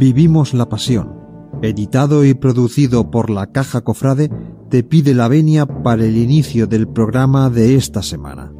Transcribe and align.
Vivimos 0.00 0.54
la 0.54 0.66
Pasión, 0.66 1.12
editado 1.60 2.24
y 2.24 2.32
producido 2.32 3.10
por 3.10 3.28
la 3.28 3.52
Caja 3.52 3.82
Cofrade, 3.82 4.30
te 4.70 4.82
pide 4.82 5.12
la 5.12 5.28
venia 5.28 5.66
para 5.66 6.06
el 6.06 6.16
inicio 6.16 6.66
del 6.66 6.88
programa 6.88 7.50
de 7.50 7.76
esta 7.76 8.02
semana. 8.02 8.50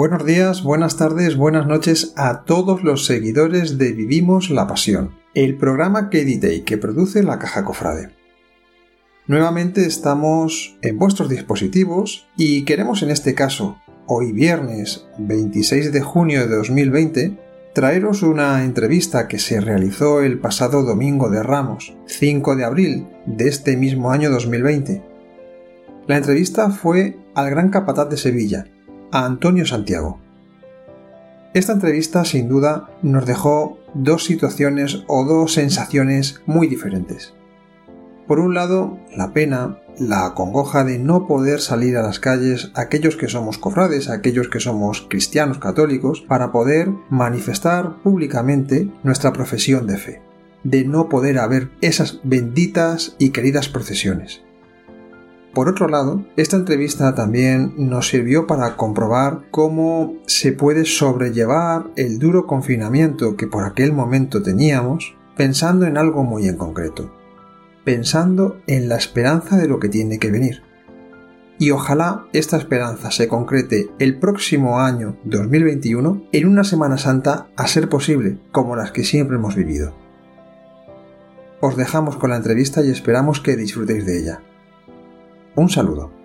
Buenos 0.00 0.24
días, 0.24 0.62
buenas 0.62 0.96
tardes, 0.96 1.36
buenas 1.36 1.66
noches 1.66 2.14
a 2.16 2.44
todos 2.44 2.82
los 2.82 3.04
seguidores 3.04 3.76
de 3.76 3.92
Vivimos 3.92 4.48
la 4.48 4.66
Pasión, 4.66 5.10
el 5.34 5.58
programa 5.58 6.08
que 6.08 6.22
edite 6.22 6.54
y 6.54 6.62
que 6.62 6.78
produce 6.78 7.22
la 7.22 7.38
Caja 7.38 7.66
Cofrade. 7.66 8.08
Nuevamente 9.26 9.84
estamos 9.84 10.78
en 10.80 10.98
vuestros 10.98 11.28
dispositivos 11.28 12.26
y 12.38 12.64
queremos 12.64 13.02
en 13.02 13.10
este 13.10 13.34
caso, 13.34 13.76
hoy 14.06 14.32
viernes 14.32 15.06
26 15.18 15.92
de 15.92 16.00
junio 16.00 16.48
de 16.48 16.56
2020, 16.56 17.38
traeros 17.74 18.22
una 18.22 18.64
entrevista 18.64 19.28
que 19.28 19.38
se 19.38 19.60
realizó 19.60 20.22
el 20.22 20.38
pasado 20.38 20.82
domingo 20.82 21.28
de 21.28 21.42
Ramos, 21.42 21.94
5 22.06 22.56
de 22.56 22.64
abril 22.64 23.06
de 23.26 23.48
este 23.48 23.76
mismo 23.76 24.10
año 24.10 24.30
2020. 24.30 25.02
La 26.06 26.16
entrevista 26.16 26.70
fue 26.70 27.18
al 27.34 27.50
gran 27.50 27.68
capataz 27.68 28.08
de 28.08 28.16
Sevilla, 28.16 28.64
a 29.12 29.24
Antonio 29.24 29.66
Santiago. 29.66 30.20
Esta 31.52 31.72
entrevista 31.72 32.24
sin 32.24 32.48
duda 32.48 32.88
nos 33.02 33.26
dejó 33.26 33.78
dos 33.94 34.24
situaciones 34.24 35.02
o 35.08 35.24
dos 35.24 35.54
sensaciones 35.54 36.40
muy 36.46 36.68
diferentes. 36.68 37.34
Por 38.28 38.38
un 38.38 38.54
lado, 38.54 39.00
la 39.16 39.32
pena, 39.32 39.80
la 39.98 40.34
congoja 40.34 40.84
de 40.84 41.00
no 41.00 41.26
poder 41.26 41.60
salir 41.60 41.96
a 41.96 42.02
las 42.02 42.20
calles 42.20 42.70
aquellos 42.74 43.16
que 43.16 43.26
somos 43.26 43.58
cofrades, 43.58 44.08
aquellos 44.08 44.48
que 44.48 44.60
somos 44.60 45.04
cristianos 45.10 45.58
católicos, 45.58 46.20
para 46.20 46.52
poder 46.52 46.90
manifestar 47.08 48.00
públicamente 48.04 48.88
nuestra 49.02 49.32
profesión 49.32 49.88
de 49.88 49.98
fe, 49.98 50.22
de 50.62 50.84
no 50.84 51.08
poder 51.08 51.40
haber 51.40 51.70
esas 51.80 52.20
benditas 52.22 53.16
y 53.18 53.30
queridas 53.30 53.68
procesiones. 53.68 54.42
Por 55.54 55.68
otro 55.68 55.88
lado, 55.88 56.24
esta 56.36 56.56
entrevista 56.56 57.14
también 57.14 57.74
nos 57.76 58.08
sirvió 58.08 58.46
para 58.46 58.76
comprobar 58.76 59.42
cómo 59.50 60.14
se 60.26 60.52
puede 60.52 60.84
sobrellevar 60.84 61.90
el 61.96 62.20
duro 62.20 62.46
confinamiento 62.46 63.36
que 63.36 63.48
por 63.48 63.64
aquel 63.64 63.92
momento 63.92 64.42
teníamos 64.42 65.16
pensando 65.36 65.86
en 65.86 65.98
algo 65.98 66.22
muy 66.22 66.46
en 66.46 66.56
concreto, 66.56 67.12
pensando 67.84 68.60
en 68.68 68.88
la 68.88 68.96
esperanza 68.96 69.56
de 69.56 69.66
lo 69.66 69.80
que 69.80 69.88
tiene 69.88 70.20
que 70.20 70.30
venir. 70.30 70.62
Y 71.58 71.72
ojalá 71.72 72.26
esta 72.32 72.56
esperanza 72.56 73.10
se 73.10 73.26
concrete 73.26 73.90
el 73.98 74.18
próximo 74.18 74.78
año 74.78 75.16
2021 75.24 76.28
en 76.30 76.46
una 76.46 76.62
Semana 76.62 76.96
Santa 76.96 77.48
a 77.56 77.66
ser 77.66 77.88
posible, 77.88 78.38
como 78.52 78.76
las 78.76 78.92
que 78.92 79.02
siempre 79.02 79.36
hemos 79.36 79.56
vivido. 79.56 79.94
Os 81.60 81.76
dejamos 81.76 82.16
con 82.16 82.30
la 82.30 82.36
entrevista 82.36 82.82
y 82.82 82.90
esperamos 82.90 83.40
que 83.40 83.56
disfrutéis 83.56 84.06
de 84.06 84.20
ella. 84.20 84.42
Un 85.56 85.68
saludo. 85.68 86.20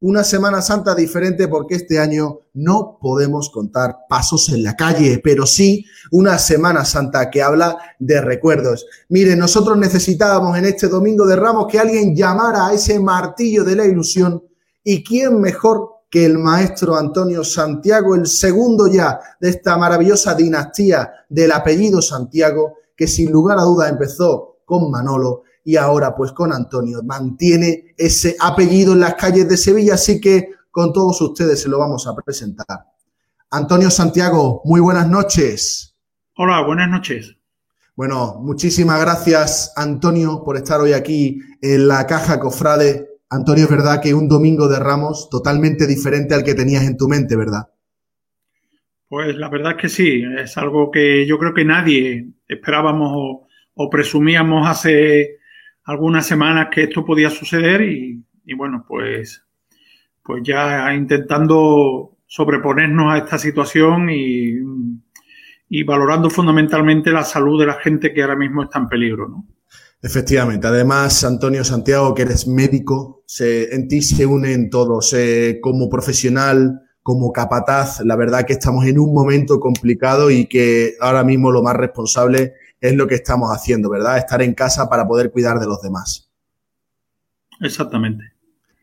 Una 0.00 0.22
Semana 0.22 0.62
Santa 0.62 0.94
diferente 0.94 1.48
porque 1.48 1.74
este 1.74 1.98
año 1.98 2.40
no 2.54 2.98
podemos 3.00 3.50
contar 3.50 3.96
pasos 4.08 4.50
en 4.50 4.62
la 4.62 4.76
calle, 4.76 5.20
pero 5.24 5.46
sí 5.46 5.84
una 6.12 6.38
Semana 6.38 6.84
Santa 6.84 7.28
que 7.28 7.42
habla 7.42 7.76
de 7.98 8.20
recuerdos. 8.20 8.86
Mire, 9.08 9.34
nosotros 9.34 9.76
necesitábamos 9.76 10.56
en 10.56 10.66
este 10.66 10.86
Domingo 10.86 11.26
de 11.26 11.34
Ramos 11.34 11.66
que 11.66 11.80
alguien 11.80 12.14
llamara 12.14 12.68
a 12.68 12.74
ese 12.74 13.00
martillo 13.00 13.64
de 13.64 13.74
la 13.74 13.84
ilusión 13.84 14.44
y 14.84 15.02
quién 15.02 15.40
mejor 15.40 15.95
que 16.16 16.24
el 16.24 16.38
maestro 16.38 16.96
Antonio 16.96 17.44
Santiago, 17.44 18.14
el 18.14 18.26
segundo 18.26 18.86
ya 18.86 19.20
de 19.38 19.50
esta 19.50 19.76
maravillosa 19.76 20.34
dinastía 20.34 21.12
del 21.28 21.52
apellido 21.52 22.00
Santiago, 22.00 22.78
que 22.96 23.06
sin 23.06 23.30
lugar 23.30 23.58
a 23.58 23.64
duda 23.64 23.86
empezó 23.86 24.60
con 24.64 24.90
Manolo 24.90 25.42
y 25.62 25.76
ahora 25.76 26.16
pues 26.16 26.32
con 26.32 26.54
Antonio, 26.54 27.02
mantiene 27.02 27.94
ese 27.98 28.34
apellido 28.40 28.94
en 28.94 29.00
las 29.00 29.16
calles 29.16 29.46
de 29.46 29.58
Sevilla, 29.58 29.92
así 29.92 30.18
que 30.18 30.52
con 30.70 30.90
todos 30.90 31.20
ustedes 31.20 31.60
se 31.60 31.68
lo 31.68 31.78
vamos 31.80 32.06
a 32.06 32.14
presentar. 32.14 32.86
Antonio 33.50 33.90
Santiago, 33.90 34.62
muy 34.64 34.80
buenas 34.80 35.10
noches. 35.10 35.96
Hola, 36.38 36.62
buenas 36.62 36.88
noches. 36.88 37.36
Bueno, 37.94 38.38
muchísimas 38.40 39.02
gracias 39.02 39.70
Antonio 39.76 40.42
por 40.42 40.56
estar 40.56 40.80
hoy 40.80 40.94
aquí 40.94 41.42
en 41.60 41.86
la 41.86 42.06
Caja 42.06 42.40
Cofrade 42.40 43.15
Antonio, 43.28 43.64
es 43.64 43.70
verdad 43.70 44.00
que 44.00 44.14
un 44.14 44.28
domingo 44.28 44.68
de 44.68 44.78
Ramos 44.78 45.28
totalmente 45.30 45.86
diferente 45.86 46.34
al 46.34 46.44
que 46.44 46.54
tenías 46.54 46.84
en 46.84 46.96
tu 46.96 47.08
mente, 47.08 47.36
¿verdad? 47.36 47.68
Pues 49.08 49.36
la 49.36 49.48
verdad 49.48 49.72
es 49.72 49.78
que 49.78 49.88
sí, 49.88 50.22
es 50.38 50.56
algo 50.56 50.90
que 50.90 51.26
yo 51.26 51.38
creo 51.38 51.54
que 51.54 51.64
nadie 51.64 52.28
esperábamos 52.48 53.46
o, 53.74 53.90
presumíamos 53.90 54.66
hace 54.66 55.38
algunas 55.84 56.26
semanas 56.26 56.68
que 56.72 56.84
esto 56.84 57.04
podía 57.04 57.30
suceder 57.30 57.82
y, 57.82 58.24
bueno, 58.56 58.84
pues, 58.86 59.44
pues 60.22 60.42
ya 60.42 60.92
intentando 60.94 62.16
sobreponernos 62.26 63.12
a 63.12 63.18
esta 63.18 63.38
situación 63.38 64.08
y, 64.10 64.56
y 65.68 65.82
valorando 65.82 66.30
fundamentalmente 66.30 67.12
la 67.12 67.22
salud 67.22 67.60
de 67.60 67.66
la 67.66 67.74
gente 67.74 68.12
que 68.12 68.22
ahora 68.22 68.36
mismo 68.36 68.62
está 68.62 68.78
en 68.78 68.88
peligro, 68.88 69.28
¿no? 69.28 69.46
Efectivamente. 70.02 70.66
Además, 70.66 71.24
Antonio 71.24 71.64
Santiago, 71.64 72.14
que 72.14 72.22
eres 72.22 72.46
médico, 72.46 73.22
se, 73.26 73.74
en 73.74 73.88
ti 73.88 74.02
se 74.02 74.26
unen 74.26 74.70
todos. 74.70 75.12
Eh, 75.14 75.58
como 75.60 75.88
profesional, 75.88 76.82
como 77.02 77.32
capataz, 77.32 78.00
la 78.00 78.16
verdad 78.16 78.44
que 78.44 78.54
estamos 78.54 78.84
en 78.86 78.98
un 78.98 79.14
momento 79.14 79.60
complicado 79.60 80.30
y 80.30 80.46
que 80.46 80.94
ahora 81.00 81.22
mismo 81.24 81.50
lo 81.52 81.62
más 81.62 81.76
responsable 81.76 82.54
es 82.80 82.94
lo 82.94 83.06
que 83.06 83.14
estamos 83.14 83.50
haciendo, 83.50 83.88
¿verdad? 83.88 84.18
Estar 84.18 84.42
en 84.42 84.54
casa 84.54 84.88
para 84.88 85.06
poder 85.06 85.30
cuidar 85.30 85.58
de 85.58 85.66
los 85.66 85.80
demás. 85.80 86.28
Exactamente. 87.60 88.24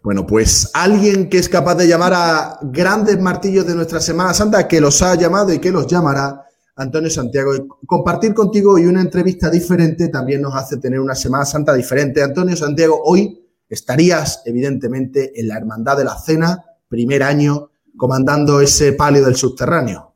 Bueno, 0.03 0.25
pues 0.27 0.71
alguien 0.73 1.29
que 1.29 1.37
es 1.37 1.47
capaz 1.47 1.75
de 1.75 1.87
llamar 1.87 2.13
a 2.13 2.59
grandes 2.61 3.19
martillos 3.19 3.65
de 3.65 3.75
nuestra 3.75 4.01
Semana 4.01 4.33
Santa, 4.33 4.67
que 4.67 4.81
los 4.81 5.01
ha 5.01 5.15
llamado 5.15 5.53
y 5.53 5.59
que 5.59 5.71
los 5.71 5.87
llamará, 5.87 6.45
Antonio 6.75 7.09
Santiago. 7.09 7.51
Compartir 7.85 8.33
contigo 8.33 8.73
hoy 8.73 8.85
una 8.85 9.01
entrevista 9.01 9.49
diferente 9.49 10.09
también 10.09 10.41
nos 10.41 10.55
hace 10.55 10.77
tener 10.77 10.99
una 10.99 11.15
Semana 11.15 11.45
Santa 11.45 11.73
diferente. 11.73 12.23
Antonio 12.23 12.55
Santiago, 12.55 13.01
hoy 13.03 13.39
estarías 13.69 14.43
evidentemente 14.45 15.39
en 15.39 15.47
la 15.47 15.57
Hermandad 15.57 15.97
de 15.97 16.05
la 16.05 16.17
Cena, 16.17 16.63
primer 16.87 17.23
año, 17.23 17.69
comandando 17.95 18.59
ese 18.59 18.93
palio 18.93 19.23
del 19.23 19.35
subterráneo. 19.35 20.13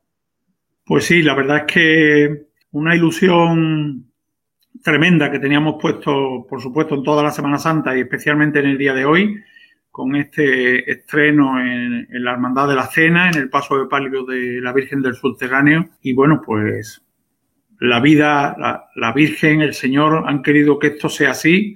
Pues 0.86 1.06
sí, 1.06 1.22
la 1.22 1.36
verdad 1.36 1.58
es 1.58 1.74
que 1.74 2.48
una 2.72 2.96
ilusión 2.96 4.12
tremenda 4.84 5.32
que 5.32 5.40
teníamos 5.40 5.76
puesto, 5.82 6.46
por 6.50 6.62
supuesto, 6.62 6.96
en 6.96 7.04
toda 7.04 7.24
la 7.24 7.32
Semana 7.32 7.60
Santa 7.60 7.96
y 7.96 8.02
especialmente 8.02 8.60
en 8.60 8.68
el 8.68 8.78
día 8.78 8.94
de 8.94 9.06
hoy, 9.06 9.36
con 9.98 10.16
este 10.16 10.92
estreno 10.92 11.60
en, 11.60 12.08
la 12.24 12.34
Hermandad 12.34 12.68
de 12.68 12.76
la 12.76 12.86
Cena, 12.86 13.32
en 13.32 13.36
el 13.36 13.50
paso 13.50 13.80
de 13.80 13.88
palio 13.88 14.26
de 14.26 14.62
la 14.62 14.72
Virgen 14.72 15.02
del 15.02 15.16
Subterráneo. 15.16 15.90
Y 16.04 16.14
bueno, 16.14 16.40
pues 16.46 17.02
la 17.80 18.00
vida, 18.00 18.56
la, 18.96 19.12
Virgen, 19.14 19.62
el 19.62 19.74
Señor 19.74 20.26
han 20.28 20.44
querido 20.44 20.78
que 20.78 20.90
esto 20.90 21.10
sea 21.10 21.32
así 21.32 21.76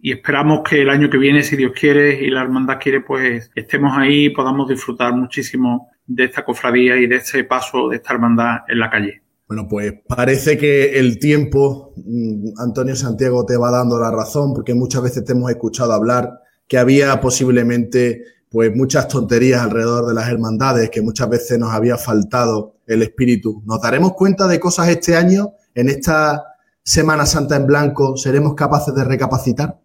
y 0.00 0.12
esperamos 0.12 0.62
que 0.66 0.80
el 0.80 0.88
año 0.88 1.10
que 1.10 1.18
viene, 1.18 1.42
si 1.42 1.56
Dios 1.56 1.72
quiere 1.78 2.24
y 2.24 2.30
la 2.30 2.40
hermandad 2.40 2.78
quiere, 2.80 3.02
pues 3.02 3.50
estemos 3.54 3.92
ahí 3.98 4.24
y 4.24 4.30
podamos 4.30 4.66
disfrutar 4.66 5.14
muchísimo 5.14 5.90
de 6.06 6.24
esta 6.24 6.46
cofradía 6.46 6.96
y 6.96 7.06
de 7.06 7.16
este 7.16 7.44
paso 7.44 7.90
de 7.90 7.96
esta 7.96 8.14
hermandad 8.14 8.60
en 8.66 8.78
la 8.78 8.88
calle. 8.88 9.22
Bueno, 9.46 9.68
pues 9.68 9.92
parece 10.08 10.56
que 10.56 10.98
el 10.98 11.18
tiempo, 11.18 11.92
mm, 11.96 12.58
Antonio 12.64 12.96
Santiago, 12.96 13.44
te 13.44 13.58
va 13.58 13.70
dando 13.70 14.00
la 14.00 14.10
razón, 14.10 14.54
porque 14.54 14.72
muchas 14.72 15.02
veces 15.02 15.22
te 15.22 15.32
hemos 15.32 15.50
escuchado 15.50 15.92
hablar 15.92 16.47
que 16.68 16.78
había 16.78 17.20
posiblemente 17.20 18.24
pues 18.50 18.74
muchas 18.74 19.08
tonterías 19.08 19.62
alrededor 19.62 20.06
de 20.06 20.14
las 20.14 20.28
hermandades, 20.28 20.90
que 20.90 21.02
muchas 21.02 21.28
veces 21.28 21.58
nos 21.58 21.72
había 21.72 21.96
faltado 21.96 22.76
el 22.86 23.02
espíritu. 23.02 23.62
¿Nos 23.66 23.80
daremos 23.80 24.14
cuenta 24.14 24.46
de 24.46 24.60
cosas 24.60 24.88
este 24.88 25.16
año, 25.16 25.52
en 25.74 25.88
esta 25.88 26.44
Semana 26.82 27.26
Santa 27.26 27.56
en 27.56 27.66
blanco? 27.66 28.16
¿Seremos 28.16 28.54
capaces 28.54 28.94
de 28.94 29.04
recapacitar? 29.04 29.78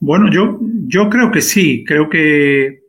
Bueno, 0.00 0.30
yo, 0.32 0.58
yo 0.86 1.08
creo 1.08 1.30
que 1.30 1.40
sí, 1.40 1.84
creo 1.86 2.08
que 2.08 2.84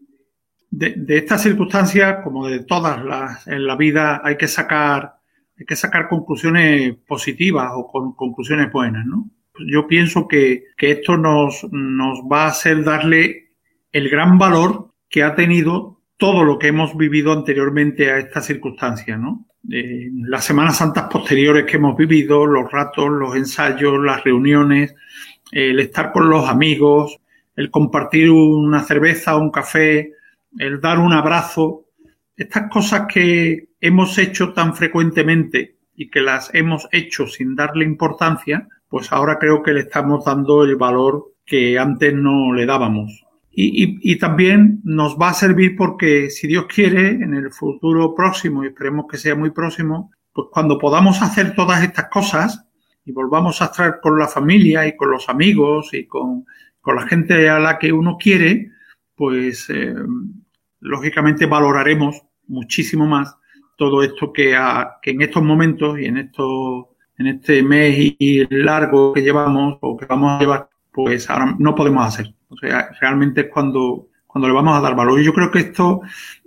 de, 0.72 0.94
de 0.98 1.18
estas 1.18 1.44
circunstancias, 1.44 2.18
como 2.24 2.48
de 2.48 2.64
todas 2.64 3.04
las 3.04 3.48
en 3.48 3.68
la 3.68 3.76
vida, 3.76 4.22
hay 4.24 4.38
que 4.38 4.48
sacar, 4.48 5.18
hay 5.60 5.66
que 5.66 5.76
sacar 5.76 6.08
conclusiones 6.08 6.96
positivas 7.06 7.72
o 7.76 7.88
con 7.88 8.14
conclusiones 8.14 8.72
buenas, 8.72 9.06
¿no? 9.06 9.30
Yo 9.68 9.88
pienso 9.88 10.28
que, 10.28 10.66
que 10.78 10.92
esto 10.92 11.18
nos, 11.18 11.66
nos 11.72 12.20
va 12.32 12.46
a 12.46 12.50
hacer 12.50 12.84
darle 12.84 13.52
el 13.92 14.10
gran 14.10 14.38
valor 14.38 14.94
que 15.10 15.24
ha 15.24 15.36
tenido 15.36 16.02
todo 16.18 16.44
lo 16.44 16.60
que 16.60 16.68
hemos 16.68 16.96
vivido 16.96 17.34
anteriormente 17.34 18.12
a 18.12 18.20
esta 18.20 18.42
circunstancia, 18.42 19.18
¿no? 19.18 19.48
Eh, 19.70 20.10
las 20.14 20.46
Semanas 20.46 20.78
Santas 20.78 21.08
posteriores 21.12 21.66
que 21.66 21.78
hemos 21.78 21.96
vivido, 21.96 22.46
los 22.46 22.72
ratos, 22.72 23.10
los 23.10 23.36
ensayos, 23.36 24.00
las 24.04 24.24
reuniones, 24.24 24.96
el 25.52 25.80
estar 25.80 26.12
con 26.12 26.30
los 26.30 26.50
amigos, 26.50 27.20
el 27.56 27.70
compartir 27.70 28.32
una 28.32 28.84
cerveza, 28.84 29.36
un 29.36 29.52
café, 29.52 30.14
el 30.58 30.82
dar 30.82 31.00
un 31.00 31.14
abrazo, 31.14 31.86
estas 32.36 32.70
cosas 32.72 33.06
que 33.12 33.70
hemos 33.80 34.18
hecho 34.18 34.54
tan 34.54 34.76
frecuentemente 34.76 35.78
y 35.96 36.10
que 36.10 36.22
las 36.22 36.54
hemos 36.56 36.88
hecho 36.92 37.28
sin 37.28 37.56
darle 37.56 37.86
importancia, 37.86 38.68
pues 38.92 39.12
ahora 39.14 39.40
creo 39.40 39.64
que 39.64 39.72
le 39.72 39.80
estamos 39.80 40.26
dando 40.26 40.66
el 40.66 40.76
valor 40.76 41.34
que 41.46 41.80
antes 41.80 42.14
no 42.14 42.54
le 42.54 42.66
dábamos. 42.66 43.26
Y, 43.50 43.84
y, 43.84 44.00
y, 44.02 44.20
también 44.20 44.82
nos 44.84 45.18
va 45.18 45.30
a 45.30 45.34
servir 45.34 45.76
porque, 45.78 46.30
si 46.30 46.48
Dios 46.48 46.66
quiere, 46.68 47.10
en 47.10 47.34
el 47.34 47.52
futuro 47.52 48.14
próximo, 48.14 48.64
y 48.64 48.68
esperemos 48.68 49.06
que 49.10 49.18
sea 49.18 49.36
muy 49.36 49.52
próximo, 49.52 50.12
pues 50.34 50.48
cuando 50.52 50.78
podamos 50.78 51.22
hacer 51.22 51.56
todas 51.56 51.84
estas 51.84 52.10
cosas 52.10 52.66
y 53.06 53.12
volvamos 53.12 53.62
a 53.62 53.66
estar 53.66 54.00
con 54.02 54.20
la 54.20 54.28
familia 54.28 54.86
y 54.86 54.96
con 54.96 55.12
los 55.12 55.28
amigos 55.30 55.94
y 55.94 56.06
con, 56.06 56.46
con 56.82 56.96
la 56.96 57.08
gente 57.08 57.50
a 57.50 57.60
la 57.60 57.80
que 57.80 57.92
uno 57.92 58.18
quiere, 58.18 58.72
pues 59.16 59.70
eh, 59.70 59.94
lógicamente 60.80 61.46
valoraremos 61.46 62.22
muchísimo 62.48 63.06
más 63.06 63.38
todo 63.78 64.04
esto 64.04 64.32
que, 64.32 64.56
a, 64.56 64.98
que 65.02 65.12
en 65.12 65.22
estos 65.22 65.44
momentos 65.44 65.98
y 66.00 66.06
en 66.06 66.18
estos 66.18 66.91
en 67.18 67.28
este 67.28 67.62
mes 67.64 68.16
y 68.18 68.48
largo 68.50 69.14
que 69.14 69.22
llevamos 69.22 69.78
o 69.82 69.96
que 69.98 70.06
vamos 70.06 70.32
a 70.32 70.40
llevar, 70.40 70.70
pues 70.92 71.30
ahora 71.30 71.56
no 71.58 71.76
podemos 71.76 72.06
hacer. 72.06 72.34
O 72.50 72.58
sea, 72.58 72.90
realmente 73.00 73.42
es 73.42 73.48
cuando, 73.48 74.08
cuando 74.28 74.48
le 74.48 74.54
vamos 74.54 74.78
a 74.78 74.82
dar 74.82 74.96
valor. 74.96 75.20
Y 75.20 75.24
yo 75.24 75.34
creo 75.34 75.52
que 75.52 75.60
esto, 75.60 76.02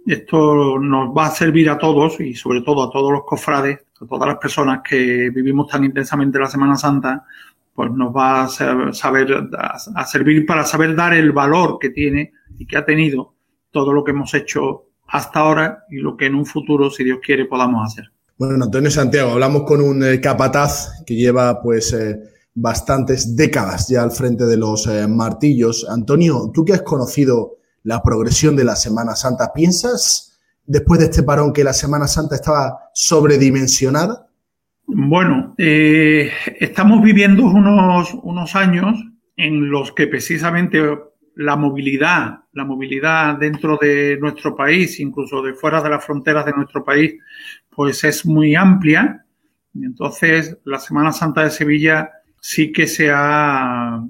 esto 0.06 0.78
nos 0.78 1.16
va 1.16 1.26
a 1.26 1.30
servir 1.30 1.70
a 1.70 1.78
todos 1.78 2.20
y 2.20 2.34
sobre 2.34 2.60
todo 2.60 2.82
a 2.82 2.90
todos 2.90 3.12
los 3.12 3.24
cofrades, 3.24 3.86
a 4.00 4.06
todas 4.06 4.28
las 4.28 4.38
personas 4.38 4.80
que 4.82 5.30
vivimos 5.30 5.68
tan 5.68 5.84
intensamente 5.84 6.38
la 6.38 6.48
Semana 6.48 6.76
Santa, 6.76 7.24
pues 7.74 7.90
nos 7.90 8.14
va 8.14 8.44
a 8.44 8.48
saber, 8.48 9.48
a 9.58 10.06
servir 10.06 10.46
para 10.46 10.64
saber 10.64 10.94
dar 10.94 11.14
el 11.14 11.32
valor 11.32 11.78
que 11.80 11.90
tiene 11.90 12.32
y 12.56 12.66
que 12.66 12.76
ha 12.76 12.84
tenido 12.84 13.34
todo 13.70 13.92
lo 13.92 14.04
que 14.04 14.12
hemos 14.12 14.32
hecho 14.34 14.84
hasta 15.08 15.40
ahora 15.40 15.84
y 15.90 15.96
lo 15.96 16.16
que 16.16 16.26
en 16.26 16.36
un 16.36 16.46
futuro, 16.46 16.90
si 16.90 17.02
Dios 17.02 17.18
quiere, 17.22 17.46
podamos 17.46 17.84
hacer. 17.84 18.13
Bueno, 18.36 18.64
Antonio 18.64 18.90
Santiago, 18.90 19.30
hablamos 19.30 19.62
con 19.62 19.80
un 19.80 20.02
eh, 20.02 20.20
capataz 20.20 21.04
que 21.06 21.14
lleva 21.14 21.62
pues 21.62 21.92
eh, 21.92 22.18
bastantes 22.52 23.36
décadas 23.36 23.88
ya 23.88 24.02
al 24.02 24.10
frente 24.10 24.44
de 24.46 24.56
los 24.56 24.88
eh, 24.88 25.06
martillos. 25.06 25.86
Antonio, 25.88 26.50
tú 26.52 26.64
que 26.64 26.72
has 26.72 26.82
conocido 26.82 27.58
la 27.84 28.02
progresión 28.02 28.56
de 28.56 28.64
la 28.64 28.74
Semana 28.74 29.14
Santa, 29.14 29.52
¿piensas 29.54 30.36
después 30.66 30.98
de 30.98 31.06
este 31.06 31.22
parón 31.22 31.52
que 31.52 31.62
la 31.62 31.72
Semana 31.72 32.08
Santa 32.08 32.34
estaba 32.34 32.90
sobredimensionada? 32.92 34.26
Bueno, 34.86 35.54
estamos 35.56 37.02
viviendo 37.02 37.46
unos, 37.46 38.14
unos 38.20 38.56
años 38.56 38.96
en 39.36 39.70
los 39.70 39.92
que 39.92 40.08
precisamente 40.08 40.80
la 41.36 41.56
movilidad, 41.56 42.40
la 42.52 42.64
movilidad 42.64 43.36
dentro 43.36 43.78
de 43.80 44.16
nuestro 44.20 44.54
país, 44.54 45.00
incluso 45.00 45.42
de 45.42 45.54
fuera 45.54 45.82
de 45.82 45.90
las 45.90 46.04
fronteras 46.04 46.46
de 46.46 46.52
nuestro 46.52 46.84
país, 46.84 47.14
pues 47.70 48.04
es 48.04 48.24
muy 48.24 48.54
amplia. 48.54 49.24
Entonces, 49.74 50.58
la 50.64 50.78
Semana 50.78 51.12
Santa 51.12 51.42
de 51.42 51.50
Sevilla 51.50 52.10
sí 52.40 52.72
que 52.72 52.86
se 52.86 53.10
ha 53.12 54.04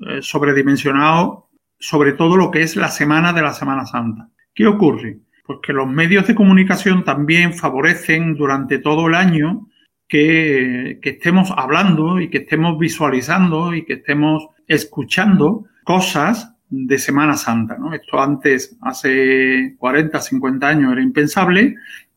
eh, 0.00 0.18
sobredimensionado 0.22 1.50
sobre 1.78 2.12
todo 2.12 2.36
lo 2.36 2.50
que 2.50 2.62
es 2.62 2.76
la 2.76 2.88
semana 2.88 3.32
de 3.32 3.42
la 3.42 3.54
Semana 3.54 3.86
Santa. 3.86 4.28
¿Qué 4.54 4.66
ocurre? 4.66 5.18
Pues 5.46 5.60
que 5.62 5.72
los 5.72 5.88
medios 5.88 6.26
de 6.26 6.34
comunicación 6.34 7.04
también 7.04 7.54
favorecen 7.54 8.34
durante 8.34 8.78
todo 8.78 9.08
el 9.08 9.14
año 9.14 9.68
que, 10.06 10.98
que 11.00 11.10
estemos 11.10 11.52
hablando 11.56 12.20
y 12.20 12.28
que 12.28 12.38
estemos 12.38 12.78
visualizando 12.78 13.74
y 13.74 13.84
que 13.84 13.94
estemos 13.94 14.48
escuchando 14.66 15.66
cosas 15.84 16.54
de 16.68 16.98
Semana 16.98 17.36
Santa. 17.36 17.76
¿no? 17.78 17.92
Esto 17.92 18.20
antes, 18.20 18.76
hace 18.80 19.74
40, 19.78 20.20
50 20.20 20.68
años, 20.68 20.92
era 20.92 21.02
impensable. 21.02 21.74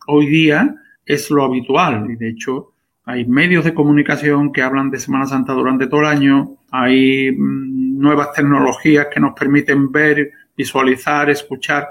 Hoy 0.07 0.27
día 0.27 0.75
es 1.05 1.29
lo 1.29 1.43
habitual 1.43 2.09
y 2.11 2.15
de 2.15 2.29
hecho 2.29 2.73
hay 3.05 3.25
medios 3.25 3.65
de 3.65 3.73
comunicación 3.73 4.53
que 4.53 4.61
hablan 4.61 4.89
de 4.89 4.99
Semana 4.99 5.25
Santa 5.25 5.53
durante 5.53 5.87
todo 5.87 6.01
el 6.01 6.07
año. 6.07 6.57
Hay 6.71 7.31
mm, 7.31 7.99
nuevas 7.99 8.31
tecnologías 8.33 9.07
que 9.11 9.19
nos 9.19 9.33
permiten 9.33 9.91
ver, 9.91 10.31
visualizar, 10.55 11.29
escuchar 11.29 11.89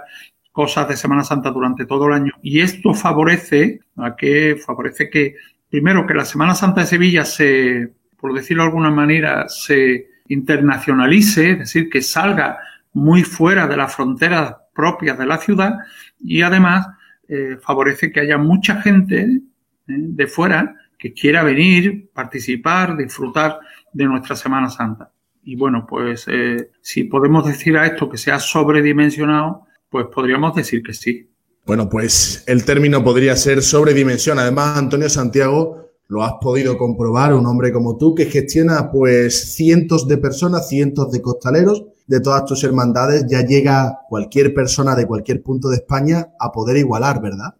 cosas 0.52 0.88
de 0.88 0.96
Semana 0.96 1.24
Santa 1.24 1.50
durante 1.50 1.84
todo 1.84 2.06
el 2.06 2.14
año. 2.14 2.32
Y 2.42 2.60
esto 2.60 2.94
favorece 2.94 3.80
a 3.96 4.16
que, 4.16 4.56
favorece 4.64 5.10
que, 5.10 5.36
primero, 5.68 6.06
que 6.06 6.14
la 6.14 6.24
Semana 6.24 6.54
Santa 6.54 6.82
de 6.82 6.86
Sevilla 6.86 7.24
se, 7.24 7.92
por 8.18 8.32
decirlo 8.32 8.62
de 8.62 8.68
alguna 8.68 8.90
manera, 8.90 9.48
se 9.48 10.11
internacionalice, 10.32 11.52
es 11.52 11.58
decir, 11.58 11.90
que 11.90 12.02
salga 12.02 12.58
muy 12.92 13.22
fuera 13.22 13.66
de 13.66 13.76
las 13.76 13.94
fronteras 13.94 14.54
propias 14.74 15.18
de 15.18 15.26
la 15.26 15.38
ciudad 15.38 15.74
y 16.20 16.42
además 16.42 16.86
eh, 17.28 17.56
favorece 17.60 18.12
que 18.12 18.20
haya 18.20 18.38
mucha 18.38 18.80
gente 18.80 19.20
eh, 19.22 19.40
de 19.86 20.26
fuera 20.26 20.76
que 20.98 21.12
quiera 21.12 21.42
venir, 21.42 22.10
participar, 22.12 22.96
disfrutar 22.96 23.58
de 23.92 24.04
nuestra 24.04 24.36
Semana 24.36 24.70
Santa. 24.70 25.10
Y 25.42 25.56
bueno, 25.56 25.84
pues 25.88 26.26
eh, 26.28 26.70
si 26.80 27.04
podemos 27.04 27.44
decir 27.44 27.76
a 27.76 27.86
esto 27.86 28.08
que 28.08 28.16
sea 28.16 28.38
sobredimensionado, 28.38 29.66
pues 29.88 30.06
podríamos 30.06 30.54
decir 30.54 30.82
que 30.82 30.94
sí. 30.94 31.28
Bueno, 31.66 31.88
pues 31.88 32.44
el 32.46 32.64
término 32.64 33.02
podría 33.02 33.34
ser 33.36 33.62
sobredimensión. 33.62 34.38
Además, 34.38 34.78
Antonio 34.78 35.08
Santiago, 35.08 35.91
lo 36.08 36.22
has 36.22 36.34
podido 36.40 36.76
comprobar, 36.76 37.32
un 37.34 37.46
hombre 37.46 37.72
como 37.72 37.96
tú 37.96 38.14
que 38.14 38.26
gestiona 38.26 38.90
pues 38.90 39.54
cientos 39.54 40.06
de 40.06 40.18
personas, 40.18 40.68
cientos 40.68 41.10
de 41.10 41.22
costaleros 41.22 41.86
de 42.06 42.20
todas 42.20 42.44
tus 42.44 42.62
hermandades, 42.64 43.26
ya 43.28 43.46
llega 43.46 44.00
cualquier 44.08 44.52
persona 44.52 44.94
de 44.94 45.06
cualquier 45.06 45.42
punto 45.42 45.68
de 45.68 45.76
España 45.76 46.28
a 46.38 46.52
poder 46.52 46.76
igualar, 46.76 47.22
¿verdad? 47.22 47.54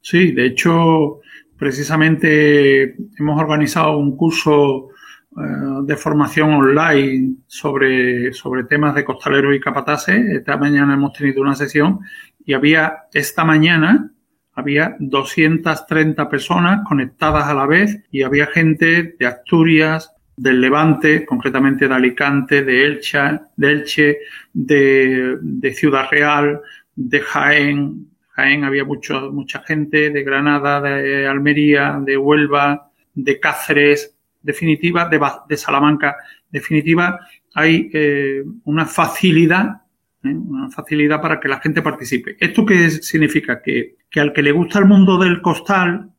Sí, 0.00 0.32
de 0.32 0.46
hecho, 0.46 1.20
precisamente 1.58 2.94
hemos 3.18 3.40
organizado 3.40 3.98
un 3.98 4.16
curso 4.16 4.90
eh, 5.36 5.40
de 5.82 5.96
formación 5.96 6.52
online 6.54 7.36
sobre, 7.46 8.32
sobre 8.32 8.64
temas 8.64 8.94
de 8.94 9.04
costaleros 9.04 9.54
y 9.54 9.60
capataces. 9.60 10.24
Esta 10.30 10.56
mañana 10.56 10.94
hemos 10.94 11.12
tenido 11.12 11.42
una 11.42 11.54
sesión 11.54 12.00
y 12.44 12.54
había 12.54 13.04
esta 13.12 13.44
mañana 13.44 14.12
había 14.58 14.96
230 14.98 16.28
personas 16.28 16.80
conectadas 16.84 17.46
a 17.46 17.54
la 17.54 17.64
vez 17.64 18.02
y 18.10 18.22
había 18.22 18.46
gente 18.46 19.14
de 19.16 19.26
Asturias, 19.26 20.12
del 20.36 20.60
Levante, 20.60 21.24
concretamente 21.24 21.86
de 21.86 21.94
Alicante, 21.94 22.64
de 22.64 22.84
Elche, 22.84 23.18
de, 23.56 23.70
Elche, 23.70 24.18
de, 24.52 25.72
Ciudad 25.74 26.06
Real, 26.10 26.60
de 26.96 27.20
Jaén, 27.20 28.08
Jaén 28.30 28.64
había 28.64 28.84
mucho, 28.84 29.30
mucha 29.32 29.60
gente, 29.60 30.10
de 30.10 30.22
Granada, 30.24 30.80
de 30.80 31.28
Almería, 31.28 32.00
de 32.04 32.16
Huelva, 32.16 32.90
de 33.14 33.38
Cáceres, 33.38 34.16
definitiva, 34.42 35.08
de, 35.08 35.20
de 35.48 35.56
Salamanca, 35.56 36.16
definitiva, 36.50 37.20
hay 37.54 37.90
eh, 37.92 38.42
una 38.64 38.86
facilidad, 38.86 39.82
¿eh? 40.30 40.34
una 40.34 40.70
facilidad 40.70 41.20
para 41.20 41.40
que 41.40 41.48
la 41.48 41.60
gente 41.60 41.82
participe. 41.82 42.36
¿Esto 42.38 42.64
qué 42.64 42.90
significa? 42.90 43.60
Que, 43.62 43.96
que 44.10 44.20
al 44.20 44.32
que 44.32 44.42
le 44.42 44.52
gusta 44.52 44.78
el 44.78 44.86
mundo 44.86 45.18
del 45.18 45.40
costal, 45.40 46.10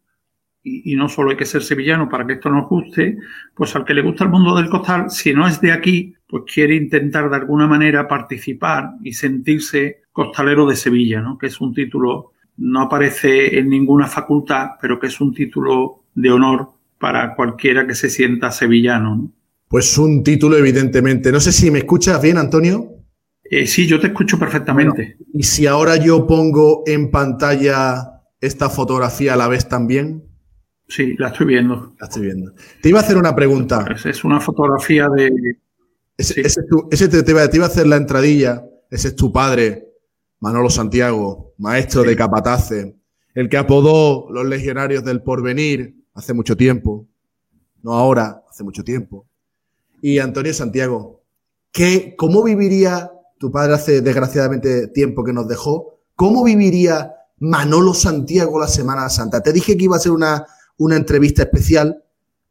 y, 0.62 0.92
y, 0.92 0.96
no 0.96 1.08
solo 1.08 1.32
hay 1.32 1.38
que 1.38 1.46
ser 1.46 1.64
sevillano 1.64 2.10
para 2.10 2.28
que 2.28 2.34
esto 2.34 2.50
nos 2.50 2.68
guste, 2.68 3.18
pues 3.56 3.76
al 3.76 3.86
que 3.86 3.94
le 3.94 4.02
gusta 4.02 4.26
el 4.26 4.30
mundo 4.30 4.56
del 4.56 4.70
costal, 4.70 5.10
si 5.10 5.34
no 5.34 5.48
es 5.48 5.62
de 5.62 5.72
aquí, 5.72 6.14
pues 6.28 6.44
quiere 6.54 6.76
intentar 6.76 7.30
de 7.30 7.38
alguna 7.38 7.66
manera 7.66 8.08
participar 8.08 8.92
y 9.04 9.14
sentirse 9.14 10.02
costalero 10.12 10.68
de 10.68 10.76
Sevilla, 10.76 11.22
¿no? 11.22 11.38
que 11.38 11.48
es 11.48 11.62
un 11.62 11.74
título, 11.74 12.34
no 12.58 12.82
aparece 12.82 13.58
en 13.58 13.70
ninguna 13.70 14.06
facultad, 14.08 14.72
pero 14.82 15.00
que 15.00 15.08
es 15.08 15.22
un 15.22 15.34
título 15.34 16.04
de 16.14 16.30
honor 16.30 16.72
para 17.00 17.36
cualquiera 17.36 17.88
que 17.88 17.96
se 17.96 18.10
sienta 18.10 18.52
sevillano. 18.52 19.16
¿no? 19.16 19.32
Pues 19.70 19.98
un 19.98 20.24
título, 20.24 20.58
evidentemente. 20.58 21.32
No 21.32 21.40
sé 21.40 21.52
si 21.52 21.72
me 21.72 21.80
escuchas 21.80 22.22
bien, 22.22 22.38
Antonio. 22.38 22.99
Eh, 23.52 23.66
sí, 23.66 23.88
yo 23.88 24.00
te 24.00 24.08
escucho 24.08 24.38
perfectamente. 24.38 25.16
Bueno, 25.18 25.32
y 25.34 25.44
si 25.44 25.66
ahora 25.66 25.96
yo 25.96 26.28
pongo 26.28 26.84
en 26.86 27.10
pantalla 27.10 28.22
esta 28.40 28.70
fotografía, 28.70 29.36
¿la 29.36 29.48
ves 29.48 29.68
también? 29.68 30.24
Sí, 30.88 31.16
la 31.18 31.30
estoy 31.30 31.48
viendo. 31.48 31.96
La 32.00 32.08
estoy 32.08 32.24
viendo. 32.24 32.54
Te 32.82 32.90
iba 32.90 33.00
a 33.00 33.04
hacer 33.04 33.18
una 33.18 33.36
pregunta. 33.36 33.86
Es 34.06 34.24
una 34.24 34.40
fotografía 34.40 35.10
de... 35.10 35.32
Ese, 36.18 36.34
sí. 36.34 36.42
ese, 36.42 36.62
ese 36.92 37.08
te, 37.08 37.24
te, 37.24 37.32
iba, 37.32 37.48
te, 37.48 37.58
iba, 37.58 37.66
a 37.66 37.70
hacer 37.70 37.88
la 37.88 37.96
entradilla. 37.96 38.64
Ese 38.90 39.10
es 39.10 39.16
tu 39.16 39.32
padre, 39.32 39.90
Manolo 40.40 40.70
Santiago, 40.70 41.54
maestro 41.58 42.04
de 42.04 42.16
capatace, 42.16 42.96
el 43.34 43.50
que 43.50 43.58
apodó 43.58 44.30
los 44.32 44.46
legionarios 44.46 45.04
del 45.04 45.22
porvenir 45.22 45.96
hace 46.14 46.34
mucho 46.34 46.58
tiempo, 46.58 47.08
no 47.82 47.94
ahora, 47.94 48.44
hace 48.50 48.64
mucho 48.64 48.84
tiempo. 48.84 49.28
Y 50.02 50.20
Antonio 50.20 50.54
Santiago, 50.54 51.24
¿qué, 51.72 52.16
¿cómo 52.18 52.44
viviría 52.44 53.12
tu 53.40 53.52
padre 53.52 53.74
hace 53.74 54.02
desgraciadamente 54.02 54.88
tiempo 54.90 55.24
que 55.24 55.34
nos 55.34 55.48
dejó? 55.48 56.02
¿Cómo 56.16 56.44
viviría 56.44 57.16
Manolo 57.40 57.94
Santiago 57.94 58.60
la 58.60 58.68
Semana 58.68 59.10
Santa? 59.10 59.42
Te 59.42 59.54
dije 59.54 59.78
que 59.78 59.86
iba 59.86 59.96
a 59.96 60.00
ser 60.00 60.12
una, 60.12 60.46
una 60.78 60.98
entrevista 60.98 61.44
especial, 61.44 62.04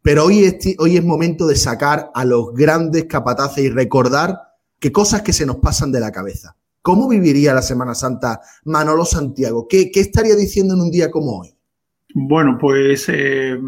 pero 0.03 0.25
hoy 0.25 0.45
es, 0.45 0.57
hoy 0.79 0.97
es 0.97 1.05
momento 1.05 1.47
de 1.47 1.57
sacar 1.57 2.11
a 2.15 2.25
los 2.25 2.55
grandes 2.55 3.05
capataces 3.05 3.65
y 3.65 3.69
recordar 3.69 4.39
qué 4.81 4.91
cosas 4.91 5.21
que 5.21 5.35
se 5.35 5.45
nos 5.45 5.57
pasan 5.57 5.93
de 5.93 6.01
la 6.01 6.11
cabeza. 6.11 6.57
¿Cómo 6.81 7.07
viviría 7.07 7.53
la 7.53 7.63
Semana 7.63 7.95
Santa 7.95 8.41
Manolo 8.65 9.05
Santiago? 9.05 9.69
¿Qué, 9.69 9.91
qué 9.91 10.01
estaría 10.01 10.35
diciendo 10.35 10.73
en 10.73 10.81
un 10.81 10.91
día 10.91 11.11
como 11.11 11.41
hoy? 11.41 11.55
Bueno, 12.15 12.57
pues 12.59 13.07
eh, 13.11 13.59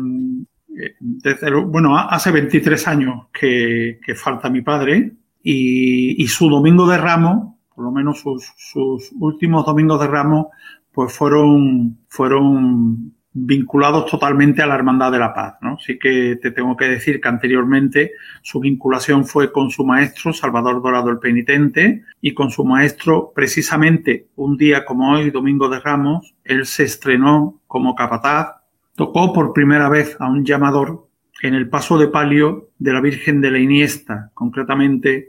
desde, 0.99 1.55
bueno, 1.67 1.99
hace 1.99 2.31
23 2.31 2.89
años 2.89 3.27
que, 3.39 4.01
que 4.05 4.15
falta 4.15 4.49
mi 4.49 4.63
padre 4.63 5.20
y, 5.43 6.23
y, 6.23 6.27
su 6.27 6.49
domingo 6.49 6.87
de 6.87 6.99
ramos, 6.99 7.55
por 7.75 7.85
lo 7.85 7.91
menos 7.91 8.21
sus, 8.21 8.53
sus 8.57 9.11
últimos 9.19 9.65
domingos 9.65 10.01
de 10.01 10.07
ramos, 10.07 10.47
pues 10.93 11.13
fueron, 11.13 11.99
fueron 12.09 13.15
vinculados 13.33 14.11
totalmente 14.11 14.61
a 14.61 14.67
la 14.67 14.75
Hermandad 14.75 15.13
de 15.13 15.19
la 15.19 15.33
Paz. 15.33 15.55
¿no? 15.61 15.79
Sí 15.79 15.99
que 15.99 16.37
te 16.41 16.51
tengo 16.51 16.77
que 16.77 16.87
decir 16.87 17.21
que 17.21 17.29
anteriormente 17.29 18.13
su 18.43 18.61
vinculación 18.61 19.25
fue 19.25 19.53
con 19.53 19.71
su 19.71 19.85
maestro, 19.85 20.33
Salvador 20.33 20.83
Dorado 20.83 21.11
el 21.11 21.19
Penitente, 21.19 22.05
y 22.21 22.35
con 22.35 22.51
su 22.51 22.65
maestro, 22.65 23.33
precisamente 23.35 24.29
un 24.37 24.57
día 24.57 24.85
como 24.85 25.13
hoy, 25.13 25.31
Domingo 25.31 25.69
de 25.69 25.81
Ramos, 25.81 26.35
él 26.45 26.67
se 26.67 26.85
estrenó 26.85 27.61
como 27.67 27.95
capataz, 27.95 28.57
tocó 28.97 29.33
por 29.33 29.53
primera 29.53 29.89
vez 29.89 30.17
a 30.19 30.29
un 30.29 30.45
llamador 30.45 31.07
en 31.43 31.55
el 31.55 31.69
paso 31.69 31.99
de 31.99 32.09
palio 32.09 32.70
de 32.81 32.93
la 32.93 33.01
Virgen 33.01 33.41
de 33.41 33.51
la 33.53 33.59
Iniesta, 33.59 34.31
concretamente 34.35 35.29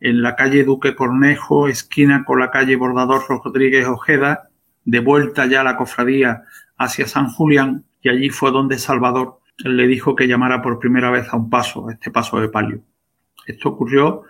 en 0.00 0.22
la 0.22 0.36
calle 0.36 0.64
Duque 0.64 0.94
Cornejo, 0.94 1.66
esquina 1.66 2.24
con 2.24 2.38
la 2.38 2.50
calle 2.50 2.76
Bordador 2.76 3.22
Rodríguez 3.28 3.86
Ojeda, 3.86 4.50
de 4.84 5.00
vuelta 5.00 5.46
ya 5.46 5.62
a 5.62 5.64
la 5.64 5.76
cofradía 5.76 6.44
hacia 6.76 7.06
San 7.06 7.28
Julián 7.28 7.84
y 8.02 8.08
allí 8.08 8.30
fue 8.30 8.50
donde 8.50 8.78
Salvador 8.78 9.40
le 9.58 9.86
dijo 9.86 10.14
que 10.14 10.28
llamara 10.28 10.62
por 10.62 10.78
primera 10.78 11.10
vez 11.10 11.28
a 11.30 11.36
un 11.36 11.50
paso, 11.50 11.88
a 11.88 11.92
este 11.92 12.10
paso 12.10 12.40
de 12.40 12.48
palio. 12.48 12.82
Esto 13.46 13.70
ocurrió 13.70 14.22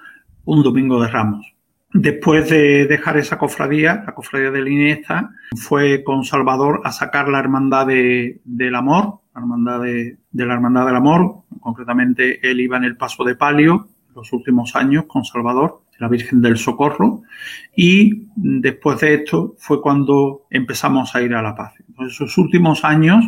un 0.45 0.63
domingo 0.63 1.01
de 1.01 1.09
Ramos. 1.09 1.55
Después 1.93 2.49
de 2.51 2.87
dejar 2.87 3.17
esa 3.17 3.39
cofradía, 3.39 4.05
la 4.07 4.15
cofradía 4.15 4.51
de 4.51 4.61
Iniesta, 4.61 5.31
fue 5.57 6.05
con 6.05 6.25
Salvador 6.25 6.83
a 6.85 6.93
sacar 6.93 7.29
la 7.29 7.41
hermandad 7.41 7.87
de, 7.87 8.41
del 8.45 8.75
amor, 8.77 9.21
la 9.30 9.30
hermandad 9.41 9.83
de, 9.83 10.19
la 10.33 10.55
hermandad 10.55 10.87
del 10.87 10.97
amor. 10.97 11.43
Concretamente, 11.61 12.49
él 12.49 12.61
iba 12.61 12.77
en 12.77 12.85
el 12.85 12.97
paso 12.97 13.25
de 13.25 13.35
palio 13.35 13.89
los 14.15 14.33
últimos 14.33 14.75
años 14.77 15.05
con 15.07 15.25
Salvador 15.25 15.83
la 16.01 16.09
Virgen 16.09 16.41
del 16.41 16.57
Socorro, 16.57 17.23
y 17.77 18.27
después 18.35 18.99
de 19.01 19.15
esto 19.15 19.55
fue 19.59 19.81
cuando 19.83 20.47
empezamos 20.51 21.15
a 21.15 21.23
ir 21.23 21.35
a 21.35 21.43
La 21.43 21.55
Paz. 21.55 21.75
Entonces, 21.87 22.15
esos 22.15 22.37
últimos 22.39 22.85
años, 22.85 23.25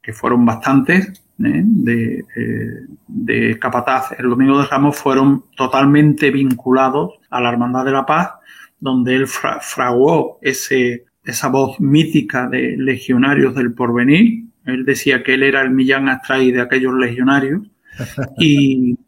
que 0.00 0.14
fueron 0.14 0.44
bastantes, 0.46 1.08
¿eh? 1.44 1.62
de, 1.62 2.24
eh, 2.34 2.86
de 3.06 3.58
Capataz, 3.58 4.12
el 4.18 4.30
Domingo 4.30 4.58
de 4.58 4.66
Ramos, 4.66 4.96
fueron 4.96 5.44
totalmente 5.56 6.30
vinculados 6.30 7.20
a 7.28 7.40
la 7.40 7.50
Hermandad 7.50 7.84
de 7.84 7.92
la 7.92 8.06
Paz, 8.06 8.30
donde 8.80 9.14
él 9.14 9.26
fra 9.26 9.60
fraguó 9.60 10.38
esa 10.40 11.48
voz 11.48 11.78
mítica 11.80 12.48
de 12.48 12.76
legionarios 12.78 13.54
del 13.54 13.74
porvenir. 13.74 14.45
Él 14.66 14.84
decía 14.84 15.22
que 15.22 15.34
él 15.34 15.42
era 15.42 15.62
el 15.62 15.70
Millán 15.70 16.08
Astray 16.08 16.52
de 16.52 16.60
aquellos 16.60 16.94
legionarios. 16.94 17.62
Y, 18.38 18.98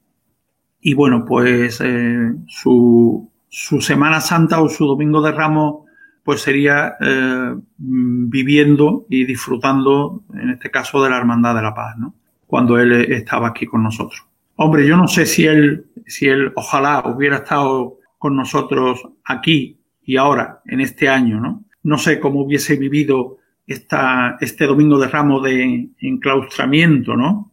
y 0.80 0.94
bueno, 0.94 1.26
pues 1.26 1.82
eh, 1.82 2.32
su, 2.46 3.30
su, 3.50 3.80
Semana 3.82 4.22
Santa 4.22 4.62
o 4.62 4.68
su 4.70 4.86
Domingo 4.86 5.20
de 5.20 5.32
Ramos 5.32 5.84
pues 6.28 6.42
sería 6.42 6.94
eh, 7.00 7.54
viviendo 7.78 9.06
y 9.08 9.24
disfrutando, 9.24 10.24
en 10.34 10.50
este 10.50 10.70
caso, 10.70 11.02
de 11.02 11.08
la 11.08 11.16
Hermandad 11.16 11.54
de 11.54 11.62
la 11.62 11.74
Paz, 11.74 11.96
¿no? 11.96 12.14
Cuando 12.46 12.78
él 12.78 12.92
estaba 12.92 13.48
aquí 13.48 13.64
con 13.64 13.82
nosotros. 13.82 14.26
Hombre, 14.56 14.86
yo 14.86 14.98
no 14.98 15.08
sé 15.08 15.24
si 15.24 15.46
él, 15.46 15.86
si 16.06 16.28
él 16.28 16.52
ojalá 16.54 17.02
hubiera 17.06 17.36
estado 17.36 17.98
con 18.18 18.36
nosotros 18.36 19.00
aquí 19.24 19.78
y 20.02 20.18
ahora, 20.18 20.60
en 20.66 20.82
este 20.82 21.08
año, 21.08 21.40
¿no? 21.40 21.64
No 21.82 21.96
sé 21.96 22.20
cómo 22.20 22.42
hubiese 22.42 22.76
vivido 22.76 23.37
esta, 23.68 24.36
este 24.40 24.66
Domingo 24.66 24.98
de 24.98 25.08
Ramos 25.08 25.42
de 25.44 25.90
enclaustramiento, 26.00 27.16
¿no? 27.16 27.52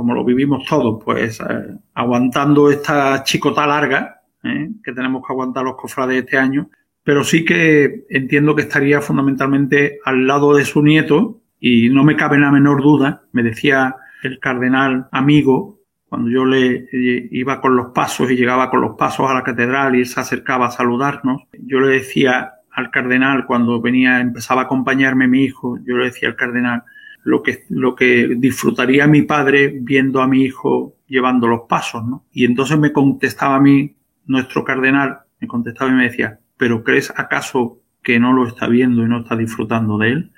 como 0.00 0.14
lo 0.14 0.24
vivimos 0.24 0.64
todos, 0.66 1.02
pues 1.04 1.40
eh, 1.40 1.76
aguantando 1.92 2.70
esta 2.70 3.22
chicota 3.22 3.66
larga 3.66 4.22
eh, 4.42 4.70
que 4.82 4.92
tenemos 4.92 5.22
que 5.26 5.32
aguantar 5.32 5.62
los 5.62 5.76
cofrades 5.76 6.24
este 6.24 6.38
año, 6.38 6.70
pero 7.02 7.22
sí 7.22 7.44
que 7.44 8.06
entiendo 8.08 8.54
que 8.54 8.62
estaría 8.62 9.02
fundamentalmente 9.02 9.98
al 10.04 10.26
lado 10.26 10.54
de 10.54 10.64
su 10.64 10.82
nieto 10.82 11.40
y 11.60 11.90
no 11.90 12.02
me 12.04 12.16
cabe 12.16 12.38
la 12.38 12.50
menor 12.50 12.82
duda, 12.82 13.24
me 13.32 13.42
decía 13.42 13.96
el 14.22 14.38
cardenal 14.38 15.08
amigo, 15.12 15.80
cuando 16.08 16.30
yo 16.30 16.46
le 16.46 16.88
eh, 16.90 17.28
iba 17.30 17.60
con 17.60 17.76
los 17.76 17.88
pasos 17.92 18.30
y 18.30 18.36
llegaba 18.36 18.70
con 18.70 18.80
los 18.80 18.96
pasos 18.96 19.30
a 19.30 19.34
la 19.34 19.42
catedral 19.42 19.94
y 19.94 20.00
él 20.00 20.06
se 20.06 20.20
acercaba 20.20 20.68
a 20.68 20.70
saludarnos, 20.70 21.42
yo 21.52 21.78
le 21.80 21.88
decía 21.88 22.54
al 22.72 22.90
cardenal 22.90 23.46
cuando 23.46 23.80
venía, 23.80 24.20
empezaba 24.20 24.62
a 24.62 24.64
acompañarme 24.64 25.28
mi 25.28 25.44
hijo, 25.44 25.78
yo 25.84 25.96
le 25.96 26.06
decía 26.06 26.28
al 26.28 26.36
cardenal, 26.36 26.84
lo 27.22 27.42
que, 27.42 27.64
lo 27.68 27.94
que 27.94 28.34
disfrutaría 28.38 29.06
mi 29.06 29.22
padre 29.22 29.78
viendo 29.80 30.22
a 30.22 30.28
mi 30.28 30.42
hijo 30.42 30.96
llevando 31.06 31.48
los 31.48 31.62
pasos, 31.68 32.04
¿no? 32.04 32.24
Y 32.32 32.44
entonces 32.44 32.78
me 32.78 32.92
contestaba 32.92 33.56
a 33.56 33.60
mí, 33.60 33.96
nuestro 34.26 34.64
cardenal, 34.64 35.20
me 35.40 35.48
contestaba 35.48 35.90
y 35.90 35.94
me 35.94 36.04
decía, 36.04 36.38
¿pero 36.56 36.84
crees 36.84 37.12
acaso 37.14 37.78
que 38.02 38.18
no 38.18 38.32
lo 38.32 38.46
está 38.46 38.66
viendo 38.68 39.04
y 39.04 39.08
no 39.08 39.20
está 39.20 39.36
disfrutando 39.36 39.98
de 39.98 40.08
él? 40.08 40.32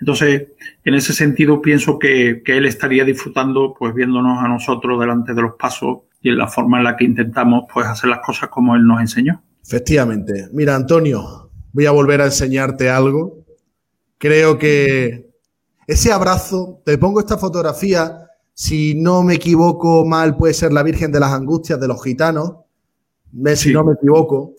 Entonces, 0.00 0.48
en 0.84 0.94
ese 0.94 1.12
sentido 1.12 1.62
pienso 1.62 1.98
que, 1.98 2.42
que 2.44 2.58
él 2.58 2.66
estaría 2.66 3.04
disfrutando, 3.04 3.74
pues 3.78 3.94
viéndonos 3.94 4.42
a 4.42 4.48
nosotros 4.48 5.00
delante 5.00 5.32
de 5.32 5.42
los 5.42 5.54
pasos 5.54 6.00
y 6.20 6.30
en 6.30 6.38
la 6.38 6.48
forma 6.48 6.78
en 6.78 6.84
la 6.84 6.96
que 6.96 7.04
intentamos, 7.04 7.64
pues 7.72 7.86
hacer 7.86 8.10
las 8.10 8.20
cosas 8.20 8.48
como 8.48 8.74
él 8.74 8.84
nos 8.84 9.00
enseñó. 9.00 9.42
Efectivamente. 9.64 10.48
Mira, 10.52 10.74
Antonio, 10.74 11.45
voy 11.76 11.84
a 11.84 11.90
volver 11.90 12.22
a 12.22 12.24
enseñarte 12.24 12.88
algo. 12.88 13.44
Creo 14.16 14.58
que 14.58 15.28
ese 15.86 16.10
abrazo, 16.10 16.80
te 16.86 16.96
pongo 16.96 17.20
esta 17.20 17.36
fotografía, 17.36 18.30
si 18.54 18.94
no 18.94 19.22
me 19.22 19.34
equivoco 19.34 20.06
mal, 20.06 20.38
puede 20.38 20.54
ser 20.54 20.72
la 20.72 20.82
Virgen 20.82 21.12
de 21.12 21.20
las 21.20 21.34
Angustias 21.34 21.78
de 21.78 21.86
los 21.86 22.02
Gitanos, 22.02 22.54
si 23.56 23.74
no 23.74 23.84
me 23.84 23.92
equivoco. 23.92 24.54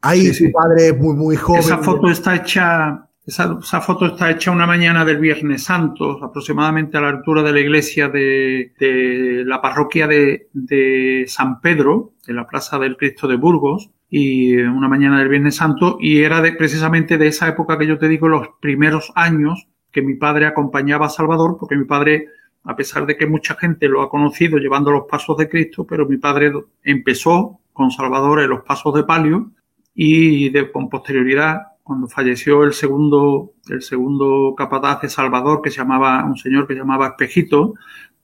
Ahí 0.00 0.28
sí, 0.28 0.46
su 0.46 0.52
padre 0.52 0.88
es 0.88 0.98
muy, 0.98 1.14
muy 1.14 1.36
joven. 1.36 1.60
Esa 1.60 1.76
foto 1.76 2.08
está 2.08 2.36
hecha, 2.36 3.06
esa, 3.26 3.58
esa, 3.62 3.82
foto 3.82 4.06
está 4.06 4.30
hecha 4.30 4.50
una 4.50 4.66
mañana 4.66 5.04
del 5.04 5.18
Viernes 5.18 5.62
Santo, 5.62 6.24
aproximadamente 6.24 6.96
a 6.96 7.02
la 7.02 7.10
altura 7.10 7.42
de 7.42 7.52
la 7.52 7.60
iglesia 7.60 8.08
de, 8.08 8.72
de 8.80 9.42
la 9.44 9.60
parroquia 9.60 10.06
de, 10.06 10.48
de 10.54 11.26
San 11.28 11.60
Pedro, 11.60 12.14
de 12.26 12.32
la 12.32 12.46
Plaza 12.46 12.78
del 12.78 12.96
Cristo 12.96 13.28
de 13.28 13.36
Burgos, 13.36 13.90
y 14.08 14.56
una 14.56 14.88
mañana 14.88 15.18
del 15.18 15.28
Viernes 15.28 15.56
Santo, 15.56 15.98
y 16.00 16.20
era 16.20 16.40
de, 16.40 16.52
precisamente 16.52 17.18
de 17.18 17.28
esa 17.28 17.48
época 17.48 17.78
que 17.78 17.86
yo 17.86 17.98
te 17.98 18.08
digo, 18.08 18.28
los 18.28 18.48
primeros 18.60 19.12
años 19.14 19.68
que 19.90 20.02
mi 20.02 20.14
padre 20.14 20.46
acompañaba 20.46 21.06
a 21.06 21.10
Salvador, 21.10 21.56
porque 21.58 21.76
mi 21.76 21.84
padre, 21.84 22.28
a 22.64 22.76
pesar 22.76 23.06
de 23.06 23.16
que 23.16 23.26
mucha 23.26 23.54
gente 23.54 23.88
lo 23.88 24.02
ha 24.02 24.10
conocido 24.10 24.58
llevando 24.58 24.90
los 24.90 25.06
pasos 25.08 25.36
de 25.38 25.48
Cristo, 25.48 25.86
pero 25.86 26.06
mi 26.06 26.18
padre 26.18 26.52
empezó 26.82 27.60
con 27.72 27.90
Salvador 27.90 28.40
en 28.40 28.50
los 28.50 28.62
pasos 28.62 28.94
de 28.94 29.04
palio 29.04 29.50
y 29.94 30.50
de, 30.50 30.70
con 30.70 30.88
posterioridad, 30.88 31.62
cuando 31.82 32.08
falleció 32.08 32.64
el 32.64 32.72
segundo, 32.72 33.52
el 33.68 33.80
segundo 33.80 34.54
capataz 34.56 35.02
de 35.02 35.08
Salvador, 35.08 35.62
que 35.62 35.70
se 35.70 35.78
llamaba, 35.78 36.24
un 36.24 36.36
señor 36.36 36.66
que 36.66 36.74
se 36.74 36.80
llamaba 36.80 37.08
Espejito, 37.08 37.74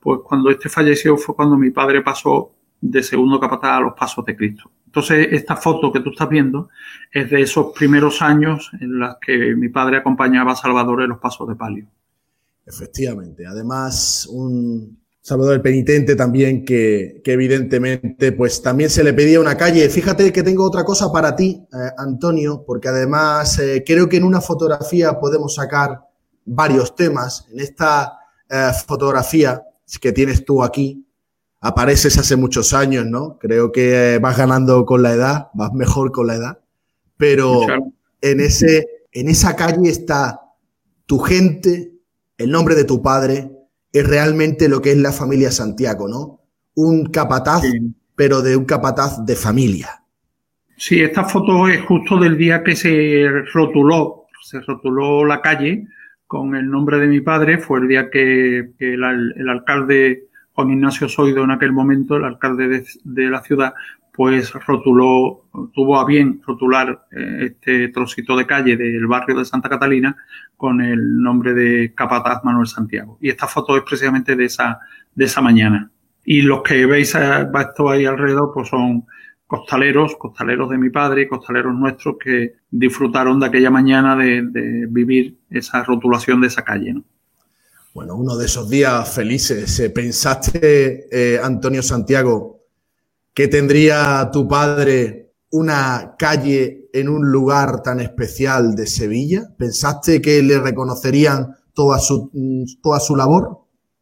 pues 0.00 0.20
cuando 0.24 0.50
este 0.50 0.68
falleció 0.68 1.16
fue 1.16 1.36
cuando 1.36 1.56
mi 1.56 1.70
padre 1.70 2.02
pasó 2.02 2.50
de 2.80 3.02
segundo 3.02 3.38
capataz 3.38 3.78
a 3.78 3.80
los 3.80 3.94
pasos 3.94 4.24
de 4.24 4.36
Cristo. 4.36 4.70
Entonces, 4.92 5.28
esta 5.30 5.56
foto 5.56 5.90
que 5.90 6.00
tú 6.00 6.10
estás 6.10 6.28
viendo 6.28 6.68
es 7.10 7.30
de 7.30 7.40
esos 7.40 7.72
primeros 7.72 8.20
años 8.20 8.70
en 8.78 8.98
los 8.98 9.16
que 9.24 9.56
mi 9.56 9.70
padre 9.70 9.96
acompañaba 9.96 10.52
a 10.52 10.56
Salvador 10.56 11.00
en 11.00 11.08
los 11.08 11.18
pasos 11.18 11.48
de 11.48 11.54
palio. 11.54 11.86
Efectivamente. 12.66 13.46
Además, 13.46 14.28
un 14.30 14.98
Salvador 15.22 15.54
el 15.54 15.62
penitente 15.62 16.14
también 16.14 16.62
que, 16.62 17.22
que, 17.24 17.32
evidentemente 17.32 18.32
pues 18.32 18.60
también 18.60 18.90
se 18.90 19.02
le 19.02 19.14
pedía 19.14 19.40
una 19.40 19.56
calle. 19.56 19.88
Fíjate 19.88 20.30
que 20.30 20.42
tengo 20.42 20.62
otra 20.62 20.84
cosa 20.84 21.10
para 21.10 21.34
ti, 21.34 21.66
eh, 21.72 21.76
Antonio, 21.96 22.62
porque 22.66 22.88
además 22.88 23.58
eh, 23.60 23.82
creo 23.86 24.10
que 24.10 24.18
en 24.18 24.24
una 24.24 24.42
fotografía 24.42 25.18
podemos 25.18 25.54
sacar 25.54 26.00
varios 26.44 26.94
temas. 26.94 27.46
En 27.50 27.60
esta 27.60 28.18
eh, 28.46 28.72
fotografía 28.86 29.62
que 29.98 30.12
tienes 30.12 30.44
tú 30.44 30.62
aquí, 30.62 31.06
apareces 31.62 32.18
hace 32.18 32.36
muchos 32.36 32.74
años, 32.74 33.06
¿no? 33.06 33.38
Creo 33.38 33.72
que 33.72 34.18
vas 34.20 34.36
ganando 34.36 34.84
con 34.84 35.02
la 35.02 35.12
edad, 35.12 35.48
vas 35.54 35.72
mejor 35.72 36.12
con 36.12 36.26
la 36.26 36.34
edad, 36.34 36.58
pero 37.16 37.62
en, 38.20 38.40
ese, 38.40 38.86
en 39.12 39.28
esa 39.28 39.56
calle 39.56 39.88
está 39.88 40.40
tu 41.06 41.20
gente, 41.20 41.92
el 42.36 42.50
nombre 42.50 42.74
de 42.74 42.84
tu 42.84 43.00
padre, 43.00 43.50
es 43.92 44.06
realmente 44.06 44.68
lo 44.68 44.82
que 44.82 44.90
es 44.90 44.98
la 44.98 45.12
familia 45.12 45.50
Santiago, 45.50 46.08
¿no? 46.08 46.40
Un 46.74 47.06
capataz, 47.06 47.62
pero 48.16 48.42
de 48.42 48.56
un 48.56 48.64
capataz 48.64 49.24
de 49.24 49.36
familia. 49.36 50.02
Sí, 50.76 51.00
esta 51.00 51.24
foto 51.24 51.68
es 51.68 51.80
justo 51.82 52.18
del 52.18 52.36
día 52.36 52.64
que 52.64 52.74
se 52.74 53.26
rotuló, 53.52 54.26
se 54.42 54.60
rotuló 54.60 55.24
la 55.24 55.40
calle 55.40 55.86
con 56.26 56.56
el 56.56 56.68
nombre 56.68 56.98
de 56.98 57.06
mi 57.06 57.20
padre, 57.20 57.58
fue 57.58 57.78
el 57.80 57.88
día 57.88 58.10
que, 58.10 58.72
el, 58.80 59.48
alcalde 59.48 60.28
Juan 60.54 60.70
Ignacio 60.70 61.08
Soido 61.08 61.44
en 61.44 61.50
aquel 61.50 61.72
momento, 61.72 62.16
el 62.16 62.24
alcalde 62.24 62.84
de 63.04 63.30
la 63.30 63.42
ciudad, 63.42 63.74
pues 64.12 64.52
rotuló, 64.52 65.46
tuvo 65.72 65.98
a 65.98 66.04
bien 66.04 66.42
rotular 66.46 67.06
eh, 67.10 67.52
este 67.52 67.88
trocito 67.88 68.36
de 68.36 68.46
calle 68.46 68.76
del 68.76 69.06
barrio 69.06 69.38
de 69.38 69.44
Santa 69.44 69.70
Catalina 69.70 70.16
con 70.56 70.80
el 70.82 71.22
nombre 71.22 71.54
de 71.54 71.94
Capataz 71.94 72.44
Manuel 72.44 72.66
Santiago. 72.66 73.18
Y 73.20 73.30
esta 73.30 73.46
foto 73.46 73.76
es 73.76 73.82
precisamente 73.82 74.36
de 74.36 74.44
esa, 74.44 74.80
de 75.14 75.24
esa 75.24 75.40
mañana. 75.40 75.90
Y 76.24 76.42
los 76.42 76.62
que 76.62 76.84
veis 76.86 77.14
esto 77.14 77.90
ahí 77.90 78.04
alrededor, 78.04 78.52
pues 78.54 78.68
son 78.68 79.06
costaleros, 79.46 80.16
costaleros 80.16 80.70
de 80.70 80.78
mi 80.78 80.88
padre 80.88 81.28
costaleros 81.28 81.74
nuestros 81.74 82.16
que 82.18 82.54
disfrutaron 82.70 83.38
de 83.38 83.46
aquella 83.46 83.70
mañana 83.70 84.16
de, 84.16 84.86
vivir 84.88 85.36
esa 85.50 85.84
rotulación 85.84 86.40
de 86.40 86.46
esa 86.46 86.64
calle. 86.64 86.94
Bueno, 87.94 88.16
uno 88.16 88.38
de 88.38 88.46
esos 88.46 88.70
días 88.70 89.14
felices. 89.14 89.78
Eh, 89.78 89.90
¿Pensaste, 89.90 91.08
eh, 91.12 91.38
Antonio 91.42 91.82
Santiago, 91.82 92.60
que 93.34 93.48
tendría 93.48 94.30
tu 94.32 94.48
padre 94.48 95.32
una 95.50 96.14
calle 96.18 96.88
en 96.94 97.10
un 97.10 97.30
lugar 97.30 97.82
tan 97.82 98.00
especial 98.00 98.74
de 98.74 98.86
Sevilla? 98.86 99.42
¿Pensaste 99.58 100.22
que 100.22 100.42
le 100.42 100.58
reconocerían 100.58 101.54
toda 101.74 101.98
su, 101.98 102.30
toda 102.82 102.98
su 102.98 103.14
labor? 103.14 103.58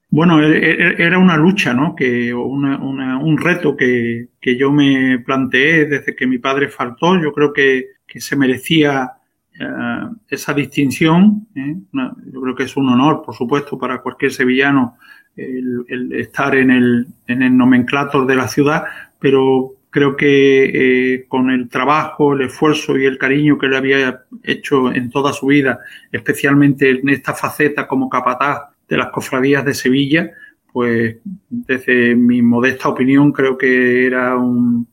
Bueno, 0.08 0.40
e, 0.40 0.70
e, 0.70 0.94
era 0.98 1.18
una 1.18 1.36
lucha, 1.36 1.74
¿no? 1.74 1.96
Que, 1.96 2.32
un 2.32 3.38
reto 3.38 3.76
que, 3.76 4.28
yo 4.56 4.70
me 4.70 5.18
planteé 5.18 5.86
desde 5.86 6.14
que 6.14 6.28
mi 6.28 6.38
padre 6.38 6.68
faltó. 6.68 7.20
Yo 7.20 7.32
creo 7.32 7.52
que, 7.52 7.86
se 8.06 8.36
merecía 8.36 9.14
eh, 9.60 10.08
esa 10.28 10.54
distinción. 10.54 11.46
¿eh? 11.54 11.76
yo 11.92 12.40
creo 12.40 12.54
que 12.54 12.62
es 12.62 12.76
un 12.78 12.88
honor, 12.88 13.22
por 13.22 13.34
supuesto, 13.34 13.78
para 13.78 14.00
cualquier 14.00 14.32
sevillano 14.32 14.96
el, 15.36 16.12
estar 16.14 16.54
en 16.56 16.70
el, 16.70 17.06
en 17.26 17.42
el 17.42 17.54
nomenclator 17.54 18.26
de 18.26 18.36
la 18.36 18.48
ciudad, 18.48 18.84
pero 19.18 19.74
creo 19.90 20.16
que 20.16 20.64
eh, 21.12 21.26
con 21.28 21.50
el 21.50 21.68
trabajo, 21.68 22.32
el 22.32 22.42
esfuerzo 22.42 22.96
y 22.96 23.04
el 23.04 23.18
cariño 23.18 23.58
que 23.58 23.68
le 23.68 23.76
había 23.76 24.22
hecho 24.42 24.90
en 24.92 25.10
toda 25.10 25.34
su 25.34 25.46
vida, 25.48 25.80
especialmente 26.10 26.90
en 26.90 27.10
esta 27.10 27.34
faceta 27.34 27.86
como 27.86 28.08
capataz 28.08 28.70
de 28.88 28.96
las 28.96 29.10
cofradías 29.10 29.64
de 29.64 29.74
Sevilla, 29.74 30.30
pues 30.72 31.16
desde 31.50 32.14
mi 32.14 32.40
modesta 32.40 32.88
opinión 32.88 33.32
creo 33.32 33.58
que 33.58 34.06
era 34.06 34.36
un, 34.36 34.86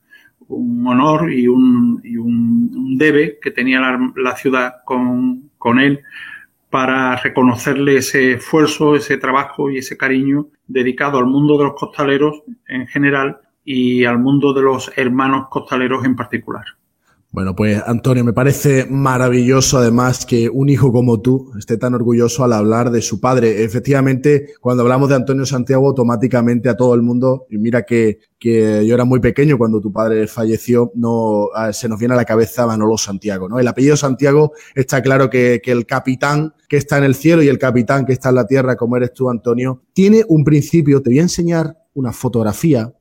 honor 0.50 1.32
y 1.32 1.48
un, 1.48 2.02
y 2.04 2.18
un, 2.18 2.98
debe 2.98 3.40
que 3.42 3.52
tenía 3.52 3.80
la, 4.16 4.36
ciudad 4.36 4.76
con, 4.86 5.50
con 5.58 5.80
él 5.80 6.02
para 6.70 7.16
reconocerle 7.16 7.98
ese 7.98 8.34
esfuerzo, 8.34 8.96
ese 8.96 9.18
trabajo 9.18 9.70
y 9.70 9.78
ese 9.78 9.98
cariño 9.98 10.48
dedicado 10.68 11.18
al 11.18 11.26
mundo 11.26 11.58
de 11.58 11.66
los 11.66 11.74
costaleros 11.76 12.44
en 12.68 12.88
general 12.88 13.40
y 13.64 14.06
al 14.06 14.20
mundo 14.20 14.54
de 14.54 14.62
los 14.62 14.92
hermanos 14.96 15.48
costaleros 15.50 16.06
en 16.06 16.16
particular. 16.16 16.66
Bueno, 17.38 17.56
pues 17.56 17.80
Antonio, 17.86 18.24
me 18.26 18.34
parece 18.34 18.88
maravilloso 18.90 19.78
además 19.78 20.26
que 20.26 20.50
un 20.50 20.70
hijo 20.70 20.92
como 20.92 21.22
tú 21.22 21.52
esté 21.56 21.78
tan 21.78 21.94
orgulloso 21.94 22.44
al 22.44 22.52
hablar 22.52 22.90
de 22.90 23.04
su 23.04 23.22
padre. 23.22 23.64
Efectivamente, 23.64 24.56
cuando 24.60 24.82
hablamos 24.82 25.08
de 25.10 25.18
Antonio 25.18 25.46
Santiago, 25.46 25.88
automáticamente 25.88 26.68
a 26.68 26.76
todo 26.76 26.96
el 26.96 27.04
mundo, 27.04 27.46
y 27.52 27.60
mira 27.60 27.84
que, 27.84 28.18
que 28.40 28.84
yo 28.88 28.96
era 28.96 29.06
muy 29.06 29.20
pequeño 29.20 29.60
cuando 29.60 29.80
tu 29.80 29.94
padre 29.94 30.26
falleció, 30.26 30.92
no 30.96 31.50
se 31.74 31.88
nos 31.88 32.00
viene 32.00 32.16
a 32.16 32.18
la 32.18 32.26
cabeza 32.26 32.66
Manolo 32.66 32.98
Santiago, 32.98 33.48
¿no? 33.48 33.60
El 33.60 33.68
apellido 33.68 33.96
Santiago 33.96 34.54
está 34.74 35.04
claro 35.04 35.30
que, 35.30 35.62
que 35.64 35.72
el 35.72 35.86
capitán 35.86 36.56
que 36.68 36.78
está 36.78 36.98
en 36.98 37.04
el 37.04 37.14
cielo 37.14 37.44
y 37.44 37.50
el 37.50 37.60
capitán 37.60 38.08
que 38.08 38.14
está 38.14 38.30
en 38.30 38.36
la 38.36 38.48
tierra, 38.48 38.76
como 38.76 38.98
eres 38.98 39.14
tú, 39.14 39.30
Antonio, 39.30 39.84
tiene 39.94 40.24
un 40.28 40.44
principio. 40.44 41.04
Te 41.04 41.12
voy 41.12 41.20
a 41.20 41.22
enseñar 41.22 41.78
una 41.94 42.14
fotografía 42.14 42.92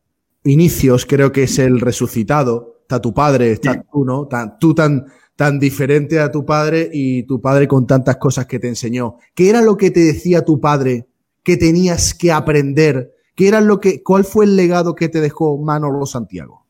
inicios, 0.45 1.07
creo 1.07 1.33
que 1.33 1.45
es 1.45 1.59
el 1.59 1.81
resucitado, 1.81 2.76
está 2.87 3.01
tu 3.01 3.13
padre, 3.13 3.51
está 3.51 3.83
tú, 3.83 4.05
¿no? 4.05 4.29
tú 4.61 4.73
tan, 4.73 5.07
tan 5.35 5.59
diferente 5.59 6.21
a 6.21 6.31
tu 6.31 6.47
padre 6.47 6.89
y 6.93 7.25
tu 7.25 7.41
padre 7.41 7.67
con 7.67 7.85
tantas 7.85 8.17
cosas 8.17 8.47
que 8.47 8.61
te 8.61 8.69
enseñó. 8.69 9.17
¿Qué 9.35 9.51
era 9.51 9.61
lo 9.61 9.77
que 9.77 9.91
te 9.91 10.01
decía 10.01 10.45
tu 10.45 10.61
padre 10.61 11.07
que 11.43 11.57
tenías 11.57 12.15
que 12.15 12.31
aprender? 12.31 13.11
¿Qué 13.35 13.49
era 13.49 13.61
lo 13.61 13.81
que, 13.81 14.05
cuál 14.05 14.25
fue 14.25 14.45
el 14.45 14.55
legado 14.55 14.95
que 14.95 15.09
te 15.09 15.21
dejó 15.21 15.59
Manolo 15.59 16.07
Santiago? 16.07 16.65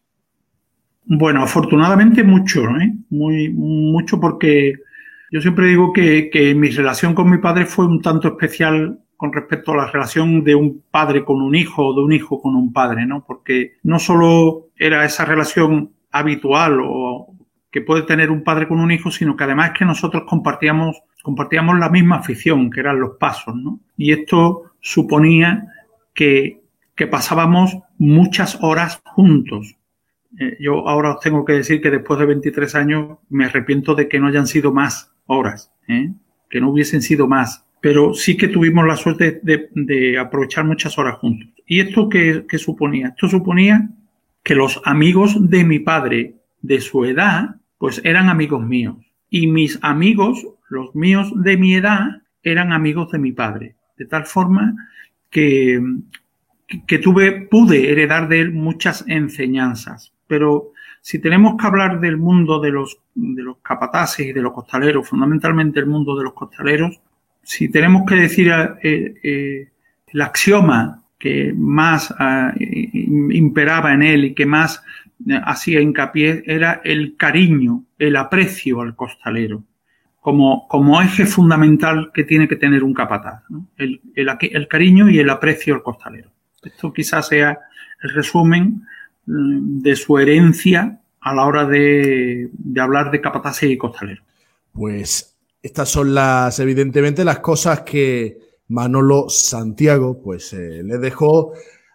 Bueno, 1.04 1.42
afortunadamente 1.42 2.24
mucho, 2.24 2.62
¿eh? 2.62 2.94
Muy, 3.10 3.50
mucho 3.52 4.18
porque 4.18 4.72
yo 5.30 5.40
siempre 5.42 5.68
digo 5.68 5.92
que, 5.92 6.30
que 6.32 6.54
mi 6.54 6.70
relación 6.70 7.14
con 7.14 7.30
mi 7.30 7.38
padre 7.38 7.66
fue 7.66 7.86
un 7.86 8.00
tanto 8.00 8.28
especial 8.28 9.00
con 9.18 9.32
respecto 9.32 9.72
a 9.72 9.76
la 9.76 9.90
relación 9.90 10.44
de 10.44 10.54
un 10.54 10.82
padre 10.90 11.24
con 11.24 11.42
un 11.42 11.54
hijo 11.54 11.88
o 11.88 11.94
de 11.94 12.02
un 12.02 12.12
hijo 12.12 12.40
con 12.40 12.54
un 12.54 12.72
padre, 12.72 13.06
¿no? 13.06 13.24
Porque 13.26 13.76
no 13.82 13.98
solo 13.98 14.68
era 14.76 15.04
esa 15.04 15.24
relación 15.24 15.92
habitual 16.18 16.80
o 16.82 17.34
que 17.70 17.80
puede 17.80 18.02
tener 18.02 18.30
un 18.30 18.42
padre 18.42 18.68
con 18.68 18.80
un 18.80 18.90
hijo, 18.90 19.10
sino 19.10 19.36
que 19.36 19.44
además 19.44 19.72
que 19.76 19.84
nosotros 19.84 20.24
compartíamos, 20.26 21.02
compartíamos 21.22 21.78
la 21.78 21.90
misma 21.90 22.16
afición, 22.16 22.70
que 22.70 22.80
eran 22.80 23.00
los 23.00 23.16
pasos, 23.18 23.54
¿no? 23.54 23.80
Y 23.96 24.12
esto 24.12 24.72
suponía 24.80 25.66
que, 26.14 26.62
que 26.94 27.06
pasábamos 27.06 27.76
muchas 27.98 28.58
horas 28.62 29.02
juntos. 29.04 29.76
Eh, 30.38 30.56
yo 30.60 30.88
ahora 30.88 31.14
os 31.14 31.20
tengo 31.20 31.44
que 31.44 31.54
decir 31.54 31.80
que 31.80 31.90
después 31.90 32.18
de 32.18 32.26
23 32.26 32.74
años 32.74 33.18
me 33.28 33.46
arrepiento 33.46 33.94
de 33.94 34.08
que 34.08 34.20
no 34.20 34.28
hayan 34.28 34.46
sido 34.46 34.72
más 34.72 35.12
horas, 35.26 35.72
¿eh? 35.88 36.12
que 36.48 36.60
no 36.60 36.70
hubiesen 36.70 37.02
sido 37.02 37.26
más 37.26 37.66
pero 37.86 38.14
sí 38.14 38.36
que 38.36 38.48
tuvimos 38.48 38.84
la 38.84 38.96
suerte 38.96 39.40
de, 39.44 40.18
aprovechar 40.18 40.64
muchas 40.64 40.98
horas 40.98 41.18
juntos. 41.18 41.48
¿Y 41.66 41.78
esto 41.78 42.08
qué, 42.08 42.44
suponía? 42.58 43.10
Esto 43.10 43.28
suponía 43.28 43.88
que 44.46 44.54
los 44.54 44.80
amigos 44.84 45.50
de 45.50 45.64
mi 45.64 45.80
padre 45.80 46.36
de 46.62 46.80
su 46.80 47.04
edad, 47.04 47.56
pues 47.78 48.00
eran 48.04 48.28
amigos 48.28 48.64
míos. 48.64 48.96
Y 49.28 49.48
mis 49.48 49.76
amigos, 49.82 50.46
los 50.68 50.94
míos 50.94 51.32
de 51.34 51.56
mi 51.56 51.74
edad, 51.74 52.22
eran 52.44 52.72
amigos 52.72 53.10
de 53.10 53.18
mi 53.18 53.32
padre. 53.32 53.74
De 53.98 54.06
tal 54.06 54.24
forma 54.24 54.76
que, 55.30 55.82
que 56.86 56.98
tuve, 57.00 57.32
pude 57.32 57.90
heredar 57.90 58.28
de 58.28 58.38
él 58.38 58.52
muchas 58.52 59.04
enseñanzas. 59.08 60.12
Pero 60.28 60.70
si 61.00 61.18
tenemos 61.18 61.56
que 61.56 61.66
hablar 61.66 61.98
del 61.98 62.16
mundo 62.16 62.60
de 62.60 62.70
los, 62.70 63.00
de 63.16 63.42
los 63.42 63.56
capataces 63.58 64.26
y 64.26 64.32
de 64.32 64.42
los 64.42 64.52
costaleros, 64.52 65.08
fundamentalmente 65.08 65.80
el 65.80 65.86
mundo 65.86 66.16
de 66.16 66.22
los 66.22 66.34
costaleros, 66.34 67.00
si 67.42 67.68
tenemos 67.68 68.04
que 68.06 68.14
decir 68.14 68.52
eh, 68.52 69.14
eh, 69.24 69.68
el 70.06 70.20
axioma 70.20 71.02
que 71.18 71.52
más 71.56 72.14
ah, 72.18 72.52
imperaba 72.58 73.92
en 73.92 74.02
él 74.02 74.24
y 74.26 74.34
que 74.34 74.46
más 74.46 74.82
eh, 75.28 75.40
hacía 75.44 75.80
hincapié 75.80 76.42
era 76.46 76.80
el 76.84 77.16
cariño, 77.16 77.84
el 77.98 78.16
aprecio 78.16 78.80
al 78.82 78.94
costalero, 78.94 79.64
como, 80.20 80.68
como 80.68 81.00
eje 81.00 81.24
fundamental 81.24 82.10
que 82.12 82.24
tiene 82.24 82.48
que 82.48 82.56
tener 82.56 82.82
un 82.84 82.92
capataz, 82.92 83.42
el, 83.78 84.00
el, 84.14 84.68
cariño 84.68 85.08
y 85.08 85.18
el 85.18 85.30
aprecio 85.30 85.74
al 85.74 85.82
costalero. 85.82 86.30
Esto 86.62 86.92
quizás 86.92 87.28
sea 87.28 87.58
el 88.02 88.10
resumen 88.10 88.82
mm, 89.26 89.80
de 89.80 89.96
su 89.96 90.18
herencia 90.18 91.00
a 91.20 91.34
la 91.34 91.44
hora 91.44 91.64
de, 91.64 92.50
de 92.52 92.80
hablar 92.80 93.10
de 93.10 93.20
capataz 93.20 93.62
y 93.62 93.76
costalero. 93.78 94.22
Pues 94.72 95.34
estas 95.62 95.88
son 95.88 96.14
las, 96.14 96.60
evidentemente, 96.60 97.24
las 97.24 97.38
cosas 97.38 97.80
que 97.80 98.38
Manolo 98.68 99.28
Santiago, 99.28 100.20
pues, 100.22 100.52
eh, 100.52 100.82
le 100.82 100.98
dejó 100.98 101.52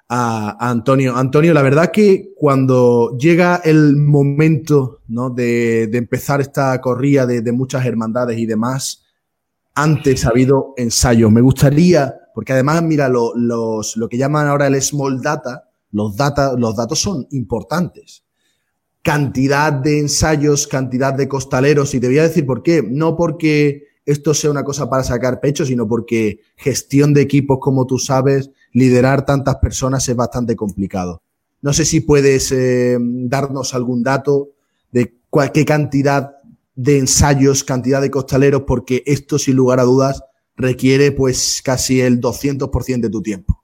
a, 0.10 0.70
Antonio. 0.70 1.16
Antonio, 1.16 1.54
la 1.54 1.62
verdad 1.62 1.92
que 1.92 2.34
cuando 2.36 3.18
llega 3.18 3.62
el 3.64 3.98
momento, 3.98 5.02
¿no? 5.08 5.30
De, 5.30 5.84
empezar 5.84 6.42
esta 6.42 6.80
corrida 6.82 7.26
de, 7.26 7.52
muchas 7.52 7.86
hermandades 7.86 8.38
y 8.38 8.46
demás, 8.46 9.04
antes 9.76 10.26
ha 10.26 10.30
habido 10.30 10.74
ensayos. 10.78 11.32
Me 11.32 11.42
gustaría, 11.42 12.14
porque 12.34 12.54
además, 12.54 12.82
mira, 12.84 13.10
lo, 13.10 13.34
los, 13.36 13.98
lo 13.98 14.10
que 14.10 14.18
llaman 14.18 14.48
ahora 14.48 14.68
el 14.68 14.82
small 14.82 15.22
data, 15.22 15.70
los, 15.92 16.16
data, 16.16 16.54
los 16.58 16.76
datos 16.76 17.00
son 17.00 17.28
importantes 17.32 18.24
cantidad 19.02 19.74
de 19.74 20.00
ensayos, 20.00 20.68
cantidad 20.68 21.14
de 21.14 21.28
costaleros, 21.28 21.94
y 21.94 22.00
te 22.00 22.08
voy 22.08 22.20
a 22.20 22.24
decir 22.24 22.46
por 22.46 22.64
qué. 22.64 22.84
No 22.84 23.16
porque 23.16 23.88
esto 24.06 24.34
sea 24.34 24.52
una 24.52 24.64
cosa 24.64 24.90
para 24.90 25.04
sacar 25.04 25.40
pecho, 25.40 25.66
sino 25.66 25.88
porque 25.88 26.40
gestión 26.56 27.14
de 27.14 27.22
equipos, 27.22 27.60
como 27.60 27.86
tú 27.86 27.98
sabes, 27.98 28.52
liderar 28.74 29.26
tantas 29.26 29.58
personas 29.58 30.08
es 30.10 30.16
bastante 30.16 30.56
complicado. 30.56 31.22
No 31.62 31.74
sé 31.74 31.86
si 31.86 32.02
puedes 32.02 32.52
eh, 32.52 32.98
darnos 33.00 33.74
algún 33.76 34.02
dato 34.02 34.50
de 34.92 35.14
cuál, 35.30 35.52
qué 35.52 35.66
cantidad 35.66 36.32
de 36.76 36.98
ensayos, 36.98 37.64
cantidad 37.64 38.02
de 38.02 38.10
costaleros, 38.10 38.64
porque 38.66 39.04
esto 39.06 39.38
sin 39.38 39.56
lugar 39.56 39.80
a 39.80 39.84
dudas 39.84 40.24
requiere 40.58 41.12
pues 41.12 41.62
casi 41.64 42.02
el 42.02 42.20
200% 42.20 43.02
de 43.02 43.10
tu 43.10 43.22
tiempo. 43.22 43.62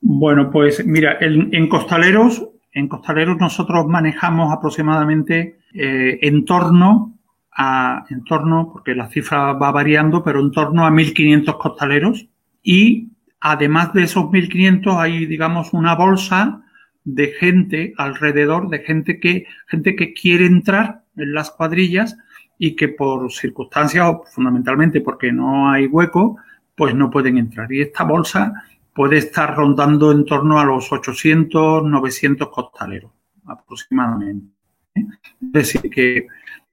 Bueno, 0.00 0.50
pues 0.50 0.84
mira, 0.86 1.18
en, 1.20 1.68
costaleros, 1.68 2.48
en 2.72 2.88
costaleros 2.88 3.38
nosotros 3.38 3.86
manejamos 3.86 4.52
aproximadamente 4.52 5.58
eh, 5.74 6.18
en 6.22 6.44
torno 6.44 7.15
a, 7.56 8.04
en 8.10 8.22
torno, 8.24 8.70
porque 8.72 8.94
la 8.94 9.08
cifra 9.08 9.54
va 9.54 9.72
variando, 9.72 10.22
pero 10.22 10.40
en 10.40 10.50
torno 10.52 10.86
a 10.86 10.90
1.500 10.90 11.56
costaleros 11.56 12.28
y 12.62 13.08
además 13.40 13.92
de 13.94 14.02
esos 14.02 14.24
1.500 14.24 15.00
hay, 15.00 15.26
digamos, 15.26 15.72
una 15.72 15.94
bolsa 15.94 16.62
de 17.04 17.28
gente 17.28 17.94
alrededor, 17.96 18.68
de 18.68 18.80
gente 18.80 19.20
que, 19.20 19.46
gente 19.68 19.96
que 19.96 20.12
quiere 20.12 20.46
entrar 20.46 21.02
en 21.16 21.32
las 21.32 21.50
cuadrillas 21.50 22.18
y 22.58 22.74
que 22.74 22.88
por 22.88 23.32
circunstancias, 23.32 24.06
o 24.06 24.24
fundamentalmente 24.26 25.00
porque 25.00 25.32
no 25.32 25.70
hay 25.70 25.86
hueco, 25.86 26.36
pues 26.74 26.94
no 26.94 27.10
pueden 27.10 27.38
entrar. 27.38 27.72
Y 27.72 27.80
esta 27.80 28.04
bolsa 28.04 28.52
puede 28.92 29.18
estar 29.18 29.54
rondando 29.54 30.10
en 30.10 30.24
torno 30.24 30.58
a 30.58 30.64
los 30.64 30.92
800, 30.92 31.84
900 31.84 32.48
costaleros 32.48 33.12
aproximadamente. 33.46 34.52
¿eh? 34.94 35.06
Es 35.40 35.52
decir, 35.52 35.90
que, 35.90 36.26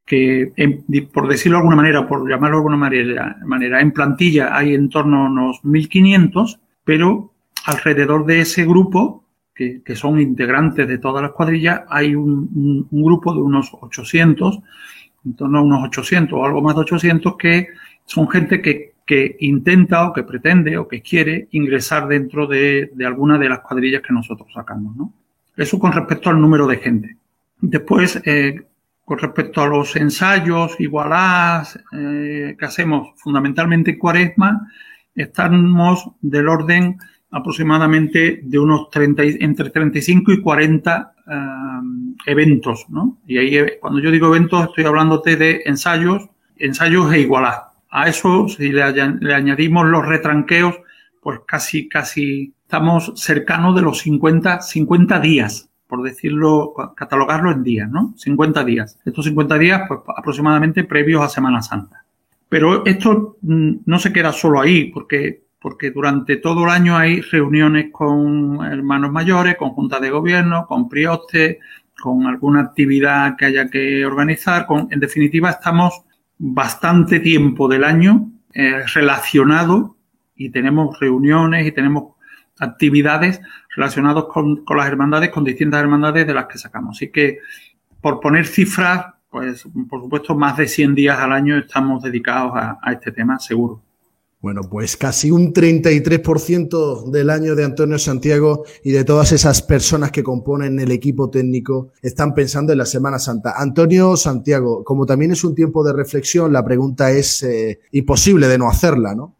que 0.05 0.51
por 1.13 1.27
decirlo 1.27 1.57
de 1.57 1.61
alguna 1.61 1.77
manera, 1.77 2.07
por 2.07 2.29
llamarlo 2.29 2.57
de 2.57 2.59
alguna 2.59 2.77
manera, 2.77 3.37
manera, 3.45 3.81
en 3.81 3.91
plantilla 3.91 4.55
hay 4.55 4.73
en 4.73 4.89
torno 4.89 5.23
a 5.23 5.29
unos 5.29 5.63
1.500, 5.63 6.59
pero 6.83 7.33
alrededor 7.65 8.25
de 8.25 8.41
ese 8.41 8.65
grupo, 8.65 9.23
que, 9.55 9.81
que, 9.83 9.95
son 9.95 10.19
integrantes 10.19 10.87
de 10.87 10.97
todas 10.97 11.21
las 11.21 11.31
cuadrillas, 11.31 11.81
hay 11.87 12.15
un, 12.15 12.87
un, 12.89 13.03
grupo 13.03 13.33
de 13.33 13.41
unos 13.41 13.71
800, 13.79 14.59
en 15.25 15.35
torno 15.35 15.59
a 15.59 15.61
unos 15.61 15.83
800 15.85 16.37
o 16.37 16.45
algo 16.45 16.61
más 16.61 16.75
de 16.75 16.81
800, 16.81 17.37
que 17.37 17.67
son 18.05 18.27
gente 18.29 18.61
que, 18.61 18.93
que 19.05 19.37
intenta 19.39 20.07
o 20.07 20.13
que 20.13 20.23
pretende 20.23 20.77
o 20.77 20.87
que 20.87 21.01
quiere 21.01 21.47
ingresar 21.51 22.07
dentro 22.07 22.47
de, 22.47 22.91
de 22.93 23.05
alguna 23.05 23.37
de 23.37 23.49
las 23.49 23.59
cuadrillas 23.59 24.01
que 24.01 24.13
nosotros 24.13 24.49
sacamos. 24.53 24.95
¿no? 24.95 25.13
Eso 25.55 25.79
con 25.79 25.91
respecto 25.91 26.29
al 26.29 26.41
número 26.41 26.67
de 26.67 26.77
gente. 26.77 27.17
Después, 27.61 28.21
eh, 28.25 28.61
con 29.05 29.17
respecto 29.17 29.61
a 29.61 29.67
los 29.67 29.95
ensayos, 29.95 30.79
igualadas 30.79 31.79
eh, 31.91 32.55
que 32.57 32.65
hacemos 32.65 33.09
fundamentalmente 33.17 33.91
en 33.91 33.99
cuaresma, 33.99 34.71
estamos 35.13 36.09
del 36.21 36.47
orden 36.47 36.97
aproximadamente 37.31 38.41
de 38.43 38.59
unos 38.59 38.89
30, 38.91 39.23
entre 39.23 39.71
35 39.71 40.31
y 40.31 40.41
40 40.41 41.13
eh, 41.27 41.33
eventos, 42.27 42.85
¿no? 42.89 43.17
Y 43.27 43.37
ahí, 43.37 43.65
cuando 43.81 43.99
yo 43.99 44.11
digo 44.11 44.27
eventos, 44.27 44.65
estoy 44.65 44.85
hablándote 44.85 45.35
de 45.35 45.61
ensayos, 45.65 46.29
ensayos 46.55 47.11
e 47.11 47.21
igualadas. 47.21 47.73
A 47.89 48.07
eso, 48.07 48.47
si 48.47 48.69
le, 48.71 48.83
le, 49.19 49.33
añadimos 49.33 49.85
los 49.85 50.05
retranqueos, 50.05 50.75
pues 51.21 51.41
casi, 51.45 51.89
casi 51.89 52.53
estamos 52.63 53.13
cercanos 53.15 53.75
de 53.75 53.81
los 53.81 53.99
50, 53.99 54.61
50 54.61 55.19
días 55.19 55.69
por 55.93 56.01
decirlo, 56.01 56.73
catalogarlo 56.95 57.51
en 57.51 57.61
días, 57.61 57.87
¿no? 57.87 58.15
50 58.17 58.63
días. 58.63 58.97
Estos 59.05 59.25
50 59.25 59.59
días, 59.59 59.83
pues 59.87 59.99
aproximadamente 60.17 60.85
previos 60.85 61.21
a 61.21 61.29
Semana 61.29 61.61
Santa. 61.61 62.03
Pero 62.49 62.83
esto 62.83 63.37
mm, 63.43 63.73
no 63.85 63.99
se 63.99 64.11
queda 64.11 64.31
solo 64.31 64.59
ahí, 64.59 64.85
porque, 64.85 65.43
porque 65.59 65.91
durante 65.91 66.37
todo 66.37 66.63
el 66.63 66.71
año 66.71 66.97
hay 66.97 67.21
reuniones 67.21 67.91
con 67.91 68.65
hermanos 68.65 69.11
mayores, 69.11 69.55
con 69.55 69.69
juntas 69.69 70.01
de 70.01 70.09
gobierno, 70.09 70.65
con 70.65 70.89
priostes, 70.89 71.57
con 72.01 72.25
alguna 72.25 72.61
actividad 72.61 73.35
que 73.37 73.45
haya 73.45 73.69
que 73.69 74.03
organizar. 74.03 74.65
Con, 74.65 74.87
en 74.89 74.99
definitiva, 74.99 75.51
estamos 75.51 76.01
bastante 76.39 77.19
tiempo 77.19 77.67
del 77.67 77.83
año 77.83 78.31
eh, 78.51 78.81
relacionado 78.95 79.95
y 80.35 80.49
tenemos 80.49 80.99
reuniones 80.99 81.67
y 81.67 81.71
tenemos 81.71 82.15
actividades 82.59 83.41
relacionadas 83.75 84.25
con, 84.25 84.63
las 84.75 84.87
hermandades, 84.87 85.29
con 85.29 85.43
distintas 85.43 85.81
hermandades 85.81 86.27
de 86.27 86.33
las 86.33 86.45
que 86.45 86.57
sacamos. 86.57 86.97
Así 86.97 87.09
que, 87.09 87.39
por 88.01 88.19
poner 88.19 88.45
cifras, 88.45 89.05
pues 89.29 89.65
por 89.89 90.01
supuesto, 90.01 90.35
más 90.35 90.57
de 90.57 90.67
100 90.67 90.95
días 90.95 91.17
al 91.19 91.31
año 91.31 91.57
estamos 91.57 92.03
dedicados 92.03 92.51
a, 92.55 92.91
este 92.91 93.11
tema, 93.11 93.39
seguro. 93.39 93.81
Bueno, 94.41 94.61
pues 94.69 94.97
casi 94.97 95.31
un 95.31 95.53
33% 95.53 97.09
del 97.09 97.29
año 97.29 97.55
de 97.55 97.63
Antonio 97.63 97.97
Santiago 97.97 98.65
y 98.83 98.91
de 98.91 99.05
todas 99.05 99.31
esas 99.31 99.61
personas 99.61 100.11
que 100.11 100.21
componen 100.21 100.79
el 100.81 100.91
equipo 100.91 101.29
técnico 101.29 101.93
están 102.01 102.33
pensando 102.33 102.73
en 102.73 102.79
la 102.79 102.85
Semana 102.85 103.19
Santa. 103.19 103.53
Antonio 103.55 104.17
Santiago, 104.17 104.83
como 104.83 105.05
también 105.05 105.31
es 105.31 105.45
un 105.45 105.55
tiempo 105.55 105.81
de 105.83 105.93
reflexión, 105.93 106.51
la 106.51 106.63
pregunta 106.63 107.09
es 107.09 107.41
eh, 107.43 107.79
imposible 107.93 108.49
de 108.49 108.57
no 108.57 108.69
hacerla, 108.69 109.15
¿no? 109.15 109.37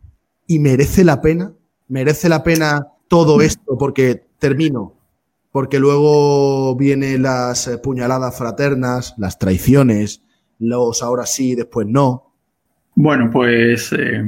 ¿Y 0.48 0.60
merece 0.60 1.04
la 1.04 1.22
pena? 1.22 1.54
¿Merece 1.90 2.30
la 2.30 2.42
pena 2.42 2.93
todo 3.14 3.42
esto, 3.42 3.78
porque 3.78 4.24
termino, 4.40 4.96
porque 5.52 5.78
luego 5.78 6.76
vienen 6.76 7.22
las 7.22 7.68
eh, 7.68 7.78
puñaladas 7.78 8.36
fraternas, 8.36 9.14
las 9.20 9.38
traiciones, 9.38 10.24
los 10.58 11.04
ahora 11.04 11.28
sí, 11.28 11.54
después 11.54 11.86
no. 11.86 12.34
Bueno, 12.96 13.30
pues 13.32 13.94
eh, 13.94 14.24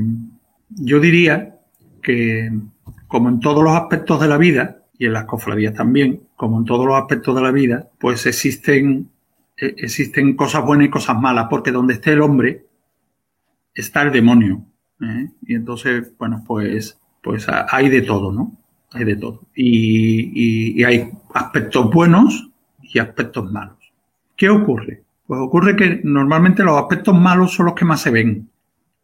yo 0.70 1.00
diría 1.00 1.58
que 2.04 2.52
como 3.08 3.30
en 3.30 3.40
todos 3.40 3.64
los 3.64 3.74
aspectos 3.74 4.22
de 4.22 4.28
la 4.28 4.38
vida, 4.38 4.84
y 5.00 5.08
en 5.08 5.14
las 5.14 5.26
cofradías 5.26 5.74
también, 5.74 6.22
como 6.36 6.60
en 6.60 6.66
todos 6.66 6.86
los 6.86 6.96
aspectos 6.96 7.36
de 7.36 7.42
la 7.42 7.52
vida, 7.52 7.90
pues 8.00 8.28
existen, 8.28 9.10
eh, 9.58 9.74
existen 9.80 10.36
cosas 10.36 10.64
buenas 10.64 10.90
y 10.90 10.92
cosas 10.92 11.20
malas, 11.20 11.48
porque 11.50 11.72
donde 11.72 11.96
esté 11.96 12.14
el 12.14 12.22
hombre 12.22 12.68
está 13.74 14.04
el 14.04 14.12
demonio. 14.12 14.64
Y 15.42 15.56
entonces, 15.56 16.16
bueno, 16.20 16.44
pues, 16.46 17.00
pues 17.24 17.48
hay 17.50 17.90
de 17.90 18.04
todo, 18.04 18.32
¿no? 18.32 18.56
Hay 18.96 19.04
de 19.04 19.16
todo. 19.16 19.42
Y, 19.56 20.84
hay 20.84 21.12
aspectos 21.34 21.92
buenos 21.92 22.50
y 22.82 23.00
aspectos 23.00 23.52
malos. 23.52 23.78
¿Qué 24.36 24.50
ocurre? 24.50 25.04
Pues 25.28 25.40
ocurre 25.42 25.76
que 25.76 26.02
normalmente 26.04 26.64
los 26.64 26.80
aspectos 26.80 27.20
malos 27.20 27.54
son 27.54 27.68
los 27.68 27.76
que 27.76 27.86
más 27.86 28.02
se 28.02 28.12
ven 28.12 28.50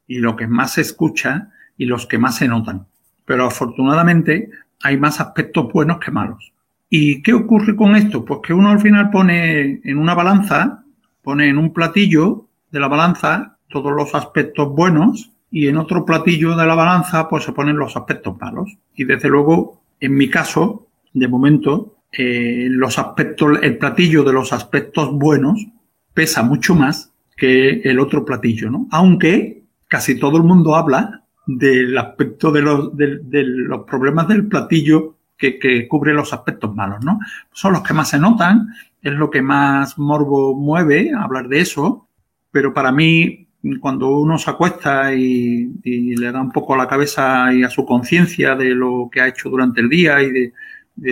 y 0.08 0.20
los 0.20 0.36
que 0.36 0.48
más 0.48 0.74
se 0.74 0.82
escucha 0.82 1.50
y 1.78 1.86
los 1.86 2.06
que 2.06 2.18
más 2.18 2.36
se 2.36 2.48
notan. 2.48 2.86
Pero 3.26 3.46
afortunadamente 3.46 4.50
hay 4.84 4.98
más 4.98 5.20
aspectos 5.20 5.72
buenos 5.72 6.00
que 6.00 6.12
malos. 6.12 6.54
¿Y 6.90 7.22
qué 7.22 7.34
ocurre 7.34 7.76
con 7.76 7.96
esto? 7.96 8.26
Pues 8.26 8.42
que 8.44 8.54
uno 8.54 8.70
al 8.70 8.82
final 8.82 9.10
pone 9.10 9.80
en 9.84 9.98
una 9.98 10.14
balanza, 10.14 10.84
pone 11.24 11.48
en 11.48 11.58
un 11.58 11.74
platillo 11.74 12.46
de 12.70 12.80
la 12.80 12.88
balanza 12.88 13.58
todos 13.70 13.94
los 13.94 14.14
aspectos 14.14 14.70
buenos 14.70 15.32
y 15.50 15.68
en 15.68 15.78
otro 15.78 16.06
platillo 16.06 16.56
de 16.56 16.66
la 16.66 16.76
balanza 16.76 17.28
pues 17.28 17.44
se 17.44 17.52
ponen 17.52 17.78
los 17.78 17.96
aspectos 17.96 18.40
malos. 18.40 18.78
Y 18.96 19.06
desde 19.06 19.30
luego 19.30 19.81
en 20.02 20.16
mi 20.16 20.30
caso, 20.30 20.88
de 21.14 21.28
momento, 21.28 22.00
eh, 22.12 22.68
los 22.70 23.00
aspectos, 23.00 23.60
el 23.62 23.78
platillo 23.78 24.24
de 24.24 24.34
los 24.34 24.52
aspectos 24.52 25.12
buenos 25.14 25.66
pesa 26.14 26.44
mucho 26.44 26.76
más 26.76 27.14
que 27.38 27.82
el 27.82 28.00
otro 28.00 28.26
platillo, 28.26 28.70
¿no? 28.70 28.88
Aunque 28.92 29.64
casi 29.88 30.20
todo 30.20 30.38
el 30.38 30.44
mundo 30.44 30.76
habla 30.76 31.24
del 31.46 31.98
aspecto 31.98 32.52
de 32.52 32.62
los, 32.62 32.98
de, 32.98 33.20
los 33.32 33.86
problemas 33.86 34.28
del 34.28 34.48
platillo 34.48 35.16
que, 35.38 35.58
que, 35.58 35.88
cubre 35.88 36.14
los 36.14 36.34
aspectos 36.34 36.76
malos, 36.76 37.04
¿no? 37.04 37.20
Son 37.52 37.74
los 37.74 37.84
que 37.84 37.94
más 37.94 38.10
se 38.10 38.20
notan, 38.20 38.70
es 39.02 39.14
lo 39.14 39.30
que 39.30 39.42
más 39.42 39.98
morbo 39.98 40.56
mueve 40.56 41.12
hablar 41.18 41.48
de 41.48 41.62
eso, 41.62 42.08
pero 42.52 42.74
para 42.74 42.92
mí 42.92 43.48
cuando 43.80 44.18
uno 44.18 44.38
se 44.38 44.50
acuesta 44.50 45.14
y, 45.14 45.72
le 45.84 46.32
da 46.32 46.42
un 46.42 46.52
poco 46.52 46.74
a 46.74 46.78
la 46.78 46.88
cabeza 46.88 47.54
y 47.54 47.64
a 47.64 47.70
su 47.70 47.86
conciencia 47.86 48.56
de 48.56 48.72
lo 48.72 49.10
que 49.12 49.22
ha 49.22 49.28
hecho 49.28 49.50
durante 49.50 49.82
el 49.82 49.90
día 49.90 50.22
y 50.22 50.32
de, 50.32 50.54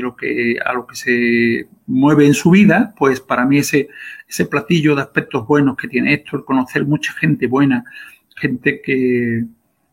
lo 0.01 0.15
que 0.15 0.57
a 0.63 0.73
lo 0.73 0.85
que 0.85 0.95
se 0.95 1.67
mueve 1.87 2.25
en 2.25 2.33
su 2.33 2.51
vida, 2.51 2.93
pues 2.97 3.21
para 3.21 3.45
mí 3.45 3.59
ese, 3.59 3.89
ese 4.27 4.45
platillo 4.45 4.95
de 4.95 5.01
aspectos 5.01 5.47
buenos 5.47 5.77
que 5.77 5.87
tiene 5.87 6.13
esto, 6.13 6.37
el 6.37 6.43
conocer 6.43 6.85
mucha 6.85 7.13
gente 7.13 7.47
buena, 7.47 7.83
gente 8.35 8.81
que 8.81 9.45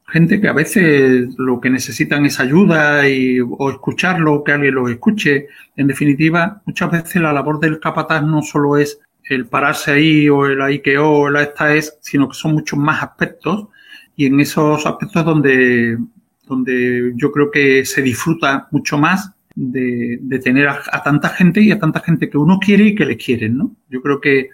gente 0.09 0.41
que 0.41 0.49
a 0.49 0.53
veces 0.53 1.35
lo 1.37 1.61
que 1.61 1.71
necesitan 1.71 2.25
es 2.27 2.39
ayuda 2.39 3.09
y, 3.09 3.41
o 3.41 3.71
escucharlo, 3.71 4.45
que 4.45 4.53
alguien 4.53 4.75
lo 4.75 4.89
escuche. 4.89 5.49
En 5.75 5.89
definitiva, 5.89 6.63
muchas 6.65 6.91
veces 6.91 7.23
la 7.23 7.33
labor 7.33 7.59
del 7.61 7.81
capataz 7.81 8.23
no 8.23 8.43
solo 8.43 8.77
es 8.77 9.01
el 9.29 9.47
pararse 9.47 9.93
ahí 9.93 10.29
o 10.29 10.47
el 10.47 10.61
ahí 10.63 10.81
que 10.81 10.99
o 10.99 11.29
la 11.29 11.43
esta 11.43 11.75
es, 11.75 11.99
sino 12.01 12.29
que 12.29 12.35
son 12.35 12.53
muchos 12.53 12.79
más 12.79 13.03
aspectos 13.03 13.69
y 14.17 14.27
en 14.27 14.41
esos 14.41 14.87
aspectos 14.87 15.25
donde, 15.25 15.99
donde 16.47 17.13
yo 17.17 17.31
creo 17.33 17.51
que 17.51 17.85
se 17.85 18.03
disfruta 18.03 18.69
mucho 18.71 18.99
más 18.99 19.33
de, 19.55 20.19
de 20.21 20.39
tener 20.39 20.69
a, 20.69 21.03
tanta 21.03 21.31
gente 21.31 21.61
y 21.61 21.71
a 21.71 21.79
tanta 21.79 22.01
gente 22.01 22.31
que 22.31 22.39
uno 22.39 22.59
quiere 22.59 22.85
y 22.85 22.95
que 22.95 23.07
le 23.07 23.17
quieren, 23.17 23.57
¿no? 23.57 23.77
Yo 23.89 24.01
creo 24.01 24.21
que, 24.21 24.51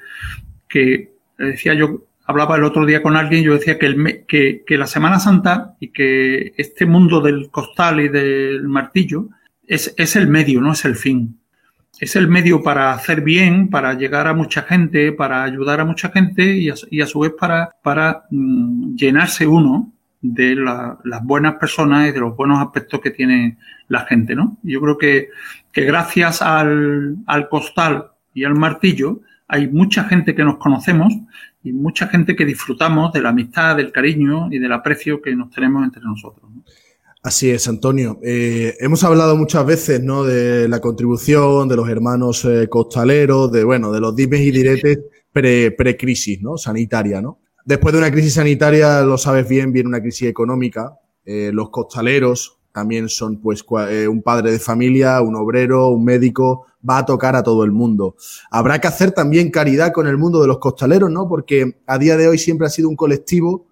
que 0.68 1.12
decía 1.38 1.74
yo, 1.74 2.06
hablaba 2.24 2.56
el 2.56 2.64
otro 2.64 2.86
día 2.86 3.02
con 3.02 3.16
alguien, 3.16 3.44
yo 3.44 3.54
decía 3.54 3.78
que, 3.78 3.86
el, 3.86 4.24
que, 4.26 4.62
que 4.66 4.78
la 4.78 4.86
Semana 4.86 5.20
Santa 5.20 5.76
y 5.80 5.88
que 5.88 6.54
este 6.56 6.86
mundo 6.86 7.20
del 7.20 7.50
costal 7.50 8.00
y 8.00 8.08
del 8.08 8.68
martillo 8.68 9.28
es, 9.66 9.94
es 9.96 10.16
el 10.16 10.28
medio, 10.28 10.60
no 10.60 10.72
es 10.72 10.84
el 10.84 10.96
fin. 10.96 11.38
Es 12.00 12.16
el 12.16 12.28
medio 12.28 12.62
para 12.62 12.92
hacer 12.92 13.20
bien, 13.20 13.68
para 13.68 13.94
llegar 13.94 14.26
a 14.26 14.34
mucha 14.34 14.62
gente, 14.62 15.12
para 15.12 15.44
ayudar 15.44 15.80
a 15.80 15.84
mucha 15.84 16.10
gente 16.10 16.56
y 16.56 16.70
a, 16.70 17.06
su 17.06 17.20
vez 17.20 17.32
para, 17.38 17.70
para 17.82 18.24
mm, 18.30 18.94
llenarse 18.94 19.46
uno 19.46 19.92
de 20.20 20.54
las 20.54 21.24
buenas 21.24 21.56
personas 21.56 22.08
y 22.08 22.12
de 22.12 22.20
los 22.20 22.36
buenos 22.36 22.60
aspectos 22.60 23.00
que 23.00 23.10
tiene 23.10 23.58
la 23.88 24.06
gente, 24.06 24.36
¿no? 24.36 24.56
Yo 24.62 24.80
creo 24.80 24.96
que, 24.96 25.28
que 25.72 25.84
gracias 25.84 26.40
al, 26.42 27.16
al 27.26 27.48
costal 27.48 28.06
y 28.32 28.44
al 28.44 28.54
martillo 28.54 29.20
hay 29.48 29.68
mucha 29.68 30.04
gente 30.04 30.34
que 30.34 30.44
nos 30.44 30.58
conocemos 30.58 31.12
y 31.64 31.72
mucha 31.72 32.08
gente 32.08 32.34
que 32.34 32.44
disfrutamos 32.44 33.12
de 33.12 33.20
la 33.20 33.30
amistad, 33.30 33.76
del 33.76 33.92
cariño 33.92 34.48
y 34.50 34.58
del 34.58 34.72
aprecio 34.72 35.20
que 35.20 35.34
nos 35.34 35.50
tenemos 35.50 35.84
entre 35.84 36.02
nosotros. 36.02 36.50
Así 37.24 37.50
es, 37.50 37.68
Antonio. 37.68 38.18
Eh, 38.24 38.74
hemos 38.80 39.04
hablado 39.04 39.36
muchas 39.36 39.64
veces, 39.64 40.02
¿no? 40.02 40.24
De 40.24 40.66
la 40.68 40.80
contribución 40.80 41.68
de 41.68 41.76
los 41.76 41.88
hermanos 41.88 42.44
eh, 42.44 42.66
costaleros, 42.68 43.52
de 43.52 43.62
bueno, 43.62 43.92
de 43.92 44.00
los 44.00 44.16
dimes 44.16 44.40
y 44.40 44.50
diretes 44.50 44.98
pre-crisis, 45.32 46.42
¿no? 46.42 46.58
Sanitaria, 46.58 47.22
¿no? 47.22 47.38
Después 47.64 47.92
de 47.92 48.00
una 48.00 48.10
crisis 48.10 48.34
sanitaria, 48.34 49.02
lo 49.02 49.16
sabes 49.18 49.48
bien, 49.48 49.72
viene 49.72 49.88
una 49.88 50.00
crisis 50.00 50.26
económica. 50.26 50.98
Eh, 51.24 51.50
los 51.52 51.70
costaleros 51.70 52.58
también 52.72 53.08
son, 53.08 53.40
pues, 53.40 53.64
un 54.08 54.22
padre 54.22 54.50
de 54.50 54.58
familia, 54.58 55.20
un 55.20 55.36
obrero, 55.36 55.90
un 55.90 56.04
médico, 56.04 56.66
va 56.88 56.98
a 56.98 57.06
tocar 57.06 57.36
a 57.36 57.44
todo 57.44 57.62
el 57.62 57.70
mundo. 57.70 58.16
Habrá 58.50 58.80
que 58.80 58.88
hacer 58.88 59.12
también 59.12 59.52
caridad 59.52 59.92
con 59.92 60.08
el 60.08 60.18
mundo 60.18 60.40
de 60.40 60.48
los 60.48 60.58
costaleros, 60.58 61.10
¿no? 61.10 61.28
Porque 61.28 61.76
a 61.86 61.98
día 61.98 62.16
de 62.16 62.26
hoy 62.26 62.38
siempre 62.38 62.66
ha 62.66 62.70
sido 62.70 62.88
un 62.88 62.96
colectivo 62.96 63.66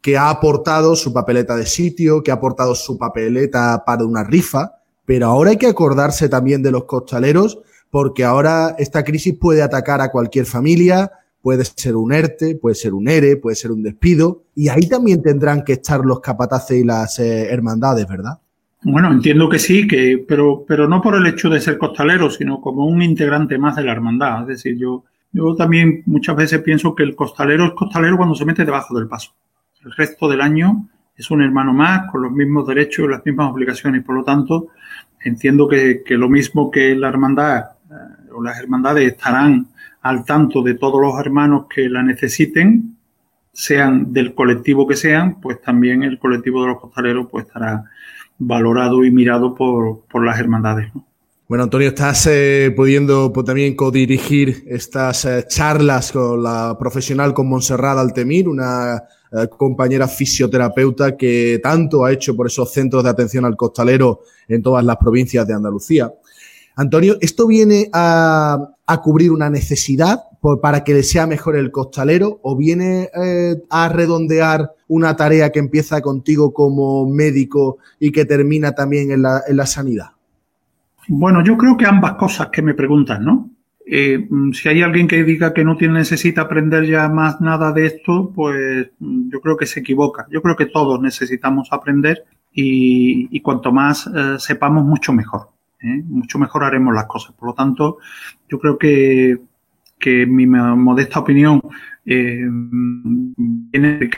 que 0.00 0.16
ha 0.16 0.30
aportado 0.30 0.96
su 0.96 1.12
papeleta 1.12 1.56
de 1.56 1.66
sitio, 1.66 2.22
que 2.22 2.30
ha 2.30 2.34
aportado 2.34 2.74
su 2.74 2.96
papeleta 2.96 3.84
para 3.84 4.04
una 4.04 4.24
rifa, 4.24 4.76
pero 5.04 5.26
ahora 5.26 5.50
hay 5.50 5.56
que 5.56 5.66
acordarse 5.66 6.28
también 6.28 6.62
de 6.62 6.72
los 6.72 6.84
costaleros, 6.84 7.58
porque 7.90 8.24
ahora 8.24 8.74
esta 8.78 9.04
crisis 9.04 9.34
puede 9.38 9.62
atacar 9.62 10.00
a 10.00 10.10
cualquier 10.10 10.46
familia, 10.46 11.10
puede 11.40 11.64
ser 11.64 11.96
un 11.96 12.12
ERTE, 12.12 12.56
puede 12.56 12.74
ser 12.74 12.92
un 12.92 13.08
ERE, 13.08 13.36
puede 13.36 13.56
ser 13.56 13.70
un 13.70 13.82
despido, 13.82 14.42
y 14.54 14.68
ahí 14.68 14.88
también 14.88 15.22
tendrán 15.22 15.62
que 15.64 15.74
estar 15.74 16.04
los 16.04 16.20
capataces 16.20 16.78
y 16.78 16.84
las 16.84 17.18
eh, 17.18 17.52
hermandades, 17.52 18.06
¿verdad? 18.08 18.38
Bueno, 18.82 19.10
entiendo 19.10 19.48
que 19.48 19.58
sí, 19.58 19.86
que, 19.86 20.24
pero, 20.26 20.64
pero 20.66 20.86
no 20.86 21.00
por 21.00 21.16
el 21.16 21.26
hecho 21.26 21.48
de 21.48 21.60
ser 21.60 21.78
costalero, 21.78 22.30
sino 22.30 22.60
como 22.60 22.86
un 22.86 23.02
integrante 23.02 23.58
más 23.58 23.76
de 23.76 23.82
la 23.82 23.92
hermandad. 23.92 24.42
Es 24.42 24.46
decir, 24.48 24.76
yo, 24.76 25.04
yo 25.32 25.56
también 25.56 26.02
muchas 26.06 26.36
veces 26.36 26.62
pienso 26.62 26.94
que 26.94 27.02
el 27.02 27.16
costalero 27.16 27.66
es 27.66 27.72
costalero 27.72 28.16
cuando 28.16 28.34
se 28.34 28.44
mete 28.44 28.64
debajo 28.64 28.96
del 28.96 29.08
paso. 29.08 29.32
El 29.86 29.92
resto 29.92 30.28
del 30.28 30.40
año 30.40 30.88
es 31.16 31.30
un 31.30 31.42
hermano 31.42 31.72
más, 31.72 32.10
con 32.10 32.20
los 32.20 32.32
mismos 32.32 32.66
derechos 32.66 33.04
y 33.06 33.08
las 33.08 33.24
mismas 33.24 33.52
obligaciones. 33.52 34.02
Por 34.02 34.16
lo 34.16 34.24
tanto, 34.24 34.66
entiendo 35.20 35.68
que, 35.68 36.02
lo 36.08 36.28
mismo 36.28 36.72
que 36.72 36.96
la 36.96 37.08
hermandad 37.08 37.66
eh, 37.88 38.32
o 38.34 38.42
las 38.42 38.58
hermandades 38.58 39.12
estarán 39.12 39.68
al 40.02 40.24
tanto 40.24 40.62
de 40.62 40.74
todos 40.74 41.00
los 41.00 41.18
hermanos 41.20 41.66
que 41.72 41.88
la 41.88 42.02
necesiten, 42.02 42.96
sean 43.52 44.12
del 44.12 44.34
colectivo 44.34 44.88
que 44.88 44.96
sean, 44.96 45.40
pues 45.40 45.62
también 45.62 46.02
el 46.02 46.18
colectivo 46.18 46.62
de 46.62 46.68
los 46.68 46.80
costaleros 46.80 47.28
pues 47.30 47.46
estará 47.46 47.84
valorado 48.38 49.04
y 49.04 49.12
mirado 49.12 49.54
por, 49.54 50.04
por 50.10 50.24
las 50.24 50.38
hermandades. 50.40 50.90
Bueno, 51.48 51.62
Antonio, 51.62 51.88
estás 51.88 52.26
eh, 52.26 52.72
pudiendo 52.74 53.32
pues, 53.32 53.46
también 53.46 53.76
codirigir 53.76 54.64
estas 54.66 55.24
eh, 55.26 55.44
charlas 55.46 56.10
con 56.10 56.42
la 56.42 56.76
profesional 56.76 57.32
con 57.32 57.48
Montserrat 57.48 57.98
Altemir, 57.98 58.48
una 58.48 59.04
eh, 59.32 59.48
compañera 59.48 60.08
fisioterapeuta 60.08 61.16
que 61.16 61.60
tanto 61.62 62.04
ha 62.04 62.12
hecho 62.12 62.36
por 62.36 62.46
esos 62.46 62.72
centros 62.72 63.04
de 63.04 63.10
atención 63.10 63.44
al 63.44 63.56
costalero 63.56 64.20
en 64.48 64.62
todas 64.62 64.84
las 64.84 64.96
provincias 64.96 65.46
de 65.46 65.54
Andalucía. 65.54 66.12
Antonio, 66.76 67.16
¿esto 67.20 67.46
viene 67.46 67.88
a, 67.92 68.58
a 68.86 69.00
cubrir 69.00 69.32
una 69.32 69.48
necesidad 69.48 70.20
para 70.60 70.84
que 70.84 70.94
le 70.94 71.02
sea 71.02 71.26
mejor 71.26 71.56
el 71.56 71.72
costalero 71.72 72.38
o 72.42 72.56
viene 72.56 73.08
eh, 73.14 73.56
a 73.68 73.88
redondear 73.88 74.72
una 74.86 75.16
tarea 75.16 75.50
que 75.50 75.58
empieza 75.58 76.00
contigo 76.00 76.52
como 76.52 77.08
médico 77.08 77.78
y 77.98 78.12
que 78.12 78.24
termina 78.24 78.72
también 78.72 79.10
en 79.10 79.22
la, 79.22 79.42
en 79.48 79.56
la 79.56 79.66
sanidad? 79.66 80.10
Bueno, 81.08 81.42
yo 81.44 81.56
creo 81.56 81.76
que 81.76 81.86
ambas 81.86 82.14
cosas 82.14 82.48
que 82.52 82.62
me 82.62 82.74
preguntan, 82.74 83.24
¿no? 83.24 83.50
Eh, 83.88 84.28
si 84.52 84.68
hay 84.68 84.82
alguien 84.82 85.06
que 85.06 85.22
diga 85.22 85.54
que 85.54 85.64
no 85.64 85.76
tiene, 85.76 86.00
necesita 86.00 86.42
aprender 86.42 86.84
ya 86.86 87.08
más 87.08 87.40
nada 87.40 87.72
de 87.72 87.86
esto, 87.86 88.32
pues 88.34 88.90
yo 88.98 89.40
creo 89.40 89.56
que 89.56 89.66
se 89.66 89.80
equivoca. 89.80 90.26
Yo 90.28 90.42
creo 90.42 90.56
que 90.56 90.66
todos 90.66 91.00
necesitamos 91.00 91.68
aprender 91.70 92.24
y, 92.52 93.40
cuanto 93.40 93.70
más 93.70 94.08
eh, 94.08 94.36
sepamos, 94.38 94.84
mucho 94.84 95.12
mejor. 95.12 95.50
¿eh? 95.80 96.02
mucho 96.04 96.38
mejor 96.38 96.64
haremos 96.64 96.94
las 96.94 97.06
cosas. 97.06 97.32
Por 97.36 97.50
lo 97.50 97.54
tanto, 97.54 97.98
yo 98.48 98.58
creo 98.58 98.76
que, 98.76 99.38
que 100.00 100.26
mi 100.26 100.46
modesta 100.46 101.20
opinión 101.20 101.62
viene 102.04 104.10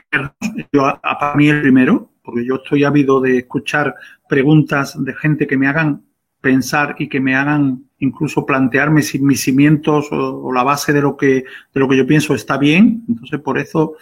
yo, 0.72 0.98
para 1.02 1.34
mí 1.34 1.48
el 1.48 1.60
primero, 1.60 2.10
porque 2.22 2.44
yo 2.44 2.56
estoy 2.56 2.84
ávido 2.84 3.20
de 3.20 3.38
escuchar 3.38 3.94
preguntas 4.28 5.02
de 5.02 5.14
gente 5.14 5.46
que 5.46 5.58
me 5.58 5.66
hagan 5.66 6.07
pensar 6.40 6.96
y 6.98 7.08
que 7.08 7.20
me 7.20 7.34
hagan 7.34 7.84
incluso 7.98 8.46
plantearme 8.46 9.02
si 9.02 9.18
mis 9.18 9.42
cimientos 9.42 10.08
o, 10.12 10.52
la 10.52 10.62
base 10.62 10.92
de 10.92 11.02
lo 11.02 11.16
que 11.16 11.44
de 11.74 11.80
lo 11.80 11.88
que 11.88 11.96
yo 11.96 12.06
pienso 12.06 12.34
está 12.34 12.58
bien. 12.58 13.04
Entonces, 13.08 13.40
por 13.40 13.58
eso 13.58 13.94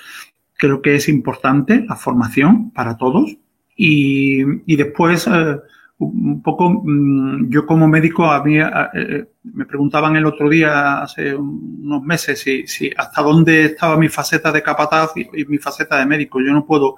creo 0.57 0.83
que 0.83 0.97
es 0.97 1.09
importante 1.09 1.85
la 1.89 1.97
formación 1.97 2.71
para 2.71 2.97
todos. 2.97 3.37
Y, 3.77 4.43
y 4.73 4.77
después, 4.77 5.27
eh, 5.27 5.57
un 5.99 6.43
poco, 6.43 6.83
mm, 6.85 7.49
yo 7.51 7.67
como 7.67 7.89
médico, 7.89 8.31
a 8.31 8.43
mí 8.45 8.59
eh, 8.59 9.27
me 9.45 9.65
preguntaban 9.67 10.17
el 10.17 10.27
otro 10.27 10.49
día, 10.49 11.03
hace 11.03 11.35
unos 11.35 12.03
meses, 12.03 12.41
si, 12.41 12.67
si 12.67 12.91
hasta 12.97 13.23
dónde 13.23 13.67
estaba 13.67 13.97
mi 13.97 14.09
faceta 14.09 14.53
de 14.53 14.63
capataz 14.63 15.13
y, 15.17 15.45
mi 15.47 15.59
faceta 15.59 15.99
de 15.99 16.07
médico. 16.07 16.41
Yo 16.41 16.53
no 16.53 16.67
puedo, 16.67 16.97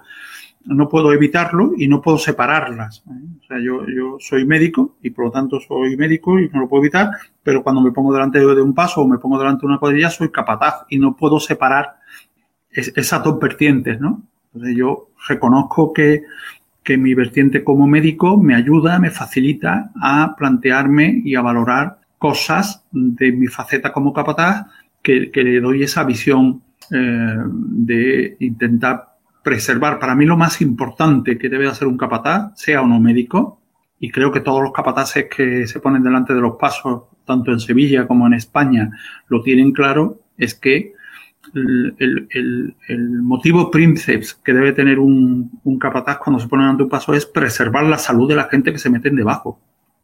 no 0.74 0.88
puedo 0.88 1.12
evitarlo 1.12 1.72
y 1.76 1.88
no 1.88 2.00
puedo 2.00 2.18
separarlas. 2.18 3.02
¿eh? 3.09 3.38
O 3.40 3.46
sea, 3.46 3.59
yo, 3.59 3.87
yo 3.87 4.16
soy 4.18 4.44
médico 4.44 4.96
y 5.02 5.11
por 5.11 5.26
lo 5.26 5.31
tanto 5.31 5.61
soy 5.61 5.96
médico 5.96 6.38
y 6.38 6.48
no 6.48 6.61
lo 6.61 6.68
puedo 6.68 6.83
evitar, 6.83 7.11
pero 7.42 7.62
cuando 7.62 7.81
me 7.81 7.92
pongo 7.92 8.12
delante 8.12 8.38
de 8.38 8.62
un 8.62 8.74
paso 8.74 9.02
o 9.02 9.09
me 9.09 9.18
pongo 9.18 9.38
delante 9.38 9.62
de 9.62 9.66
una 9.66 9.78
cuadrilla, 9.78 10.11
soy 10.11 10.31
capataz 10.31 10.85
y 10.88 10.98
no 10.98 11.16
puedo 11.16 11.40
separar 11.40 11.96
esas 12.70 13.24
dos 13.24 13.38
vertientes, 13.40 13.98
¿no? 14.00 14.22
Entonces 14.52 14.76
yo 14.76 15.09
reconozco 15.26 15.92
que 15.92 16.24
que 16.88 16.96
mi 16.96 17.12
vertiente 17.12 17.62
como 17.62 17.87
médico 17.87 18.38
me 18.38 18.54
ayuda, 18.54 18.98
me 18.98 19.11
facilita 19.11 19.90
a 20.00 20.35
plantearme 20.35 21.20
y 21.22 21.35
a 21.35 21.42
valorar 21.42 21.98
cosas 22.16 22.83
de 22.90 23.31
mi 23.31 23.46
faceta 23.46 23.92
como 23.92 24.14
capataz 24.14 24.64
que, 25.02 25.31
le 25.35 25.61
doy 25.61 25.83
esa 25.83 26.02
visión 26.04 26.62
eh, 26.90 27.37
de 27.44 28.38
intentar 28.40 29.17
preservar. 29.48 29.98
Para 29.98 30.14
mí 30.14 30.26
lo 30.26 30.37
más 30.37 30.61
importante 30.61 31.38
que 31.38 31.48
debe 31.48 31.68
hacer 31.68 31.88
un 31.88 31.96
capataz, 31.96 32.52
sea 32.54 32.82
o 32.82 32.87
no 32.87 33.00
médico, 33.00 33.62
y 33.98 34.11
creo 34.11 34.30
que 34.30 34.40
todos 34.40 34.62
los 34.62 34.72
capataces 34.72 35.26
que 35.34 35.66
se 35.66 35.80
ponen 35.80 36.02
delante 36.02 36.34
de 36.34 36.40
los 36.42 36.56
pasos, 36.56 37.04
tanto 37.24 37.50
en 37.50 37.58
Sevilla 37.58 38.06
como 38.06 38.26
en 38.26 38.34
España, 38.34 38.90
lo 39.28 39.42
tienen 39.42 39.72
claro, 39.72 40.20
es 40.37 40.54
que 40.54 40.92
el, 41.54 43.22
motivo 43.22 43.70
princeps 43.70 44.34
que 44.34 44.52
debe 44.52 44.74
tener 44.74 44.98
un, 44.98 45.50
capataz 45.80 46.18
cuando 46.18 46.40
se 46.40 46.48
pone 46.48 46.64
ante 46.64 46.82
un 46.82 46.90
paso 46.90 47.14
es 47.14 47.24
preservar 47.24 47.84
la 47.84 47.96
salud 47.96 48.28
de 48.28 48.37
la 48.37 48.48
gente 48.50 48.70
que 48.70 48.78
se 48.78 48.90
meten 48.90 49.16
debajo. 49.16 49.58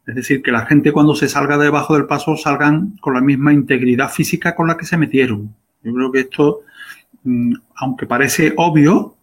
Es 0.07 0.15
decir, 0.15 0.41
que 0.41 0.51
la 0.51 0.65
gente 0.65 0.91
cuando 0.91 1.13
se 1.13 1.29
salga 1.29 1.59
debajo 1.59 1.93
del 1.93 2.07
paso 2.07 2.35
salgan 2.35 2.97
con 2.99 3.13
la 3.13 3.21
misma 3.21 3.53
integridad 3.53 4.09
física 4.09 4.55
con 4.55 4.67
la 4.67 4.75
que 4.75 4.85
se 4.85 4.97
metieron. 4.97 5.55
Yo 5.83 5.93
creo 5.93 6.11
que 6.11 6.19
esto, 6.21 6.61
mm, 7.23 7.53
aunque 7.75 8.07
parece 8.07 8.53
obvio, 8.57 9.14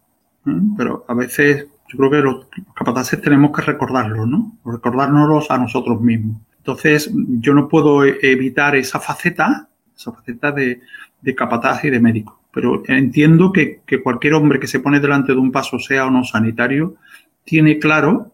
pero 0.77 1.05
a 1.07 1.13
veces 1.13 1.67
yo 1.87 1.97
creo 1.97 2.11
que 2.11 2.21
los 2.21 2.47
capataces 2.73 3.21
tenemos 3.21 3.51
que 3.51 3.61
recordarlo, 3.61 4.25
¿no? 4.25 4.57
Recordárnoslos 4.65 5.51
a 5.51 5.57
nosotros 5.57 6.01
mismos. 6.01 6.41
Entonces, 6.57 7.11
yo 7.13 7.53
no 7.53 7.67
puedo 7.67 8.05
e-, 8.05 8.17
evitar 8.21 8.75
esa 8.75 8.99
faceta, 8.99 9.69
esa 9.95 10.11
faceta 10.11 10.51
de, 10.51 10.81
de 11.21 11.35
capataz 11.35 11.83
y 11.85 11.89
de 11.89 11.99
médico. 11.99 12.43
Pero 12.53 12.83
entiendo 12.87 13.51
que, 13.51 13.81
cualquier 14.03 14.35
hombre 14.35 14.59
que 14.59 14.67
se 14.67 14.79
pone 14.79 14.99
delante 14.99 15.33
de 15.33 15.39
un 15.39 15.51
paso, 15.51 15.79
sea 15.79 16.05
o 16.05 16.11
no 16.11 16.23
sanitario, 16.23 16.95
tiene 17.43 17.79
claro 17.79 18.31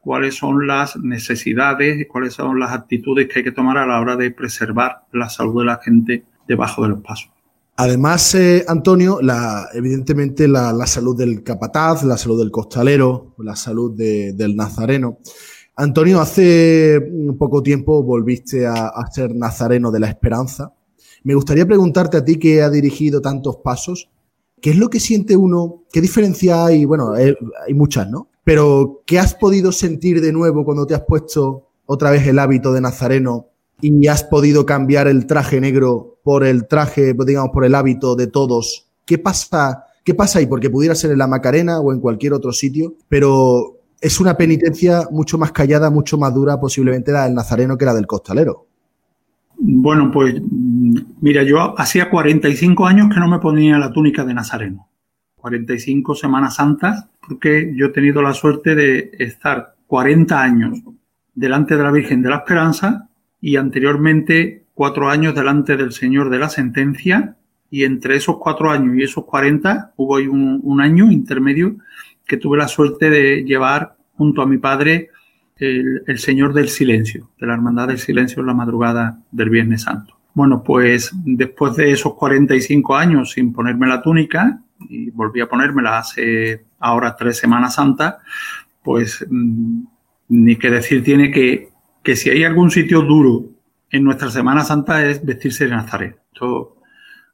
cuáles 0.00 0.36
son 0.36 0.66
las 0.66 0.96
necesidades 0.96 2.00
y 2.00 2.06
cuáles 2.06 2.34
son 2.34 2.58
las 2.58 2.72
actitudes 2.72 3.28
que 3.28 3.40
hay 3.40 3.44
que 3.44 3.52
tomar 3.52 3.76
a 3.76 3.86
la 3.86 4.00
hora 4.00 4.16
de 4.16 4.30
preservar 4.30 5.02
la 5.12 5.28
salud 5.28 5.60
de 5.60 5.66
la 5.66 5.80
gente 5.82 6.24
debajo 6.46 6.82
de 6.82 6.88
los 6.88 7.02
pasos. 7.02 7.30
Además, 7.80 8.34
eh, 8.34 8.64
Antonio, 8.66 9.20
la, 9.22 9.68
evidentemente 9.72 10.48
la, 10.48 10.74
salud 10.84 11.16
del 11.16 11.44
capataz, 11.44 12.02
la 12.02 12.16
salud 12.16 12.36
del 12.40 12.50
costalero, 12.50 13.36
la 13.38 13.54
salud 13.54 13.92
del 13.96 14.56
nazareno. 14.56 15.18
Antonio, 15.76 16.20
hace 16.20 17.00
poco 17.38 17.62
tiempo 17.62 18.02
volviste 18.02 18.66
a, 18.66 18.88
a 18.88 19.10
ser 19.12 19.32
nazareno 19.32 19.92
de 19.92 20.00
la 20.00 20.08
esperanza. 20.08 20.74
Me 21.22 21.36
gustaría 21.36 21.66
preguntarte 21.66 22.16
a 22.16 22.24
ti 22.24 22.36
que 22.36 22.62
ha 22.62 22.68
dirigido 22.68 23.20
tantos 23.20 23.58
pasos, 23.58 24.10
¿qué 24.60 24.70
es 24.70 24.76
lo 24.76 24.90
que 24.90 24.98
siente 24.98 25.36
uno? 25.36 25.84
¿Qué 25.92 26.00
diferencia 26.00 26.64
hay? 26.64 26.84
Bueno, 26.84 27.12
hay, 27.12 27.34
muchas, 27.74 28.10
¿no? 28.10 28.28
Pero 28.42 29.02
¿qué 29.06 29.20
has 29.20 29.34
podido 29.34 29.70
sentir 29.70 30.20
de 30.20 30.32
nuevo 30.32 30.64
cuando 30.64 30.84
te 30.84 30.94
has 30.94 31.04
puesto 31.06 31.68
otra 31.86 32.10
vez 32.10 32.26
el 32.26 32.40
hábito 32.40 32.72
de 32.72 32.80
Nazareno 32.80 33.46
y 33.80 34.06
has 34.08 34.24
podido 34.24 34.66
cambiar 34.66 35.06
el 35.08 35.26
traje 35.26 35.60
negro 35.60 36.18
por 36.22 36.44
el 36.44 36.66
traje, 36.66 37.14
digamos, 37.26 37.50
por 37.52 37.64
el 37.64 37.74
hábito 37.74 38.16
de 38.16 38.26
todos, 38.26 38.88
¿qué 39.06 39.18
pasa? 39.18 39.84
¿Qué 40.04 40.14
pasa 40.14 40.38
ahí? 40.38 40.46
Porque 40.46 40.70
pudiera 40.70 40.94
ser 40.94 41.10
en 41.12 41.18
la 41.18 41.26
Macarena 41.26 41.80
o 41.80 41.92
en 41.92 42.00
cualquier 42.00 42.32
otro 42.32 42.52
sitio, 42.52 42.94
pero 43.08 43.78
es 44.00 44.20
una 44.20 44.36
penitencia 44.36 45.08
mucho 45.10 45.38
más 45.38 45.52
callada, 45.52 45.90
mucho 45.90 46.18
más 46.18 46.34
dura 46.34 46.58
posiblemente 46.60 47.12
la 47.12 47.24
del 47.24 47.34
nazareno 47.34 47.76
que 47.76 47.84
la 47.84 47.94
del 47.94 48.06
costalero. 48.06 48.66
Bueno, 49.60 50.10
pues 50.12 50.40
mira, 51.20 51.42
yo 51.42 51.78
hacía 51.78 52.08
45 52.08 52.86
años 52.86 53.08
que 53.12 53.20
no 53.20 53.28
me 53.28 53.40
ponía 53.40 53.76
la 53.78 53.92
túnica 53.92 54.24
de 54.24 54.34
nazareno. 54.34 54.88
45 55.36 56.14
Semanas 56.14 56.56
Santas, 56.56 57.06
porque 57.26 57.72
yo 57.76 57.86
he 57.86 57.90
tenido 57.90 58.22
la 58.22 58.34
suerte 58.34 58.74
de 58.74 59.10
estar 59.18 59.74
40 59.86 60.40
años 60.40 60.78
delante 61.34 61.76
de 61.76 61.82
la 61.82 61.90
Virgen 61.90 62.22
de 62.22 62.30
la 62.30 62.36
Esperanza 62.36 63.07
y 63.40 63.56
anteriormente 63.56 64.64
cuatro 64.74 65.08
años 65.08 65.34
delante 65.34 65.76
del 65.76 65.92
Señor 65.92 66.30
de 66.30 66.38
la 66.38 66.48
Sentencia 66.48 67.36
y 67.70 67.84
entre 67.84 68.16
esos 68.16 68.38
cuatro 68.38 68.70
años 68.70 68.96
y 68.96 69.02
esos 69.02 69.24
40 69.24 69.92
hubo 69.96 70.16
ahí 70.16 70.26
un, 70.26 70.80
año 70.80 71.10
intermedio 71.10 71.76
que 72.26 72.36
tuve 72.36 72.58
la 72.58 72.68
suerte 72.68 73.10
de 73.10 73.44
llevar 73.44 73.96
junto 74.16 74.42
a 74.42 74.46
mi 74.46 74.58
padre 74.58 75.10
el, 75.56 76.02
el, 76.06 76.18
Señor 76.18 76.54
del 76.54 76.68
Silencio, 76.68 77.30
de 77.38 77.46
la 77.46 77.54
Hermandad 77.54 77.88
del 77.88 77.98
Silencio 77.98 78.40
en 78.40 78.46
la 78.46 78.54
madrugada 78.54 79.20
del 79.32 79.50
Viernes 79.50 79.82
Santo. 79.82 80.16
Bueno, 80.34 80.62
pues 80.62 81.10
después 81.24 81.74
de 81.76 81.90
esos 81.90 82.14
45 82.14 82.96
años 82.96 83.32
sin 83.32 83.52
ponerme 83.52 83.88
la 83.88 84.00
túnica, 84.00 84.62
y 84.88 85.10
volví 85.10 85.40
a 85.40 85.48
ponérmela 85.48 85.98
hace 85.98 86.64
ahora 86.78 87.16
tres 87.16 87.38
Semanas 87.38 87.74
Santas, 87.74 88.16
pues 88.82 89.26
mm, 89.28 89.82
ni 90.28 90.56
que 90.56 90.70
decir 90.70 91.02
tiene 91.02 91.30
que, 91.30 91.70
que 92.08 92.16
si 92.16 92.30
hay 92.30 92.42
algún 92.42 92.70
sitio 92.70 93.02
duro 93.02 93.50
en 93.90 94.02
nuestra 94.02 94.30
Semana 94.30 94.64
Santa 94.64 95.04
es 95.04 95.22
vestirse 95.22 95.66
de 95.66 95.72
Nazaret. 95.72 96.16
Esto, 96.32 96.78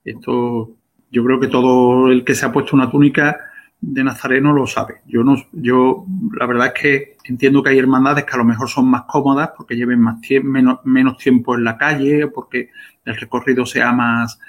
esto, 0.05 0.77
yo 1.13 1.25
creo 1.25 1.39
que 1.39 1.47
todo 1.47 2.11
el 2.11 2.25
que 2.25 2.35
se 2.35 2.45
ha 2.45 2.51
puesto 2.51 2.75
una 2.75 2.91
túnica 2.91 3.39
de 3.81 4.03
Nazareno 4.03 4.53
lo 4.53 4.67
sabe. 4.67 5.03
Yo 5.07 5.23
no, 5.23 5.37
yo 5.53 6.05
la 6.37 6.47
verdad 6.47 6.73
es 6.75 6.83
que 6.83 7.17
entiendo 7.23 7.63
que 7.63 7.71
hay 7.71 7.79
hermandades 7.79 8.25
que 8.25 8.35
a 8.35 8.39
lo 8.39 8.45
mejor 8.45 8.69
son 8.69 8.87
más 8.87 9.03
cómodas 9.03 9.51
porque 9.57 9.77
lleven 9.77 10.01
más 10.01 10.19
menos, 10.43 10.81
menos 10.83 11.19
tiempo 11.19 11.55
en 11.55 11.63
la 11.63 11.79
calle, 11.79 12.27
porque 12.27 12.71
el 13.05 13.15
recorrido 13.15 13.67
sea 13.67 13.93
más, 13.93 14.41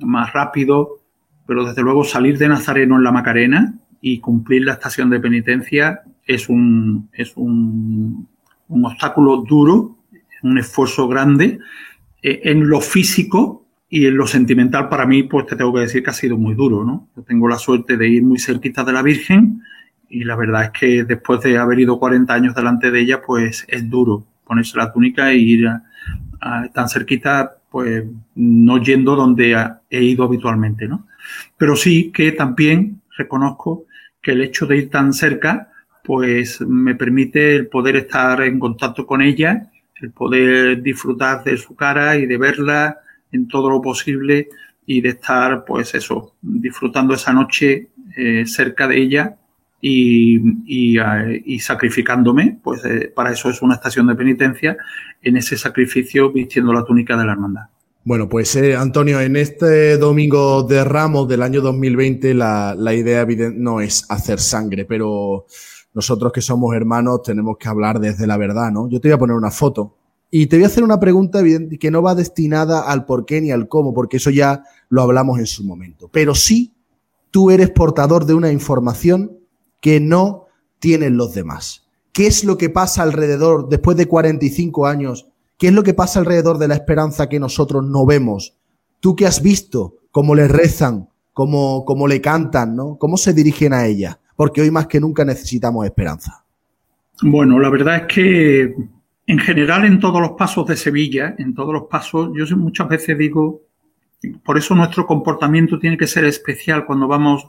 más 0.00 0.34
rápido, 0.34 0.98
pero 1.46 1.64
desde 1.64 1.80
luego 1.80 2.04
salir 2.04 2.36
de 2.36 2.48
Nazareno 2.48 2.96
en 2.96 3.04
la 3.04 3.12
Macarena 3.12 3.74
y 4.02 4.20
cumplir 4.20 4.66
la 4.66 4.74
estación 4.74 5.08
de 5.08 5.18
penitencia 5.18 6.02
es 6.26 6.50
un, 6.50 7.08
es 7.14 7.32
un, 7.36 8.28
un 8.72 8.84
obstáculo 8.86 9.42
duro, 9.42 9.98
un 10.42 10.58
esfuerzo 10.58 11.06
grande 11.06 11.58
eh, 12.22 12.40
en 12.44 12.68
lo 12.68 12.80
físico 12.80 13.66
y 13.88 14.06
en 14.06 14.16
lo 14.16 14.26
sentimental 14.26 14.88
para 14.88 15.06
mí, 15.06 15.22
pues 15.24 15.46
te 15.46 15.56
tengo 15.56 15.72
que 15.74 15.80
decir 15.80 16.02
que 16.02 16.10
ha 16.10 16.14
sido 16.14 16.38
muy 16.38 16.54
duro, 16.54 16.84
¿no? 16.84 17.08
Yo 17.14 17.22
tengo 17.22 17.46
la 17.46 17.58
suerte 17.58 17.96
de 17.96 18.08
ir 18.08 18.22
muy 18.22 18.38
cerquita 18.38 18.82
de 18.84 18.92
la 18.92 19.02
Virgen 19.02 19.62
y 20.08 20.24
la 20.24 20.34
verdad 20.34 20.64
es 20.64 20.70
que 20.70 21.04
después 21.04 21.40
de 21.42 21.58
haber 21.58 21.80
ido 21.80 21.98
40 21.98 22.32
años 22.32 22.54
delante 22.54 22.90
de 22.90 23.00
ella, 23.00 23.20
pues 23.20 23.66
es 23.68 23.88
duro 23.88 24.26
ponerse 24.44 24.78
la 24.78 24.92
túnica 24.92 25.30
e 25.30 25.36
ir 25.36 25.68
tan 26.74 26.88
cerquita, 26.88 27.58
pues 27.70 28.04
no 28.34 28.78
yendo 28.78 29.14
donde 29.14 29.56
he 29.88 30.02
ido 30.02 30.24
habitualmente, 30.24 30.88
¿no? 30.88 31.06
Pero 31.56 31.76
sí 31.76 32.10
que 32.12 32.32
también 32.32 33.00
reconozco 33.16 33.84
que 34.20 34.32
el 34.32 34.42
hecho 34.42 34.66
de 34.66 34.78
ir 34.78 34.90
tan 34.90 35.12
cerca, 35.12 35.71
pues 36.04 36.60
me 36.60 36.94
permite 36.94 37.56
el 37.56 37.68
poder 37.68 37.96
estar 37.96 38.42
en 38.42 38.58
contacto 38.58 39.06
con 39.06 39.22
ella, 39.22 39.70
el 40.00 40.10
poder 40.10 40.82
disfrutar 40.82 41.44
de 41.44 41.56
su 41.56 41.76
cara 41.76 42.16
y 42.16 42.26
de 42.26 42.36
verla, 42.36 42.98
en 43.30 43.48
todo 43.48 43.70
lo 43.70 43.80
posible 43.80 44.48
y 44.86 45.00
de 45.00 45.10
estar, 45.10 45.64
pues 45.64 45.94
eso, 45.94 46.34
disfrutando 46.42 47.14
esa 47.14 47.32
noche 47.32 47.88
eh, 48.16 48.44
cerca 48.46 48.86
de 48.86 49.00
ella 49.00 49.36
y, 49.80 50.38
y, 50.66 50.98
eh, 50.98 51.42
y 51.46 51.58
sacrificándome, 51.58 52.58
pues 52.62 52.84
eh, 52.84 53.10
para 53.14 53.32
eso 53.32 53.48
es 53.48 53.62
una 53.62 53.74
estación 53.74 54.06
de 54.06 54.14
penitencia, 54.14 54.76
en 55.22 55.36
ese 55.36 55.56
sacrificio 55.56 56.30
vistiendo 56.30 56.72
la 56.72 56.84
túnica 56.84 57.16
de 57.16 57.24
la 57.24 57.32
hermandad. 57.32 57.62
Bueno, 58.04 58.28
pues 58.28 58.56
Antonio, 58.56 59.20
en 59.20 59.36
este 59.36 59.96
domingo 59.96 60.64
de 60.64 60.82
Ramos 60.82 61.28
del 61.28 61.40
año 61.40 61.60
2020 61.60 62.34
la, 62.34 62.74
la 62.76 62.94
idea 62.94 63.24
no 63.54 63.80
es 63.80 64.04
hacer 64.10 64.40
sangre, 64.40 64.84
pero 64.84 65.46
nosotros 65.94 66.32
que 66.32 66.40
somos 66.40 66.74
hermanos 66.74 67.22
tenemos 67.22 67.56
que 67.58 67.68
hablar 67.68 68.00
desde 68.00 68.26
la 68.26 68.36
verdad, 68.36 68.70
¿no? 68.70 68.88
Yo 68.88 69.00
te 69.00 69.08
voy 69.08 69.14
a 69.14 69.18
poner 69.18 69.36
una 69.36 69.50
foto 69.50 69.96
y 70.34 70.46
te 70.46 70.56
voy 70.56 70.64
a 70.64 70.68
hacer 70.68 70.82
una 70.82 70.98
pregunta 70.98 71.42
que 71.78 71.90
no 71.90 72.00
va 72.00 72.14
destinada 72.14 72.80
al 72.80 73.04
por 73.04 73.26
qué 73.26 73.42
ni 73.42 73.50
al 73.50 73.68
cómo, 73.68 73.92
porque 73.92 74.16
eso 74.16 74.30
ya 74.30 74.64
lo 74.88 75.02
hablamos 75.02 75.38
en 75.38 75.46
su 75.46 75.62
momento. 75.62 76.08
Pero 76.10 76.34
sí, 76.34 76.72
tú 77.30 77.50
eres 77.50 77.68
portador 77.68 78.24
de 78.24 78.32
una 78.32 78.50
información 78.50 79.38
que 79.82 80.00
no 80.00 80.46
tienen 80.78 81.18
los 81.18 81.34
demás. 81.34 81.84
¿Qué 82.12 82.26
es 82.26 82.44
lo 82.44 82.56
que 82.56 82.70
pasa 82.70 83.02
alrededor, 83.02 83.68
después 83.68 83.94
de 83.98 84.08
45 84.08 84.86
años, 84.86 85.28
qué 85.58 85.66
es 85.66 85.74
lo 85.74 85.82
que 85.82 85.92
pasa 85.92 86.20
alrededor 86.20 86.56
de 86.56 86.68
la 86.68 86.76
esperanza 86.76 87.28
que 87.28 87.38
nosotros 87.38 87.84
no 87.84 88.06
vemos? 88.06 88.56
Tú 89.00 89.14
que 89.14 89.26
has 89.26 89.42
visto 89.42 89.96
cómo 90.10 90.34
le 90.34 90.48
rezan, 90.48 91.10
cómo, 91.34 91.84
cómo 91.84 92.08
le 92.08 92.22
cantan, 92.22 92.74
¿no? 92.74 92.96
¿Cómo 92.96 93.18
se 93.18 93.34
dirigen 93.34 93.74
a 93.74 93.84
ella? 93.84 94.18
Porque 94.36 94.60
hoy 94.60 94.70
más 94.70 94.86
que 94.86 95.00
nunca 95.00 95.24
necesitamos 95.24 95.84
esperanza. 95.84 96.44
Bueno, 97.22 97.58
la 97.58 97.70
verdad 97.70 97.96
es 97.96 98.14
que 98.14 98.74
en 99.26 99.38
general, 99.38 99.84
en 99.84 100.00
todos 100.00 100.20
los 100.20 100.32
pasos 100.32 100.66
de 100.66 100.76
Sevilla, 100.76 101.34
en 101.38 101.54
todos 101.54 101.72
los 101.72 101.84
pasos, 101.84 102.30
yo 102.34 102.56
muchas 102.56 102.88
veces 102.88 103.16
digo, 103.16 103.62
por 104.44 104.58
eso 104.58 104.74
nuestro 104.74 105.06
comportamiento 105.06 105.78
tiene 105.78 105.96
que 105.96 106.06
ser 106.06 106.24
especial 106.24 106.84
cuando 106.84 107.06
vamos 107.06 107.46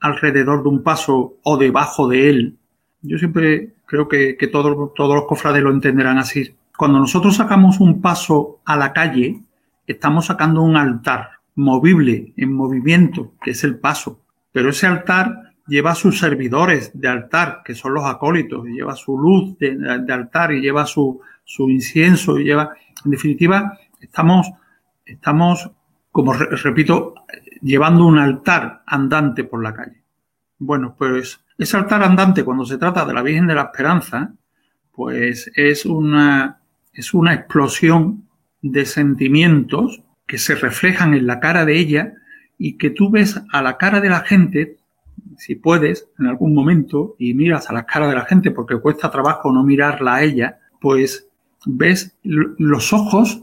alrededor 0.00 0.62
de 0.62 0.68
un 0.68 0.82
paso 0.82 1.36
o 1.42 1.56
debajo 1.56 2.08
de 2.08 2.28
él. 2.28 2.56
Yo 3.02 3.18
siempre 3.18 3.74
creo 3.86 4.08
que, 4.08 4.36
todos, 4.50 4.92
los 4.96 5.24
cofrades 5.26 5.62
lo 5.62 5.70
entenderán 5.70 6.18
así. 6.18 6.54
Cuando 6.76 6.98
nosotros 6.98 7.36
sacamos 7.36 7.80
un 7.80 8.00
paso 8.00 8.60
a 8.64 8.76
la 8.76 8.92
calle, 8.92 9.42
estamos 9.86 10.26
sacando 10.26 10.62
un 10.62 10.76
altar 10.76 11.30
movible, 11.54 12.34
en 12.36 12.52
movimiento, 12.52 13.32
que 13.42 13.52
es 13.52 13.64
el 13.64 13.78
paso. 13.78 14.20
Pero 14.52 14.70
ese 14.70 14.86
altar 14.86 15.45
lleva 15.66 15.94
sus 15.94 16.18
servidores 16.18 16.90
de 16.94 17.08
altar, 17.08 17.62
que 17.64 17.74
son 17.74 17.94
los 17.94 18.04
acólitos, 18.04 18.66
y 18.68 18.72
lleva 18.72 18.94
su 18.94 19.18
luz 19.18 19.58
de, 19.58 19.78
altar 20.12 20.52
y 20.52 20.60
lleva 20.60 20.86
su, 20.86 21.20
su, 21.44 21.68
incienso 21.68 22.38
y 22.38 22.44
lleva, 22.44 22.70
en 23.04 23.10
definitiva, 23.10 23.78
estamos, 24.00 24.50
estamos, 25.04 25.70
como 26.12 26.32
repito, 26.32 27.14
llevando 27.62 28.06
un 28.06 28.18
altar 28.18 28.82
andante 28.86 29.44
por 29.44 29.62
la 29.62 29.74
calle. 29.74 30.02
Bueno, 30.58 30.94
pues 30.96 31.44
ese 31.58 31.76
altar 31.76 32.02
andante 32.02 32.44
cuando 32.44 32.64
se 32.64 32.78
trata 32.78 33.04
de 33.04 33.14
la 33.14 33.22
Virgen 33.22 33.46
de 33.46 33.54
la 33.54 33.62
Esperanza, 33.62 34.32
pues 34.92 35.50
es 35.54 35.84
una, 35.84 36.60
es 36.92 37.12
una 37.12 37.34
explosión 37.34 38.28
de 38.62 38.86
sentimientos 38.86 40.02
que 40.26 40.38
se 40.38 40.54
reflejan 40.54 41.14
en 41.14 41.26
la 41.26 41.40
cara 41.40 41.64
de 41.64 41.78
ella 41.78 42.14
y 42.58 42.78
que 42.78 42.90
tú 42.90 43.10
ves 43.10 43.40
a 43.52 43.62
la 43.62 43.76
cara 43.76 44.00
de 44.00 44.08
la 44.08 44.20
gente 44.20 44.78
si 45.36 45.54
puedes, 45.54 46.08
en 46.18 46.26
algún 46.26 46.54
momento, 46.54 47.16
y 47.18 47.34
miras 47.34 47.70
a 47.70 47.72
la 47.72 47.84
cara 47.84 48.08
de 48.08 48.14
la 48.14 48.24
gente 48.24 48.50
porque 48.50 48.78
cuesta 48.78 49.10
trabajo 49.10 49.52
no 49.52 49.62
mirarla 49.62 50.16
a 50.16 50.22
ella, 50.22 50.58
pues 50.80 51.28
ves 51.66 52.16
los 52.22 52.92
ojos, 52.92 53.42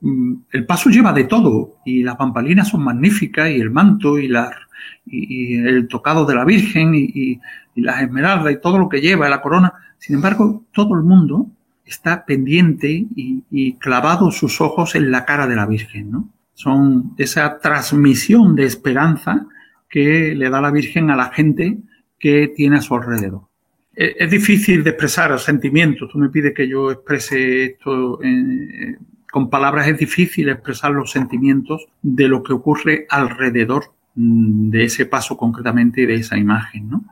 mm, 0.00 0.34
el 0.52 0.66
paso 0.66 0.90
lleva 0.90 1.12
de 1.12 1.24
todo, 1.24 1.76
y 1.84 2.02
las 2.02 2.16
pampalinas 2.16 2.68
son 2.68 2.84
magníficas, 2.84 3.50
y 3.50 3.60
el 3.60 3.70
manto, 3.70 4.18
y, 4.18 4.28
la, 4.28 4.50
y, 5.06 5.56
el 5.56 5.88
tocado 5.88 6.24
de 6.26 6.34
la 6.34 6.44
Virgen, 6.44 6.94
y, 6.94 7.40
las 7.76 8.02
esmeraldas, 8.02 8.52
y 8.52 8.60
todo 8.60 8.78
lo 8.78 8.88
que 8.88 9.00
lleva, 9.00 9.28
la 9.28 9.40
corona. 9.40 9.72
Sin 9.98 10.16
embargo, 10.16 10.64
todo 10.72 10.94
el 10.94 11.02
mundo 11.02 11.46
está 11.86 12.24
pendiente 12.24 13.06
y, 13.16 13.72
clavado 13.74 14.30
sus 14.30 14.60
ojos 14.60 14.94
en 14.94 15.10
la 15.10 15.24
cara 15.24 15.46
de 15.46 15.56
la 15.56 15.66
Virgen, 15.66 16.10
¿no? 16.10 16.28
Son 16.54 17.14
esa 17.16 17.58
transmisión 17.58 18.54
de 18.54 18.64
esperanza 18.64 19.46
que 19.90 20.34
le 20.34 20.48
da 20.48 20.60
la 20.60 20.70
Virgen 20.70 21.10
a 21.10 21.16
la 21.16 21.30
gente 21.30 21.76
que 22.18 22.52
tiene 22.54 22.76
a 22.76 22.80
su 22.80 22.94
alrededor. 22.94 23.42
E, 23.94 24.16
es, 24.18 24.30
difícil 24.30 24.84
de 24.84 24.90
expresar 24.90 25.38
sentimientos. 25.40 26.08
Tú 26.10 26.18
me 26.18 26.30
pides 26.30 26.54
que 26.54 26.68
yo 26.68 26.90
exprese 26.92 27.64
esto 27.64 28.18
con 29.30 29.50
palabras. 29.50 29.88
Es 29.88 29.98
difícil 29.98 30.48
expresar 30.48 30.92
los 30.92 31.10
sentimientos 31.10 31.86
de 32.00 32.28
lo 32.28 32.42
que 32.42 32.52
ocurre 32.52 33.06
alrededor 33.10 33.92
mm, 34.14 34.70
de 34.70 34.84
ese 34.84 35.06
paso 35.06 35.36
concretamente 35.36 36.06
de 36.06 36.14
esa 36.14 36.38
imagen, 36.38 36.88
¿no? 36.88 37.04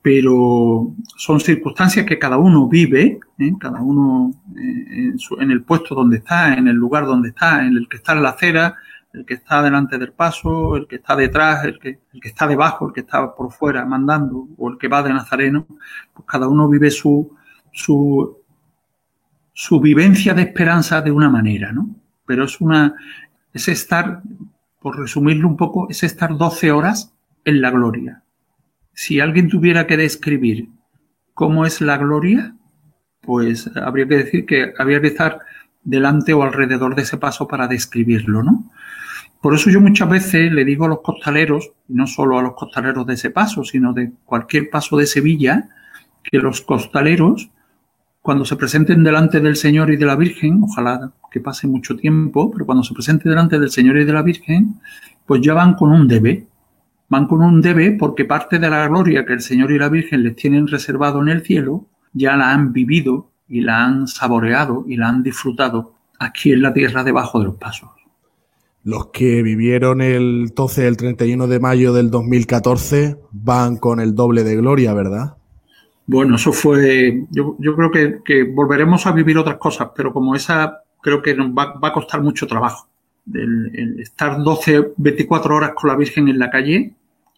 Pero 0.00 0.94
son 1.16 1.40
circunstancias 1.40 2.06
que 2.06 2.18
cada 2.18 2.38
uno 2.38 2.68
vive, 2.68 3.18
¿eh? 3.38 3.52
cada 3.58 3.82
uno 3.82 4.30
eh, 4.56 4.86
en, 4.88 5.16
en, 5.40 5.50
el 5.50 5.62
puesto 5.64 5.96
donde 5.96 6.18
está, 6.18 6.54
en 6.54 6.68
el 6.68 6.76
lugar 6.76 7.06
donde 7.06 7.30
está, 7.30 7.66
en 7.66 7.76
el 7.76 7.88
que 7.88 7.96
está 7.96 8.12
en 8.12 8.22
la 8.22 8.28
acera, 8.28 8.76
el 9.16 9.24
que 9.24 9.34
está 9.34 9.62
delante 9.62 9.98
del 9.98 10.12
paso, 10.12 10.76
el 10.76 10.86
que 10.86 10.96
está 10.96 11.16
detrás, 11.16 11.64
el 11.64 11.78
que, 11.78 12.00
el 12.12 12.20
que 12.20 12.28
está 12.28 12.46
debajo, 12.46 12.86
el 12.86 12.92
que 12.92 13.00
está 13.00 13.34
por 13.34 13.50
fuera 13.50 13.84
mandando, 13.86 14.46
o 14.58 14.70
el 14.70 14.78
que 14.78 14.88
va 14.88 15.02
de 15.02 15.12
Nazareno, 15.12 15.66
pues 16.12 16.26
cada 16.26 16.48
uno 16.48 16.68
vive 16.68 16.90
su, 16.90 17.34
su, 17.72 18.38
su 19.52 19.80
vivencia 19.80 20.34
de 20.34 20.42
esperanza 20.42 21.00
de 21.00 21.10
una 21.10 21.30
manera, 21.30 21.72
¿no? 21.72 21.96
Pero 22.26 22.44
es 22.44 22.60
una, 22.60 22.94
es 23.54 23.68
estar, 23.68 24.20
por 24.80 24.98
resumirlo 24.98 25.48
un 25.48 25.56
poco, 25.56 25.88
es 25.88 26.02
estar 26.02 26.36
12 26.36 26.72
horas 26.72 27.14
en 27.44 27.62
la 27.62 27.70
gloria. 27.70 28.22
Si 28.92 29.18
alguien 29.18 29.48
tuviera 29.48 29.86
que 29.86 29.96
describir 29.96 30.68
cómo 31.32 31.64
es 31.64 31.80
la 31.80 31.96
gloria, 31.96 32.54
pues 33.22 33.70
habría 33.76 34.06
que 34.06 34.16
decir 34.16 34.46
que 34.46 34.74
habría 34.78 35.00
que 35.00 35.08
estar 35.08 35.40
delante 35.82 36.34
o 36.34 36.42
alrededor 36.42 36.94
de 36.94 37.02
ese 37.02 37.16
paso 37.16 37.46
para 37.48 37.68
describirlo, 37.68 38.42
¿no? 38.42 38.70
Por 39.40 39.54
eso 39.54 39.70
yo 39.70 39.80
muchas 39.80 40.08
veces 40.08 40.52
le 40.52 40.64
digo 40.64 40.86
a 40.86 40.88
los 40.88 41.00
costaleros, 41.00 41.72
y 41.88 41.94
no 41.94 42.06
solo 42.06 42.38
a 42.38 42.42
los 42.42 42.54
costaleros 42.54 43.06
de 43.06 43.14
ese 43.14 43.30
paso, 43.30 43.64
sino 43.64 43.92
de 43.92 44.12
cualquier 44.24 44.70
paso 44.70 44.96
de 44.96 45.06
Sevilla, 45.06 45.68
que 46.22 46.38
los 46.38 46.60
costaleros, 46.60 47.50
cuando 48.20 48.44
se 48.44 48.56
presenten 48.56 49.04
delante 49.04 49.38
del 49.40 49.56
Señor 49.56 49.90
y 49.92 49.96
de 49.96 50.06
la 50.06 50.16
Virgen, 50.16 50.60
ojalá 50.64 51.12
que 51.30 51.40
pase 51.40 51.68
mucho 51.68 51.96
tiempo, 51.96 52.50
pero 52.50 52.66
cuando 52.66 52.82
se 52.82 52.92
presenten 52.92 53.30
delante 53.30 53.58
del 53.58 53.70
Señor 53.70 53.98
y 53.98 54.04
de 54.04 54.12
la 54.12 54.22
Virgen, 54.22 54.80
pues 55.26 55.40
ya 55.42 55.54
van 55.54 55.74
con 55.74 55.92
un 55.92 56.08
debe. 56.08 56.46
Van 57.08 57.26
con 57.26 57.40
un 57.40 57.60
debe 57.60 57.92
porque 57.92 58.24
parte 58.24 58.58
de 58.58 58.68
la 58.68 58.88
gloria 58.88 59.24
que 59.24 59.34
el 59.34 59.40
Señor 59.40 59.70
y 59.70 59.78
la 59.78 59.88
Virgen 59.88 60.24
les 60.24 60.34
tienen 60.34 60.66
reservado 60.66 61.22
en 61.22 61.28
el 61.28 61.42
cielo, 61.42 61.86
ya 62.12 62.36
la 62.36 62.50
han 62.50 62.72
vivido 62.72 63.30
y 63.48 63.60
la 63.60 63.84
han 63.84 64.08
saboreado 64.08 64.84
y 64.88 64.96
la 64.96 65.08
han 65.08 65.22
disfrutado 65.22 65.94
aquí 66.18 66.52
en 66.52 66.62
la 66.62 66.72
tierra 66.72 67.04
debajo 67.04 67.38
de 67.38 67.44
los 67.44 67.56
pasos. 67.56 67.90
Los 68.86 69.08
que 69.08 69.42
vivieron 69.42 70.00
el 70.00 70.52
12 70.54 70.86
el 70.86 70.96
31 70.96 71.48
de 71.48 71.58
mayo 71.58 71.92
del 71.92 72.08
2014 72.08 73.16
van 73.32 73.78
con 73.78 73.98
el 73.98 74.14
doble 74.14 74.44
de 74.44 74.54
gloria, 74.54 74.94
¿verdad? 74.94 75.38
Bueno, 76.06 76.36
eso 76.36 76.52
fue. 76.52 77.26
Yo, 77.32 77.56
creo 77.58 77.90
que, 78.22 78.44
volveremos 78.44 79.04
a 79.08 79.10
vivir 79.10 79.38
otras 79.38 79.56
cosas, 79.56 79.88
pero 79.92 80.12
como 80.12 80.36
esa, 80.36 80.84
creo 81.02 81.20
que 81.20 81.34
nos 81.34 81.48
va, 81.48 81.74
a 81.82 81.92
costar 81.92 82.22
mucho 82.22 82.46
trabajo. 82.46 82.86
Estar 83.98 84.40
12, 84.40 84.92
24 84.98 85.56
horas 85.56 85.72
con 85.74 85.90
la 85.90 85.96
Virgen 85.96 86.28
en 86.28 86.38
la 86.38 86.48
calle, 86.48 86.94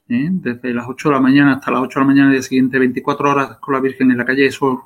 ¿eh? 0.07 0.29
desde 0.31 0.75
las 0.75 0.87
8 0.87 1.09
de 1.09 1.15
la 1.15 1.21
mañana 1.23 1.55
hasta 1.55 1.71
las 1.71 1.81
8 1.81 1.99
de 1.99 2.05
la 2.05 2.09
mañana 2.09 2.31
del 2.31 2.43
siguiente, 2.43 2.79
24 2.79 3.31
horas 3.31 3.57
con 3.57 3.73
la 3.73 3.81
Virgen 3.81 4.11
en 4.11 4.19
la 4.19 4.27
calle, 4.27 4.45
eso 4.45 4.83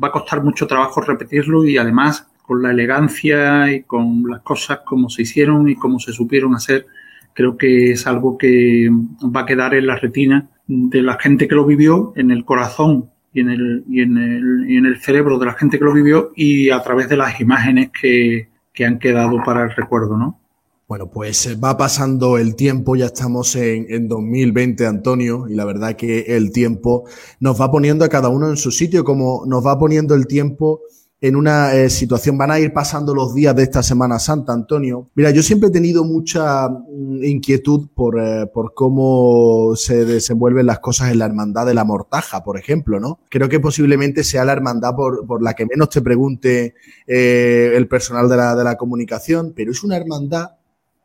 va 0.00 0.08
a 0.08 0.12
costar 0.12 0.44
mucho 0.44 0.68
trabajo 0.68 1.00
repetirlo 1.00 1.64
y 1.64 1.76
además 1.76 2.28
con 2.46 2.62
la 2.62 2.72
elegancia 2.72 3.72
y 3.72 3.82
con 3.84 4.24
las 4.28 4.42
cosas 4.42 4.80
como 4.84 5.08
se 5.08 5.22
hicieron 5.22 5.68
y 5.68 5.76
como 5.76 5.98
se 5.98 6.12
supieron 6.12 6.54
hacer, 6.54 6.86
creo 7.32 7.56
que 7.56 7.92
es 7.92 8.06
algo 8.06 8.36
que 8.36 8.90
va 9.34 9.40
a 9.40 9.46
quedar 9.46 9.74
en 9.74 9.86
la 9.86 9.96
retina 9.96 10.50
de 10.66 11.02
la 11.02 11.18
gente 11.18 11.48
que 11.48 11.54
lo 11.54 11.64
vivió, 11.64 12.12
en 12.16 12.30
el 12.30 12.44
corazón 12.44 13.10
y 13.32 13.40
en 13.40 13.48
el, 13.48 13.84
y 13.88 14.02
en 14.02 14.18
el, 14.18 14.70
y 14.70 14.76
en 14.76 14.84
el 14.84 15.00
cerebro 15.00 15.38
de 15.38 15.46
la 15.46 15.54
gente 15.54 15.78
que 15.78 15.84
lo 15.86 15.94
vivió 15.94 16.32
y 16.36 16.68
a 16.68 16.82
través 16.82 17.08
de 17.08 17.16
las 17.16 17.40
imágenes 17.40 17.90
que, 17.98 18.48
que 18.74 18.84
han 18.84 18.98
quedado 18.98 19.42
para 19.42 19.64
el 19.64 19.70
recuerdo, 19.70 20.18
¿no? 20.18 20.38
Bueno, 20.86 21.10
pues 21.10 21.46
eh, 21.46 21.56
va 21.56 21.78
pasando 21.78 22.36
el 22.36 22.56
tiempo, 22.56 22.94
ya 22.94 23.06
estamos 23.06 23.56
en, 23.56 23.86
en, 23.88 24.06
2020, 24.06 24.86
Antonio, 24.86 25.46
y 25.48 25.54
la 25.54 25.64
verdad 25.64 25.96
que 25.96 26.36
el 26.36 26.52
tiempo 26.52 27.04
nos 27.40 27.58
va 27.58 27.70
poniendo 27.70 28.04
a 28.04 28.10
cada 28.10 28.28
uno 28.28 28.50
en 28.50 28.58
su 28.58 28.70
sitio, 28.70 29.02
como 29.02 29.44
nos 29.46 29.64
va 29.64 29.78
poniendo 29.78 30.14
el 30.14 30.26
tiempo 30.26 30.82
en 31.20 31.36
una 31.36 31.74
eh, 31.74 31.88
situación. 31.88 32.36
Van 32.36 32.50
a 32.50 32.60
ir 32.60 32.72
pasando 32.72 33.14
los 33.14 33.34
días 33.34 33.56
de 33.56 33.62
esta 33.62 33.82
Semana 33.82 34.18
Santa, 34.18 34.52
Antonio. 34.52 35.10
Mira, 35.14 35.30
yo 35.30 35.42
siempre 35.42 35.68
he 35.68 35.72
tenido 35.72 36.04
mucha 36.04 36.68
mm, 36.68 37.24
inquietud 37.24 37.88
por, 37.94 38.20
eh, 38.20 38.46
por 38.52 38.74
cómo 38.74 39.74
se 39.76 40.04
desenvuelven 40.04 40.66
las 40.66 40.80
cosas 40.80 41.12
en 41.12 41.18
la 41.18 41.26
hermandad 41.26 41.66
de 41.66 41.74
la 41.74 41.84
mortaja, 41.84 42.44
por 42.44 42.58
ejemplo, 42.58 43.00
¿no? 43.00 43.20
Creo 43.30 43.48
que 43.48 43.60
posiblemente 43.60 44.22
sea 44.22 44.44
la 44.44 44.52
hermandad 44.52 44.94
por, 44.94 45.26
por 45.26 45.42
la 45.42 45.54
que 45.54 45.66
menos 45.66 45.88
te 45.88 46.02
pregunte 46.02 46.74
eh, 47.06 47.72
el 47.74 47.88
personal 47.88 48.28
de 48.28 48.36
la, 48.36 48.54
de 48.54 48.64
la 48.64 48.76
comunicación, 48.76 49.54
pero 49.56 49.70
es 49.72 49.82
una 49.82 49.96
hermandad 49.96 50.56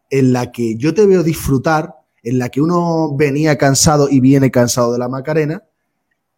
en 0.10 0.34
la 0.34 0.52
que 0.52 0.76
yo 0.76 0.94
te 0.94 1.06
veo 1.06 1.24
disfrutar, 1.24 1.96
en 2.24 2.40
la 2.40 2.50
que 2.50 2.60
uno 2.60 3.16
venía 3.16 3.58
cansado 3.58 4.10
y 4.10 4.20
viene 4.20 4.52
cansado 4.52 4.92
de 4.92 5.00
la 5.00 5.08
Macarena, 5.08 5.64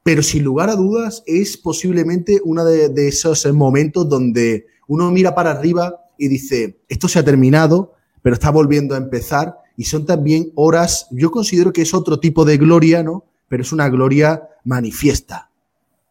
pero 0.03 0.23
sin 0.23 0.43
lugar 0.43 0.69
a 0.69 0.75
dudas 0.75 1.23
es 1.27 1.57
posiblemente 1.57 2.39
uno 2.43 2.65
de, 2.65 3.07
esos 3.07 3.51
momentos 3.53 4.09
donde 4.09 4.67
uno 4.87 5.11
mira 5.11 5.35
para 5.35 5.51
arriba 5.51 5.95
y 6.17 6.27
dice, 6.27 6.79
esto 6.89 7.07
se 7.07 7.19
ha 7.19 7.25
terminado, 7.25 7.93
pero 8.21 8.33
está 8.33 8.49
volviendo 8.49 8.95
a 8.95 8.97
empezar 8.97 9.57
y 9.77 9.85
son 9.85 10.05
también 10.05 10.51
horas, 10.55 11.07
yo 11.11 11.31
considero 11.31 11.71
que 11.71 11.81
es 11.81 11.93
otro 11.93 12.19
tipo 12.19 12.45
de 12.45 12.57
gloria, 12.57 13.03
¿no? 13.03 13.25
Pero 13.47 13.63
es 13.63 13.71
una 13.71 13.89
gloria 13.89 14.41
manifiesta. 14.65 15.49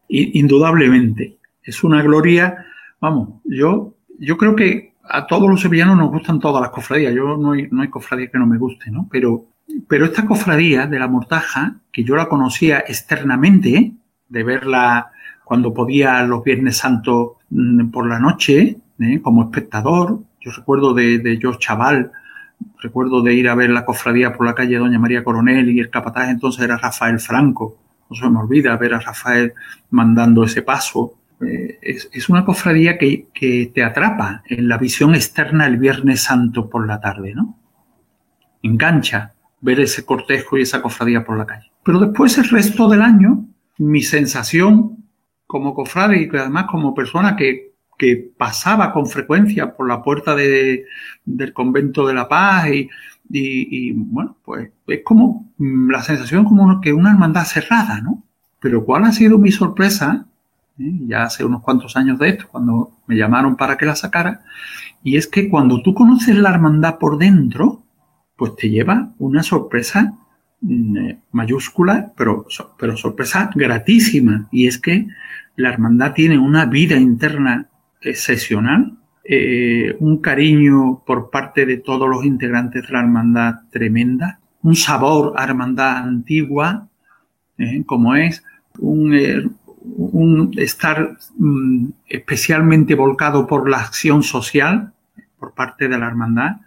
Indudablemente, 0.07 1.37
es 1.63 1.83
una 1.83 2.01
gloria, 2.01 2.65
vamos, 2.99 3.41
yo, 3.45 3.93
yo 4.19 4.37
creo 4.37 4.55
que 4.55 4.93
a 5.03 5.25
todos 5.27 5.49
los 5.49 5.61
sevillanos 5.61 5.97
nos 5.97 6.11
gustan 6.11 6.39
todas 6.39 6.61
las 6.61 6.71
cofradías, 6.71 7.13
yo 7.13 7.37
no 7.37 7.53
hay, 7.53 7.67
no 7.71 7.81
hay 7.81 7.89
cofradía 7.89 8.29
que 8.29 8.37
no 8.37 8.45
me 8.45 8.57
guste, 8.57 8.91
¿no? 8.91 9.07
Pero 9.11 9.45
pero 9.87 10.05
esta 10.05 10.25
cofradía 10.25 10.87
de 10.87 10.99
la 10.99 11.07
Mortaja, 11.07 11.75
que 11.91 12.03
yo 12.03 12.15
la 12.15 12.27
conocía 12.27 12.79
externamente, 12.79 13.93
de 14.29 14.43
verla 14.43 15.11
cuando 15.43 15.73
podía 15.73 16.23
los 16.23 16.43
Viernes 16.43 16.77
Santos 16.77 17.33
mm, 17.49 17.89
por 17.89 18.07
la 18.07 18.19
noche, 18.19 18.77
¿eh? 18.99 19.21
como 19.21 19.43
espectador, 19.43 20.21
yo 20.39 20.51
recuerdo 20.51 20.93
de, 20.93 21.37
yo 21.37 21.55
chaval, 21.55 22.11
recuerdo 22.79 23.21
de 23.21 23.33
ir 23.33 23.49
a 23.49 23.55
ver 23.55 23.69
la 23.69 23.85
cofradía 23.85 24.33
por 24.33 24.45
la 24.45 24.55
calle 24.55 24.77
Doña 24.77 24.97
María 24.97 25.23
Coronel 25.23 25.69
y 25.69 25.79
el 25.79 25.89
capataz 25.89 26.29
entonces 26.29 26.63
era 26.63 26.77
Rafael 26.77 27.19
Franco. 27.19 27.77
No 28.09 28.15
se 28.15 28.29
me 28.29 28.39
olvida 28.39 28.75
ver 28.77 28.93
a 28.93 28.99
Rafael 28.99 29.53
mandando 29.89 30.43
ese 30.43 30.61
paso. 30.61 31.15
Eh, 31.45 31.79
es, 31.81 32.29
una 32.29 32.45
cofradía 32.45 32.97
que, 32.97 33.27
que 33.33 33.71
te 33.73 33.83
atrapa 33.83 34.43
en 34.45 34.67
la 34.67 34.77
visión 34.77 35.15
externa 35.15 35.67
el 35.67 35.77
Viernes 35.77 36.21
Santo 36.21 36.69
por 36.69 36.87
la 36.87 36.99
tarde, 36.99 37.33
¿no? 37.35 37.57
Engancha 38.63 39.33
ver 39.61 39.79
ese 39.79 40.05
cortejo 40.05 40.57
y 40.57 40.63
esa 40.63 40.81
cofradía 40.81 41.23
por 41.23 41.37
la 41.37 41.45
calle. 41.45 41.71
Pero 41.83 41.99
después 41.99 42.37
el 42.37 42.49
resto 42.49 42.89
del 42.89 43.01
año, 43.01 43.45
mi 43.77 44.01
sensación 44.01 44.97
como 45.47 45.73
cofrade 45.73 46.21
y 46.21 46.37
además 46.37 46.65
como 46.69 46.93
persona 46.93 47.35
que, 47.35 47.73
que 47.97 48.31
pasaba 48.37 48.91
con 48.91 49.07
frecuencia 49.07 49.75
por 49.75 49.87
la 49.87 50.01
puerta 50.01 50.35
de, 50.35 50.85
del 51.25 51.53
convento 51.53 52.07
de 52.07 52.13
la 52.13 52.27
paz 52.27 52.69
y, 52.69 52.89
y, 53.29 53.91
bueno, 53.91 54.37
pues 54.43 54.69
es 54.87 55.01
como 55.03 55.51
mm, 55.57 55.89
la 55.89 56.01
sensación 56.01 56.43
como 56.45 56.81
que 56.81 56.93
una 56.93 57.11
hermandad 57.11 57.45
cerrada, 57.45 58.01
¿no? 58.01 58.23
Pero 58.59 58.85
cuál 58.85 59.05
ha 59.05 59.11
sido 59.11 59.37
mi 59.37 59.51
sorpresa, 59.51 60.25
¿eh? 60.79 60.93
ya 61.07 61.23
hace 61.23 61.43
unos 61.43 61.61
cuantos 61.61 61.95
años 61.95 62.19
de 62.19 62.29
esto, 62.29 62.45
cuando 62.49 62.91
me 63.07 63.15
llamaron 63.15 63.55
para 63.55 63.77
que 63.77 63.85
la 63.85 63.95
sacara, 63.95 64.41
y 65.03 65.17
es 65.17 65.27
que 65.27 65.49
cuando 65.49 65.81
tú 65.81 65.93
conoces 65.93 66.35
la 66.35 66.51
hermandad 66.51 66.97
por 66.97 67.17
dentro, 67.17 67.83
pues 68.41 68.55
te 68.55 68.71
lleva 68.71 69.13
una 69.19 69.43
sorpresa 69.43 70.15
mm, 70.61 70.97
eh, 70.97 71.19
mayúscula, 71.31 72.11
pero, 72.17 72.47
pero 72.75 72.97
sorpresa 72.97 73.51
gratísima. 73.53 74.47
Y 74.51 74.65
es 74.65 74.79
que 74.79 75.05
la 75.57 75.69
hermandad 75.69 76.13
tiene 76.13 76.39
una 76.39 76.65
vida 76.65 76.95
interna 76.95 77.69
excepcional, 78.01 78.97
eh, 79.23 79.95
un 79.99 80.17
cariño 80.21 81.03
por 81.05 81.29
parte 81.29 81.67
de 81.67 81.77
todos 81.77 82.09
los 82.09 82.25
integrantes 82.25 82.87
de 82.87 82.93
la 82.93 83.01
hermandad 83.01 83.53
tremenda, 83.69 84.39
un 84.63 84.75
sabor 84.75 85.33
a 85.37 85.43
hermandad 85.43 85.97
antigua, 85.97 86.89
eh, 87.59 87.83
como 87.85 88.15
es, 88.15 88.43
un, 88.79 89.13
estar 90.57 91.15
mm, 91.37 91.89
especialmente 92.07 92.95
volcado 92.95 93.45
por 93.45 93.69
la 93.69 93.81
acción 93.81 94.23
social 94.23 94.93
por 95.37 95.53
parte 95.53 95.87
de 95.87 95.99
la 95.99 96.07
hermandad, 96.07 96.57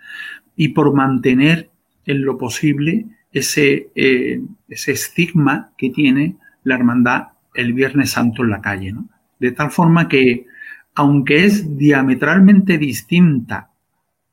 y 0.57 0.69
por 0.69 0.95
mantener 0.95 1.71
en 2.07 2.23
lo 2.23 2.39
posible 2.39 3.07
ese, 3.33 3.91
eh, 3.95 4.41
ese 4.69 4.93
estigma 4.93 5.73
que 5.77 5.91
tiene 5.91 6.37
la 6.63 6.77
hermandad 6.77 7.29
el 7.55 7.73
Viernes 7.73 8.11
Santo 8.11 8.43
en 8.43 8.51
la 8.51 8.61
calle. 8.61 8.93
¿no? 8.93 9.09
De 9.39 9.53
tal 9.53 9.71
forma 9.71 10.09
que, 10.09 10.47
aunque 10.95 11.45
es 11.45 11.77
diametralmente 11.77 12.79
distinta 12.79 13.71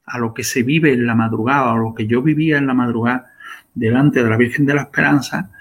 a 0.05 0.17
lo 0.17 0.33
que 0.33 0.43
se 0.43 0.63
vive 0.63 0.93
en 0.93 1.05
la 1.05 1.15
madrugada, 1.15 1.73
o 1.73 1.77
lo 1.77 1.93
que 1.93 2.07
yo 2.07 2.21
vivía 2.21 2.57
en 2.57 2.67
la 2.67 2.73
madrugada 2.73 3.31
delante 3.73 4.23
de 4.23 4.29
la 4.29 4.37
Virgen 4.37 4.65
de 4.65 4.73
la 4.73 4.81
Esperanza, 4.83 5.51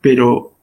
pero 0.00 0.56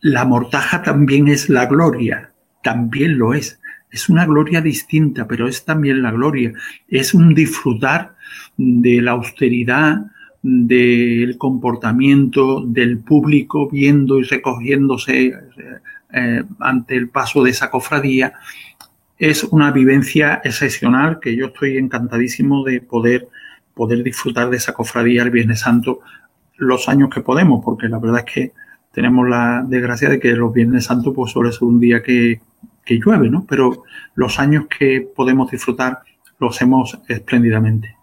la 0.00 0.24
mortaja 0.24 0.82
también 0.82 1.28
es 1.28 1.48
la 1.48 1.66
gloria, 1.66 2.32
también 2.62 3.18
lo 3.18 3.34
es. 3.34 3.60
Es 3.90 4.08
una 4.08 4.26
gloria 4.26 4.60
distinta, 4.60 5.26
pero 5.26 5.48
es 5.48 5.64
también 5.64 6.02
la 6.02 6.10
gloria. 6.10 6.52
Es 6.88 7.14
un 7.14 7.34
disfrutar 7.34 8.15
de 8.56 9.02
la 9.02 9.12
austeridad, 9.12 10.06
del 10.42 11.36
comportamiento 11.38 12.64
del 12.64 12.98
público 12.98 13.68
viendo 13.68 14.20
y 14.20 14.22
recogiéndose 14.22 15.34
eh, 16.12 16.44
ante 16.60 16.94
el 16.94 17.08
paso 17.08 17.42
de 17.42 17.50
esa 17.50 17.68
cofradía. 17.68 18.34
Es 19.18 19.42
una 19.44 19.72
vivencia 19.72 20.40
excepcional 20.44 21.18
que 21.20 21.34
yo 21.34 21.46
estoy 21.46 21.78
encantadísimo 21.78 22.62
de 22.64 22.80
poder, 22.80 23.28
poder 23.74 24.04
disfrutar 24.04 24.48
de 24.50 24.58
esa 24.58 24.72
cofradía 24.72 25.24
el 25.24 25.30
Viernes 25.30 25.60
Santo 25.60 26.00
los 26.58 26.88
años 26.88 27.10
que 27.10 27.22
podemos, 27.22 27.64
porque 27.64 27.88
la 27.88 27.98
verdad 27.98 28.24
es 28.26 28.32
que 28.32 28.52
tenemos 28.92 29.28
la 29.28 29.64
desgracia 29.66 30.08
de 30.08 30.20
que 30.20 30.32
los 30.32 30.52
Viernes 30.52 30.84
Santos 30.84 31.12
pues 31.14 31.32
suele 31.32 31.50
ser 31.50 31.64
un 31.64 31.80
día 31.80 32.02
que, 32.02 32.40
que 32.84 33.00
llueve, 33.04 33.28
¿no? 33.28 33.44
Pero 33.48 33.82
los 34.14 34.38
años 34.38 34.66
que 34.66 35.06
podemos 35.14 35.50
disfrutar 35.50 35.98
los 36.38 36.54
hacemos 36.54 36.98
espléndidamente. 37.08 37.95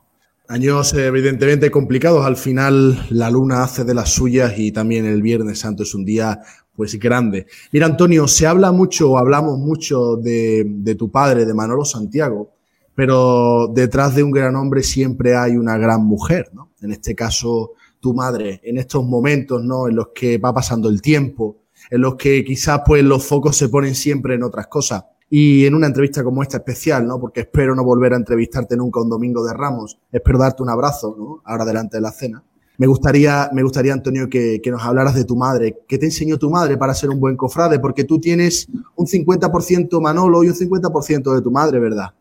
Años 0.54 0.94
evidentemente 0.94 1.72
complicados. 1.72 2.24
Al 2.28 2.38
final 2.38 3.08
la 3.10 3.32
luna 3.32 3.64
hace 3.64 3.84
de 3.84 3.96
las 3.96 4.10
suyas 4.10 4.54
y 4.56 4.72
también 4.72 5.04
el 5.08 5.24
Viernes 5.24 5.58
Santo 5.58 5.82
es 5.82 5.96
un 5.96 6.06
día 6.06 6.42
pues 6.76 6.94
grande. 7.00 7.48
Mira, 7.72 7.88
Antonio, 7.88 8.28
se 8.28 8.46
habla 8.46 8.72
mucho, 8.72 9.18
hablamos 9.18 9.58
mucho 9.58 10.16
de, 10.16 10.64
de 10.64 10.94
tu 10.94 11.10
padre, 11.10 11.48
de 11.48 11.56
Manolo 11.56 11.84
Santiago, 11.86 12.52
pero 12.94 13.72
detrás 13.74 14.14
de 14.14 14.22
un 14.22 14.30
gran 14.30 14.56
hombre 14.56 14.84
siempre 14.84 15.36
hay 15.36 15.58
una 15.58 15.76
gran 15.80 16.06
mujer, 16.06 16.52
¿no? 16.54 16.70
En 16.84 16.92
este 16.92 17.16
caso, 17.16 17.72
tu 18.00 18.14
madre, 18.14 18.62
en 18.64 18.78
estos 18.78 19.04
momentos, 19.04 19.64
¿no? 19.64 19.88
En 19.88 19.96
los 19.96 20.10
que 20.14 20.38
va 20.38 20.54
pasando 20.54 20.88
el 20.88 21.02
tiempo, 21.02 21.64
en 21.90 22.02
los 22.02 22.14
que 22.14 22.46
quizás 22.46 22.82
pues 22.86 23.04
los 23.04 23.26
focos 23.26 23.58
se 23.58 23.70
ponen 23.70 23.96
siempre 23.96 24.36
en 24.36 24.44
otras 24.44 24.68
cosas. 24.68 25.04
Y 25.36 25.66
en 25.66 25.74
una 25.74 25.88
entrevista 25.88 26.24
como 26.24 26.44
esta 26.44 26.58
especial, 26.58 27.08
¿no? 27.08 27.20
Porque 27.20 27.40
espero 27.40 27.74
no 27.74 27.84
volver 27.84 28.14
a 28.14 28.18
entrevistarte 28.18 28.78
nunca 28.78 29.02
un 29.02 29.10
domingo 29.10 29.44
de 29.44 29.52
Ramos, 29.52 29.98
espero 30.12 30.38
darte 30.38 30.62
un 30.62 30.70
abrazo, 30.70 31.16
¿no? 31.18 31.42
Ahora 31.44 31.66
delante 31.66 31.98
de 31.98 32.02
la 32.02 32.12
cena. 32.12 32.44
Me 32.78 32.86
gustaría, 32.86 33.50
me 33.52 33.64
gustaría 33.64 33.94
Antonio, 33.94 34.30
que, 34.30 34.62
que, 34.62 34.70
nos 34.70 34.84
hablaras 34.84 35.16
de 35.16 35.26
tu 35.26 35.36
madre. 35.36 35.80
¿Qué 35.88 35.98
te 35.98 36.06
enseñó 36.06 36.38
tu 36.38 36.52
madre 36.52 36.78
para 36.78 36.94
ser 36.94 37.10
un 37.10 37.20
buen 37.20 37.36
cofrade? 37.36 37.80
Porque 37.80 38.04
tú 38.04 38.20
tienes 38.20 38.68
un 38.96 39.08
50% 39.08 40.00
Manolo 40.00 40.44
y 40.44 40.50
un 40.50 40.54
50% 40.54 41.34
de 41.34 41.42
tu 41.42 41.50
madre, 41.50 41.80
¿verdad? 41.80 42.14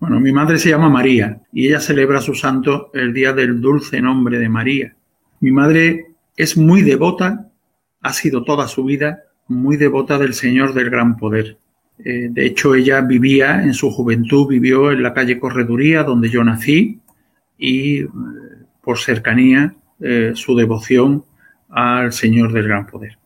Bueno, 0.00 0.18
mi 0.18 0.32
madre 0.32 0.58
se 0.58 0.70
llama 0.70 0.88
María 0.88 1.40
y 1.52 1.68
ella 1.68 1.78
celebra 1.78 2.20
su 2.20 2.34
santo 2.34 2.90
el 2.92 3.14
día 3.14 3.32
del 3.32 3.60
dulce 3.60 4.02
nombre 4.02 4.40
de 4.40 4.48
María. 4.48 4.96
Mi 5.38 5.52
madre 5.52 6.16
es 6.36 6.56
muy 6.56 6.82
devota, 6.82 7.52
ha 8.00 8.12
sido 8.12 8.42
toda 8.42 8.66
su 8.66 8.82
vida 8.82 9.20
muy 9.46 9.76
devota 9.76 10.18
del 10.18 10.34
Señor 10.34 10.74
del 10.74 10.90
Gran 10.90 11.16
Poder. 11.16 11.61
Eh, 12.04 12.28
de 12.30 12.46
hecho, 12.46 12.74
ella 12.74 13.00
vivía 13.00 13.62
en 13.62 13.74
su 13.74 13.90
juventud, 13.90 14.48
vivió 14.48 14.90
en 14.90 15.02
la 15.02 15.14
calle 15.14 15.38
Correduría, 15.38 16.02
donde 16.02 16.28
yo 16.28 16.42
nací, 16.42 17.00
y 17.58 18.00
eh, 18.00 18.08
por 18.80 18.98
cercanía 18.98 19.74
eh, 20.00 20.32
su 20.34 20.56
devoción 20.56 21.24
al 21.70 22.12
Señor 22.12 22.52
del 22.52 22.66
Gran 22.66 22.86
Poder. 22.86 23.18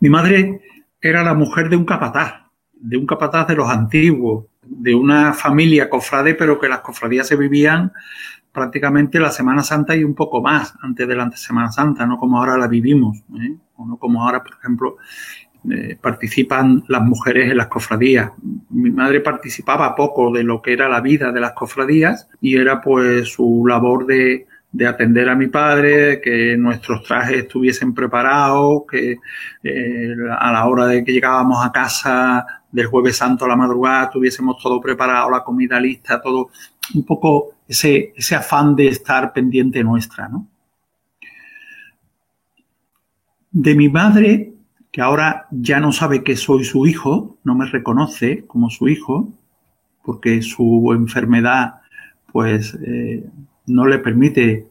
Mi 0.00 0.10
madre 0.10 0.60
era 1.00 1.22
la 1.22 1.32
mujer 1.32 1.70
de 1.70 1.76
un 1.76 1.86
capataz, 1.86 2.44
de 2.74 2.98
un 2.98 3.06
capataz 3.06 3.48
de 3.48 3.56
los 3.56 3.68
antiguos, 3.68 4.46
de 4.62 4.94
una 4.94 5.32
familia 5.32 5.88
cofrade, 5.88 6.34
pero 6.34 6.58
que 6.60 6.68
las 6.68 6.80
cofradías 6.80 7.26
se 7.26 7.36
vivían 7.36 7.92
prácticamente 8.52 9.20
la 9.20 9.30
Semana 9.30 9.62
Santa 9.62 9.94
y 9.94 10.04
un 10.04 10.14
poco 10.14 10.42
más 10.42 10.74
antes 10.82 11.06
de 11.06 11.14
la 11.14 11.30
Semana 11.32 11.70
Santa, 11.70 12.06
no 12.06 12.18
como 12.18 12.38
ahora 12.38 12.56
la 12.56 12.66
vivimos, 12.66 13.22
o 13.76 13.86
no 13.86 13.96
como 13.98 14.22
ahora, 14.22 14.42
por 14.42 14.54
ejemplo, 14.58 14.96
eh, 15.70 15.96
participan 16.00 16.84
las 16.88 17.02
mujeres 17.02 17.50
en 17.50 17.56
las 17.56 17.68
cofradías. 17.68 18.32
Mi 18.70 18.90
madre 18.90 19.20
participaba 19.20 19.94
poco 19.94 20.32
de 20.32 20.42
lo 20.44 20.62
que 20.62 20.72
era 20.72 20.88
la 20.88 21.00
vida 21.00 21.32
de 21.32 21.40
las 21.40 21.52
cofradías 21.52 22.28
y 22.40 22.56
era 22.56 22.80
pues 22.80 23.28
su 23.28 23.64
labor 23.66 24.06
de 24.06 24.46
de 24.76 24.86
atender 24.86 25.28
a 25.28 25.34
mi 25.34 25.46
padre, 25.46 26.20
que 26.20 26.54
nuestros 26.58 27.02
trajes 27.02 27.38
estuviesen 27.38 27.94
preparados, 27.94 28.82
que 28.90 29.16
eh, 29.62 30.14
a 30.38 30.52
la 30.52 30.66
hora 30.66 30.86
de 30.86 31.02
que 31.02 31.12
llegábamos 31.12 31.64
a 31.64 31.72
casa 31.72 32.46
del 32.70 32.86
jueves 32.86 33.16
santo 33.16 33.46
a 33.46 33.48
la 33.48 33.56
madrugada 33.56 34.10
tuviésemos 34.10 34.58
todo 34.62 34.78
preparado, 34.80 35.30
la 35.30 35.42
comida 35.42 35.80
lista, 35.80 36.20
todo, 36.20 36.50
un 36.94 37.04
poco 37.04 37.54
ese, 37.66 38.12
ese 38.14 38.34
afán 38.34 38.76
de 38.76 38.88
estar 38.88 39.32
pendiente 39.32 39.82
nuestra, 39.82 40.28
¿no? 40.28 40.46
De 43.50 43.74
mi 43.74 43.88
madre, 43.88 44.52
que 44.96 45.02
ahora 45.02 45.46
ya 45.50 45.78
no 45.78 45.92
sabe 45.92 46.24
que 46.24 46.36
soy 46.36 46.64
su 46.64 46.86
hijo, 46.86 47.36
no 47.44 47.54
me 47.54 47.66
reconoce 47.66 48.46
como 48.46 48.70
su 48.70 48.88
hijo, 48.88 49.28
porque 50.02 50.40
su 50.40 50.90
enfermedad, 50.94 51.82
pues, 52.32 52.74
eh, 52.82 53.22
no 53.66 53.84
le 53.84 53.98
permite 53.98 54.68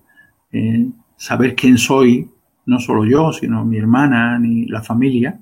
eh, 0.52 0.88
saber 1.16 1.54
quién 1.54 1.78
soy, 1.78 2.28
no 2.66 2.80
solo 2.80 3.06
yo, 3.06 3.34
sino 3.34 3.64
mi 3.66 3.78
hermana 3.78 4.40
ni 4.40 4.66
la 4.66 4.82
familia. 4.82 5.40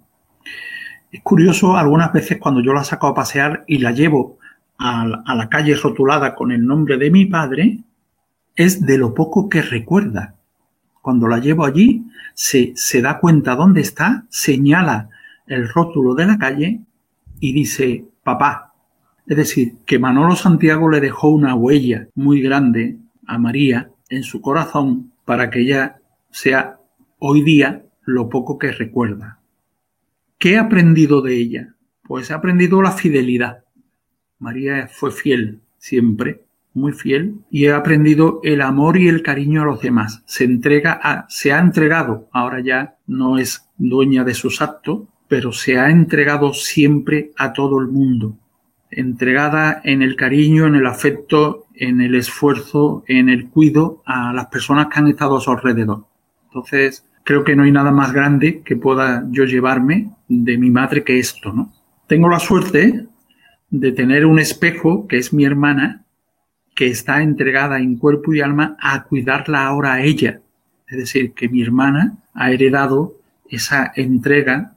Es 1.10 1.22
curioso 1.22 1.78
algunas 1.78 2.12
veces 2.12 2.38
cuando 2.38 2.60
yo 2.60 2.74
la 2.74 2.84
saco 2.84 3.08
a 3.08 3.16
pasear 3.16 3.64
y 3.70 3.78
la 3.78 3.92
llevo 3.92 4.38
a, 4.80 5.04
a 5.04 5.34
la 5.34 5.48
calle 5.48 5.76
rotulada 5.76 6.36
con 6.36 6.52
el 6.52 6.66
nombre 6.66 6.98
de 6.98 7.10
mi 7.10 7.24
padre, 7.24 7.80
es 8.54 8.86
de 8.86 8.98
lo 8.98 9.14
poco 9.14 9.48
que 9.48 9.62
recuerda. 9.62 10.36
Cuando 11.04 11.28
la 11.28 11.40
llevo 11.40 11.66
allí, 11.66 12.06
se, 12.34 12.72
se 12.78 13.02
da 13.02 13.20
cuenta 13.20 13.58
dónde 13.58 13.82
está, 13.82 14.24
señala 14.30 15.10
el 15.48 15.68
rótulo 15.68 16.16
de 16.16 16.26
la 16.26 16.38
calle 16.38 16.80
y 17.42 17.52
dice, 17.52 18.06
papá. 18.24 18.74
Es 19.28 19.36
decir, 19.36 19.74
que 19.86 20.00
Manolo 20.00 20.38
Santiago 20.38 20.90
le 20.90 21.02
dejó 21.02 21.28
una 21.28 21.56
huella 21.56 22.08
muy 22.16 22.42
grande 22.42 23.00
a 23.28 23.38
María 23.38 23.92
en 24.08 24.24
su 24.24 24.40
corazón 24.40 25.12
para 25.26 25.50
que 25.50 25.60
ella 25.60 26.00
sea 26.32 26.80
hoy 27.20 27.42
día 27.42 27.84
lo 28.06 28.30
poco 28.30 28.58
que 28.58 28.72
recuerda. 28.72 29.42
¿Qué 30.38 30.54
he 30.54 30.58
aprendido 30.58 31.22
de 31.22 31.36
ella? 31.36 31.76
Pues 32.04 32.30
he 32.30 32.34
aprendido 32.34 32.82
la 32.82 32.92
fidelidad. 32.92 33.66
María 34.40 34.88
fue 34.88 35.12
fiel 35.12 35.60
siempre, 35.78 36.46
muy 36.74 36.92
fiel, 36.92 37.36
y 37.50 37.66
he 37.66 37.74
aprendido 37.74 38.40
el 38.44 38.62
amor 38.62 38.98
y 38.98 39.08
el 39.08 39.22
cariño 39.22 39.62
a 39.62 39.66
los 39.66 39.82
demás. 39.82 40.24
Se 40.26 40.44
entrega 40.44 41.00
a, 41.02 41.26
se 41.30 41.54
ha 41.54 41.60
entregado, 41.60 42.30
ahora 42.32 42.62
ya 42.62 42.96
no 43.08 43.38
es 43.38 43.70
dueña 43.78 44.24
de 44.24 44.34
sus 44.34 44.62
actos, 44.62 45.04
pero 45.28 45.52
se 45.52 45.80
ha 45.80 45.90
entregado 45.90 46.54
siempre 46.54 47.32
a 47.38 47.54
todo 47.54 47.80
el 47.80 47.88
mundo 47.88 48.38
entregada 48.96 49.82
en 49.84 50.02
el 50.02 50.16
cariño, 50.16 50.68
en 50.68 50.76
el 50.76 50.88
afecto, 50.88 51.66
en 51.74 52.02
el 52.02 52.16
esfuerzo, 52.16 53.04
en 53.08 53.30
el 53.30 53.50
cuido 53.50 54.02
a 54.06 54.34
las 54.34 54.48
personas 54.48 54.88
que 54.88 55.00
han 55.00 55.08
estado 55.08 55.38
a 55.38 55.42
su 55.42 55.52
alrededor. 55.52 56.06
Entonces, 56.46 57.06
creo 57.24 57.44
que 57.44 57.56
no 57.56 57.64
hay 57.64 57.72
nada 57.72 57.92
más 57.92 58.14
grande 58.14 58.62
que 58.64 58.76
pueda 58.76 59.26
yo 59.30 59.46
llevarme 59.46 60.12
de 60.28 60.58
mi 60.58 60.70
madre 60.70 61.04
que 61.04 61.20
esto, 61.20 61.52
¿no? 61.52 61.74
Tengo 62.08 62.30
la 62.30 62.40
suerte 62.40 63.08
de 63.70 63.92
tener 63.92 64.26
un 64.26 64.40
espejo, 64.40 65.08
que 65.08 65.18
es 65.18 65.34
mi 65.34 65.46
hermana, 65.46 66.03
que 66.76 66.88
está 66.88 67.22
entregada 67.22 67.80
en 67.80 67.98
cuerpo 67.98 68.34
y 68.34 68.42
alma 68.42 68.76
a 68.80 69.04
cuidarla 69.04 69.66
ahora 69.66 69.94
a 69.94 70.02
ella. 70.02 70.42
Es 70.88 70.98
decir, 70.98 71.34
que 71.34 71.50
mi 71.50 71.62
hermana 71.62 72.18
ha 72.34 72.52
heredado 72.52 73.16
esa 73.50 73.92
entrega 73.96 74.76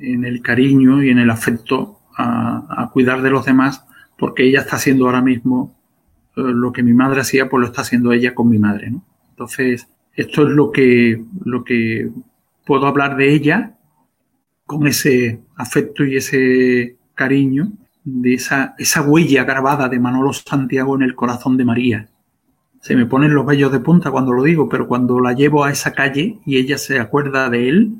en 0.00 0.24
el 0.24 0.42
cariño 0.42 1.02
y 1.02 1.10
en 1.10 1.18
el 1.18 1.30
afecto 1.30 2.00
a, 2.16 2.90
cuidar 2.92 3.22
de 3.22 3.30
los 3.30 3.44
demás 3.44 3.84
porque 4.18 4.44
ella 4.44 4.60
está 4.60 4.76
haciendo 4.76 5.06
ahora 5.06 5.20
mismo 5.20 5.74
eh, 6.36 6.42
lo 6.42 6.72
que 6.72 6.82
mi 6.82 6.94
madre 6.94 7.20
hacía, 7.20 7.48
pues 7.48 7.60
lo 7.60 7.66
está 7.66 7.82
haciendo 7.82 8.12
ella 8.12 8.34
con 8.34 8.48
mi 8.48 8.58
madre. 8.58 8.92
Entonces, 9.30 9.88
esto 10.14 10.46
es 10.46 10.54
lo 10.54 10.72
que, 10.72 11.22
lo 11.44 11.64
que 11.64 12.10
puedo 12.64 12.86
hablar 12.86 13.16
de 13.16 13.32
ella 13.32 13.76
con 14.64 14.86
ese 14.86 15.40
afecto 15.56 16.04
y 16.04 16.16
ese 16.16 16.96
cariño, 17.14 17.72
de 18.06 18.34
esa, 18.34 18.76
esa 18.78 19.02
huella 19.02 19.42
grabada 19.42 19.88
de 19.88 19.98
Manolo 19.98 20.32
Santiago 20.32 20.94
en 20.94 21.02
el 21.02 21.16
corazón 21.16 21.56
de 21.56 21.64
María. 21.64 22.08
Se 22.80 22.94
me 22.94 23.04
ponen 23.04 23.34
los 23.34 23.44
vellos 23.44 23.72
de 23.72 23.80
punta 23.80 24.12
cuando 24.12 24.32
lo 24.32 24.44
digo, 24.44 24.68
pero 24.68 24.86
cuando 24.86 25.18
la 25.18 25.32
llevo 25.32 25.64
a 25.64 25.72
esa 25.72 25.92
calle 25.92 26.38
y 26.46 26.56
ella 26.56 26.78
se 26.78 27.00
acuerda 27.00 27.50
de 27.50 27.68
él, 27.68 27.96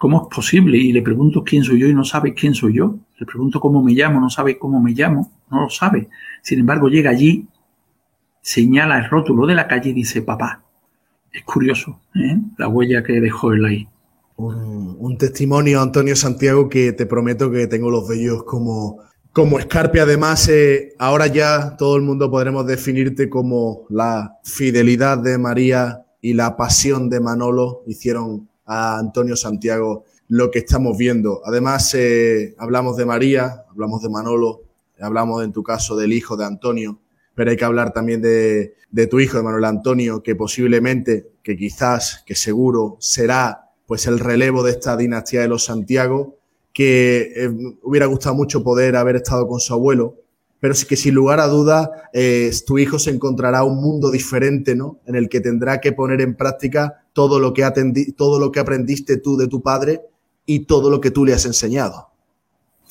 ¿cómo 0.00 0.22
es 0.22 0.34
posible? 0.34 0.78
Y 0.78 0.92
le 0.92 1.02
pregunto 1.02 1.44
quién 1.44 1.62
soy 1.62 1.80
yo 1.80 1.88
y 1.88 1.94
no 1.94 2.04
sabe 2.04 2.32
quién 2.32 2.54
soy 2.54 2.72
yo. 2.72 2.96
Le 3.18 3.26
pregunto 3.26 3.60
cómo 3.60 3.82
me 3.82 3.92
llamo, 3.92 4.18
no 4.18 4.30
sabe 4.30 4.58
cómo 4.58 4.80
me 4.80 4.92
llamo, 4.92 5.30
no 5.50 5.60
lo 5.60 5.68
sabe. 5.68 6.08
Sin 6.40 6.60
embargo, 6.60 6.88
llega 6.88 7.10
allí, 7.10 7.46
señala 8.40 8.96
el 8.96 9.10
rótulo 9.10 9.46
de 9.46 9.54
la 9.54 9.68
calle 9.68 9.90
y 9.90 9.92
dice 9.92 10.22
papá. 10.22 10.62
Es 11.30 11.44
curioso, 11.44 12.00
¿eh? 12.14 12.38
La 12.56 12.68
huella 12.68 13.02
que 13.02 13.20
dejó 13.20 13.52
él 13.52 13.66
ahí. 13.66 13.88
Un, 14.36 15.18
testimonio, 15.18 15.82
Antonio 15.82 16.16
Santiago, 16.16 16.68
que 16.70 16.92
te 16.92 17.04
prometo 17.04 17.50
que 17.50 17.66
tengo 17.66 17.90
los 17.90 18.08
vellos 18.08 18.44
como, 18.44 19.02
como 19.38 19.60
escarpe. 19.60 20.00
Además, 20.00 20.48
eh, 20.48 20.96
ahora 20.98 21.28
ya 21.28 21.76
todo 21.76 21.94
el 21.94 22.02
mundo 22.02 22.28
podremos 22.28 22.66
definirte 22.66 23.28
como 23.30 23.86
la 23.88 24.36
fidelidad 24.42 25.16
de 25.16 25.38
María 25.38 26.04
y 26.20 26.32
la 26.32 26.56
pasión 26.56 27.08
de 27.08 27.20
Manolo 27.20 27.84
hicieron 27.86 28.48
a 28.66 28.98
Antonio 28.98 29.36
Santiago 29.36 30.04
lo 30.26 30.50
que 30.50 30.58
estamos 30.58 30.98
viendo. 30.98 31.40
Además, 31.44 31.94
eh, 31.94 32.56
hablamos 32.58 32.96
de 32.96 33.06
María, 33.06 33.62
hablamos 33.70 34.02
de 34.02 34.08
Manolo, 34.08 34.62
hablamos 35.00 35.44
en 35.44 35.52
tu 35.52 35.62
caso 35.62 35.94
del 35.94 36.12
hijo 36.12 36.36
de 36.36 36.44
Antonio, 36.44 36.98
pero 37.36 37.52
hay 37.52 37.56
que 37.56 37.64
hablar 37.64 37.92
también 37.92 38.20
de, 38.20 38.74
de 38.90 39.06
tu 39.06 39.20
hijo, 39.20 39.36
de 39.36 39.44
Manuel 39.44 39.66
Antonio, 39.66 40.20
que 40.20 40.34
posiblemente, 40.34 41.30
que 41.44 41.56
quizás, 41.56 42.24
que 42.26 42.34
seguro 42.34 42.96
será 42.98 43.70
pues 43.86 44.08
el 44.08 44.18
relevo 44.18 44.64
de 44.64 44.72
esta 44.72 44.96
dinastía 44.96 45.42
de 45.42 45.48
los 45.48 45.66
Santiago, 45.66 46.37
que 46.78 47.32
eh, 47.34 47.50
hubiera 47.82 48.06
gustado 48.06 48.36
mucho 48.36 48.62
poder 48.62 48.94
haber 48.94 49.16
estado 49.16 49.48
con 49.48 49.58
su 49.58 49.74
abuelo, 49.74 50.14
pero 50.60 50.74
sí 50.74 50.86
que 50.86 50.94
sin 50.94 51.12
lugar 51.12 51.40
a 51.40 51.48
dudas 51.48 51.90
eh, 52.12 52.52
tu 52.64 52.78
hijo 52.78 53.00
se 53.00 53.10
encontrará 53.10 53.64
un 53.64 53.82
mundo 53.82 54.12
diferente, 54.12 54.76
¿no? 54.76 55.00
En 55.04 55.16
el 55.16 55.28
que 55.28 55.40
tendrá 55.40 55.80
que 55.80 55.90
poner 55.90 56.20
en 56.20 56.36
práctica 56.36 57.02
todo 57.12 57.40
lo 57.40 57.52
que 57.52 57.68
todo 58.16 58.38
lo 58.38 58.52
que 58.52 58.60
aprendiste 58.60 59.16
tú 59.16 59.36
de 59.36 59.48
tu 59.48 59.60
padre 59.60 60.02
y 60.46 60.66
todo 60.66 60.88
lo 60.88 61.00
que 61.00 61.10
tú 61.10 61.24
le 61.24 61.32
has 61.32 61.46
enseñado. 61.46 62.10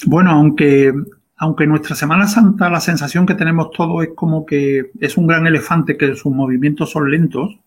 Bueno, 0.05 0.31
aunque, 0.31 0.93
aunque 1.37 1.65
nuestra 1.65 1.95
Semana 1.95 2.27
Santa 2.27 2.69
la 2.69 2.81
sensación 2.81 3.25
que 3.25 3.35
tenemos 3.35 3.71
todos 3.71 4.03
es 4.03 4.09
como 4.17 4.45
que 4.45 4.91
es 4.99 5.15
un 5.15 5.27
gran 5.27 5.47
elefante 5.47 5.95
que 5.95 6.13
sus 6.17 6.33
movimientos 6.33 6.91
son 6.91 7.09
lentos 7.09 7.57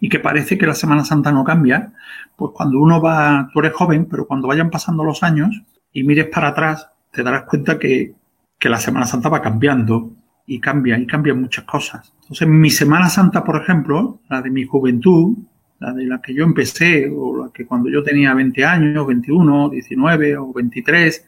y 0.00 0.08
que 0.08 0.18
parece 0.18 0.58
que 0.58 0.66
la 0.66 0.74
Semana 0.74 1.04
Santa 1.04 1.32
no 1.32 1.44
cambia, 1.44 1.92
pues 2.36 2.52
cuando 2.54 2.78
uno 2.78 3.00
va, 3.00 3.48
tú 3.52 3.60
eres 3.60 3.72
joven, 3.72 4.06
pero 4.06 4.26
cuando 4.26 4.48
vayan 4.48 4.70
pasando 4.70 5.04
los 5.04 5.22
años 5.22 5.62
y 5.92 6.02
mires 6.04 6.26
para 6.26 6.48
atrás, 6.48 6.88
te 7.10 7.22
darás 7.22 7.44
cuenta 7.44 7.78
que, 7.78 8.14
que 8.58 8.68
la 8.68 8.78
Semana 8.78 9.06
Santa 9.06 9.28
va 9.28 9.40
cambiando 9.40 10.12
y 10.46 10.60
cambia 10.60 10.98
y 10.98 11.06
cambian 11.06 11.40
muchas 11.40 11.64
cosas. 11.64 12.12
Entonces, 12.22 12.48
mi 12.48 12.70
Semana 12.70 13.08
Santa, 13.08 13.42
por 13.42 13.60
ejemplo, 13.60 14.20
la 14.28 14.42
de 14.42 14.50
mi 14.50 14.64
juventud, 14.64 15.36
la 15.78 15.92
de 15.92 16.04
la 16.04 16.20
que 16.20 16.34
yo 16.34 16.44
empecé, 16.44 17.10
o 17.14 17.44
la 17.44 17.52
que 17.52 17.66
cuando 17.66 17.90
yo 17.90 18.02
tenía 18.02 18.34
20 18.34 18.64
años, 18.64 19.06
21, 19.06 19.70
19 19.70 20.36
o 20.36 20.52
23, 20.52 21.26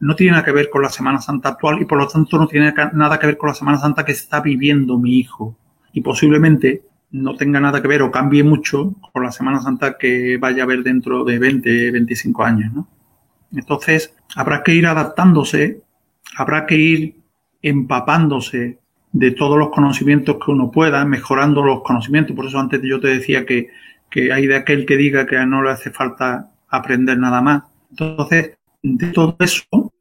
no 0.00 0.16
tiene 0.16 0.32
nada 0.32 0.44
que 0.44 0.52
ver 0.52 0.70
con 0.70 0.82
la 0.82 0.88
Semana 0.88 1.20
Santa 1.20 1.50
actual 1.50 1.80
y 1.80 1.84
por 1.84 1.98
lo 1.98 2.08
tanto 2.08 2.38
no 2.38 2.46
tiene 2.46 2.72
nada 2.92 3.18
que 3.18 3.26
ver 3.26 3.36
con 3.36 3.48
la 3.48 3.54
Semana 3.54 3.78
Santa 3.78 4.04
que 4.04 4.12
está 4.12 4.40
viviendo 4.40 4.98
mi 4.98 5.18
hijo. 5.18 5.56
Y 5.92 6.00
posiblemente 6.00 6.82
no 7.12 7.36
tenga 7.36 7.60
nada 7.60 7.82
que 7.82 7.88
ver 7.88 8.02
o 8.02 8.10
cambie 8.10 8.44
mucho 8.44 8.94
con 9.12 9.22
la 9.22 9.32
Semana 9.32 9.60
Santa 9.60 9.98
que 9.98 10.36
vaya 10.38 10.62
a 10.62 10.64
haber 10.64 10.82
dentro 10.82 11.24
de 11.24 11.38
20, 11.38 11.90
25 11.90 12.44
años. 12.44 12.72
¿no? 12.72 12.88
Entonces, 13.52 14.14
habrá 14.36 14.62
que 14.62 14.74
ir 14.74 14.86
adaptándose, 14.86 15.82
habrá 16.36 16.66
que 16.66 16.76
ir 16.76 17.16
empapándose 17.62 18.78
de 19.12 19.30
todos 19.32 19.58
los 19.58 19.70
conocimientos 19.70 20.36
que 20.44 20.52
uno 20.52 20.70
pueda, 20.70 21.04
mejorando 21.04 21.62
los 21.62 21.82
conocimientos. 21.82 22.36
Por 22.36 22.46
eso 22.46 22.60
antes 22.60 22.80
yo 22.82 23.00
te 23.00 23.08
decía 23.08 23.44
que, 23.44 23.68
que 24.08 24.32
hay 24.32 24.46
de 24.46 24.56
aquel 24.56 24.86
que 24.86 24.96
diga 24.96 25.26
que 25.26 25.44
no 25.46 25.62
le 25.62 25.70
hace 25.70 25.90
falta 25.90 26.52
aprender 26.68 27.18
nada 27.18 27.42
más. 27.42 27.64
Entonces, 27.90 28.56
de 28.82 29.06
todo 29.08 29.36
eso, 29.40 29.92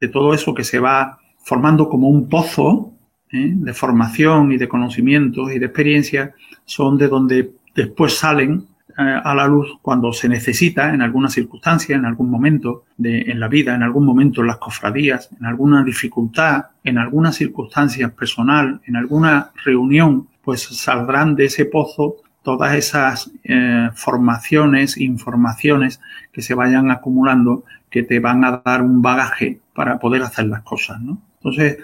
de 0.00 0.08
todo 0.08 0.32
eso 0.32 0.54
que 0.54 0.64
se 0.64 0.78
va 0.78 1.18
formando 1.44 1.88
como 1.90 2.08
un 2.08 2.28
pozo 2.28 2.93
¿eh? 3.34 3.52
de 3.54 3.74
formación 3.74 4.52
y 4.52 4.56
de 4.56 4.68
conocimientos 4.68 5.52
y 5.52 5.58
de 5.58 5.66
experiencia, 5.66 6.34
son 6.64 6.96
de 6.96 7.08
donde 7.08 7.52
después 7.74 8.14
salen 8.14 8.66
eh, 8.96 9.02
a 9.02 9.34
la 9.34 9.48
luz 9.48 9.76
cuando 9.82 10.12
se 10.12 10.28
necesita 10.28 10.94
en 10.94 11.02
alguna 11.02 11.28
circunstancia, 11.28 11.96
en 11.96 12.04
algún 12.04 12.30
momento 12.30 12.84
de, 12.96 13.22
en 13.22 13.40
la 13.40 13.48
vida, 13.48 13.74
en 13.74 13.82
algún 13.82 14.06
momento 14.06 14.40
en 14.40 14.46
las 14.46 14.58
cofradías, 14.58 15.30
en 15.38 15.46
alguna 15.46 15.82
dificultad, 15.82 16.66
en 16.84 16.98
alguna 16.98 17.32
circunstancia 17.32 18.10
personal, 18.10 18.80
en 18.86 18.94
alguna 18.94 19.50
reunión, 19.64 20.28
pues 20.44 20.62
saldrán 20.62 21.34
de 21.34 21.46
ese 21.46 21.64
pozo 21.64 22.16
todas 22.44 22.74
esas 22.74 23.32
eh, 23.42 23.88
formaciones, 23.94 24.96
informaciones 24.98 26.00
que 26.30 26.42
se 26.42 26.54
vayan 26.54 26.90
acumulando 26.90 27.64
que 27.90 28.02
te 28.02 28.20
van 28.20 28.44
a 28.44 28.62
dar 28.64 28.82
un 28.82 29.02
bagaje 29.02 29.60
para 29.72 29.98
poder 29.98 30.22
hacer 30.22 30.46
las 30.46 30.62
cosas, 30.62 31.00
¿no? 31.00 31.20
Entonces, 31.38 31.78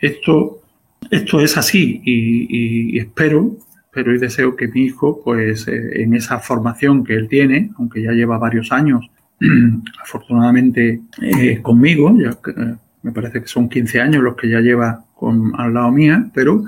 esto, 0.00 0.62
esto 1.10 1.40
es 1.40 1.56
así 1.56 2.00
y, 2.04 2.96
y 2.96 2.98
espero 2.98 3.56
pero 3.98 4.14
y 4.14 4.18
deseo 4.18 4.54
que 4.54 4.68
mi 4.68 4.84
hijo, 4.84 5.20
pues 5.24 5.66
eh, 5.66 6.02
en 6.02 6.14
esa 6.14 6.38
formación 6.38 7.02
que 7.02 7.14
él 7.14 7.26
tiene, 7.26 7.72
aunque 7.78 8.00
ya 8.00 8.12
lleva 8.12 8.38
varios 8.38 8.70
años, 8.70 9.10
afortunadamente 10.00 11.00
eh, 11.20 11.60
conmigo, 11.62 12.16
ya 12.16 12.30
eh, 12.30 12.76
me 13.02 13.10
parece 13.10 13.40
que 13.40 13.48
son 13.48 13.68
15 13.68 14.00
años 14.00 14.22
los 14.22 14.36
que 14.36 14.48
ya 14.48 14.60
lleva 14.60 15.04
con, 15.16 15.52
al 15.58 15.74
lado 15.74 15.90
mía, 15.90 16.30
pero 16.32 16.64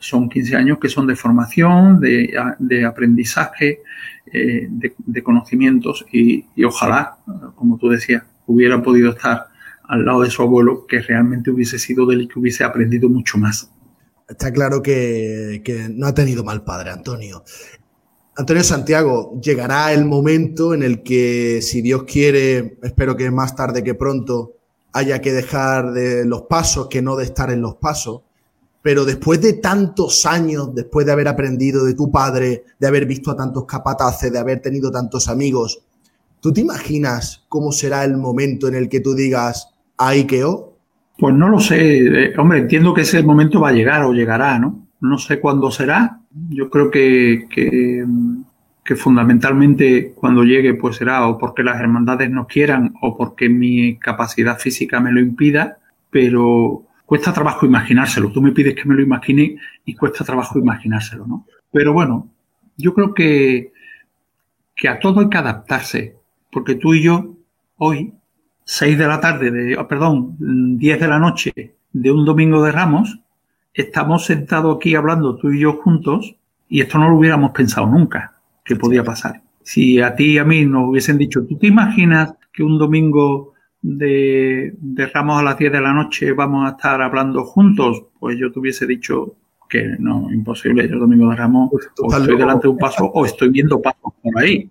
son 0.00 0.28
15 0.28 0.56
años 0.56 0.78
que 0.78 0.88
son 0.88 1.06
de 1.06 1.14
formación, 1.16 2.00
de, 2.00 2.32
de 2.58 2.84
aprendizaje, 2.84 3.80
de, 4.32 4.94
de, 4.96 5.22
conocimientos 5.22 6.06
y, 6.12 6.44
y 6.54 6.62
ojalá, 6.62 7.16
como 7.56 7.76
tú 7.76 7.88
decías, 7.88 8.22
hubiera 8.46 8.80
podido 8.80 9.10
estar 9.10 9.46
al 9.88 10.04
lado 10.04 10.20
de 10.20 10.30
su 10.30 10.42
abuelo, 10.42 10.86
que 10.86 11.00
realmente 11.00 11.50
hubiese 11.50 11.78
sido 11.78 12.06
del 12.06 12.28
que 12.28 12.38
hubiese 12.38 12.62
aprendido 12.62 13.08
mucho 13.08 13.38
más. 13.38 13.70
Está 14.28 14.52
claro 14.52 14.82
que, 14.82 15.88
no 15.90 16.06
ha 16.06 16.14
tenido 16.14 16.44
mal 16.44 16.62
padre, 16.62 16.90
Antonio. 16.90 17.42
Antonio 18.36 18.62
Santiago, 18.62 19.40
llegará 19.42 19.92
el 19.92 20.04
momento 20.04 20.74
en 20.74 20.82
el 20.82 21.02
que, 21.02 21.60
si 21.62 21.80
Dios 21.80 22.04
quiere, 22.04 22.78
espero 22.82 23.16
que 23.16 23.30
más 23.30 23.56
tarde 23.56 23.82
que 23.82 23.94
pronto, 23.94 24.56
haya 24.92 25.20
que 25.20 25.32
dejar 25.32 25.92
de 25.92 26.26
los 26.26 26.42
pasos 26.42 26.88
que 26.88 27.00
no 27.00 27.16
de 27.16 27.24
estar 27.24 27.50
en 27.50 27.62
los 27.62 27.76
pasos. 27.76 28.20
Pero 28.82 29.06
después 29.06 29.40
de 29.40 29.54
tantos 29.54 30.26
años, 30.26 30.74
después 30.74 31.06
de 31.06 31.12
haber 31.12 31.28
aprendido 31.28 31.84
de 31.84 31.94
tu 31.94 32.10
padre, 32.10 32.64
de 32.78 32.86
haber 32.86 33.06
visto 33.06 33.30
a 33.30 33.36
tantos 33.36 33.64
capataces, 33.64 34.30
de 34.30 34.38
haber 34.38 34.60
tenido 34.60 34.90
tantos 34.90 35.28
amigos, 35.28 35.82
¿tú 36.40 36.52
te 36.52 36.60
imaginas 36.60 37.44
cómo 37.48 37.72
será 37.72 38.04
el 38.04 38.18
momento 38.18 38.68
en 38.68 38.74
el 38.74 38.88
que 38.88 39.00
tú 39.00 39.14
digas, 39.14 39.77
ahí 39.98 40.24
quedó? 40.24 40.78
Pues 41.18 41.34
no 41.34 41.48
lo 41.48 41.58
sé. 41.58 42.26
Eh, 42.26 42.34
hombre, 42.38 42.60
entiendo 42.60 42.94
que 42.94 43.02
ese 43.02 43.22
momento 43.22 43.60
va 43.60 43.70
a 43.70 43.72
llegar 43.72 44.04
o 44.04 44.12
llegará, 44.12 44.58
¿no? 44.58 44.86
No 45.00 45.18
sé 45.18 45.40
cuándo 45.40 45.70
será. 45.70 46.20
Yo 46.50 46.70
creo 46.70 46.90
que, 46.90 47.46
que, 47.50 48.04
que, 48.84 48.96
fundamentalmente 48.96 50.12
cuando 50.14 50.44
llegue, 50.44 50.74
pues 50.74 50.96
será 50.96 51.26
o 51.26 51.36
porque 51.36 51.64
las 51.64 51.80
hermandades 51.80 52.30
no 52.30 52.46
quieran 52.46 52.94
o 53.02 53.16
porque 53.16 53.48
mi 53.48 53.98
capacidad 53.98 54.58
física 54.58 55.00
me 55.00 55.12
lo 55.12 55.20
impida, 55.20 55.78
pero 56.10 56.84
cuesta 57.04 57.32
trabajo 57.32 57.66
imaginárselo. 57.66 58.30
Tú 58.30 58.40
me 58.40 58.52
pides 58.52 58.74
que 58.74 58.88
me 58.88 58.94
lo 58.94 59.02
imagine 59.02 59.56
y 59.84 59.94
cuesta 59.94 60.24
trabajo 60.24 60.58
imaginárselo, 60.58 61.26
¿no? 61.26 61.46
Pero 61.72 61.92
bueno, 61.92 62.28
yo 62.76 62.94
creo 62.94 63.12
que, 63.12 63.72
que 64.76 64.88
a 64.88 65.00
todo 65.00 65.20
hay 65.20 65.28
que 65.28 65.38
adaptarse, 65.38 66.16
porque 66.50 66.76
tú 66.76 66.94
y 66.94 67.02
yo 67.02 67.34
hoy 67.76 68.12
6 68.70 68.98
de 68.98 69.06
la 69.06 69.18
tarde, 69.18 69.50
de, 69.50 69.78
oh, 69.78 69.88
perdón, 69.88 70.36
10 70.38 71.00
de 71.00 71.08
la 71.08 71.18
noche 71.18 71.52
de 71.90 72.10
un 72.12 72.26
domingo 72.26 72.62
de 72.62 72.70
Ramos, 72.70 73.18
estamos 73.72 74.26
sentados 74.26 74.76
aquí 74.76 74.94
hablando 74.94 75.36
tú 75.36 75.50
y 75.50 75.60
yo 75.60 75.72
juntos 75.78 76.36
y 76.68 76.82
esto 76.82 76.98
no 76.98 77.08
lo 77.08 77.16
hubiéramos 77.16 77.52
pensado 77.52 77.86
nunca 77.86 78.34
que 78.62 78.76
podía 78.76 79.02
pasar. 79.02 79.40
Si 79.62 80.02
a 80.02 80.14
ti 80.14 80.32
y 80.32 80.38
a 80.38 80.44
mí 80.44 80.66
nos 80.66 80.90
hubiesen 80.90 81.16
dicho, 81.16 81.46
¿tú 81.46 81.56
te 81.56 81.66
imaginas 81.66 82.34
que 82.52 82.62
un 82.62 82.78
domingo 82.78 83.54
de, 83.80 84.74
de 84.78 85.06
Ramos 85.06 85.40
a 85.40 85.44
las 85.44 85.56
10 85.56 85.72
de 85.72 85.80
la 85.80 85.94
noche 85.94 86.32
vamos 86.32 86.66
a 86.66 86.72
estar 86.72 87.00
hablando 87.00 87.44
juntos? 87.44 88.04
Pues 88.20 88.36
yo 88.38 88.52
te 88.52 88.58
hubiese 88.58 88.86
dicho 88.86 89.34
que 89.66 89.96
no, 89.98 90.30
imposible. 90.30 90.86
Yo 90.86 90.94
el 90.94 91.00
domingo 91.00 91.30
de 91.30 91.36
Ramos 91.36 91.70
o 91.72 92.14
estoy 92.14 92.36
delante 92.36 92.64
de 92.64 92.68
un 92.68 92.78
paso 92.78 93.06
o 93.06 93.24
estoy 93.24 93.48
viendo 93.48 93.80
pasos 93.80 94.12
por 94.22 94.38
ahí. 94.38 94.70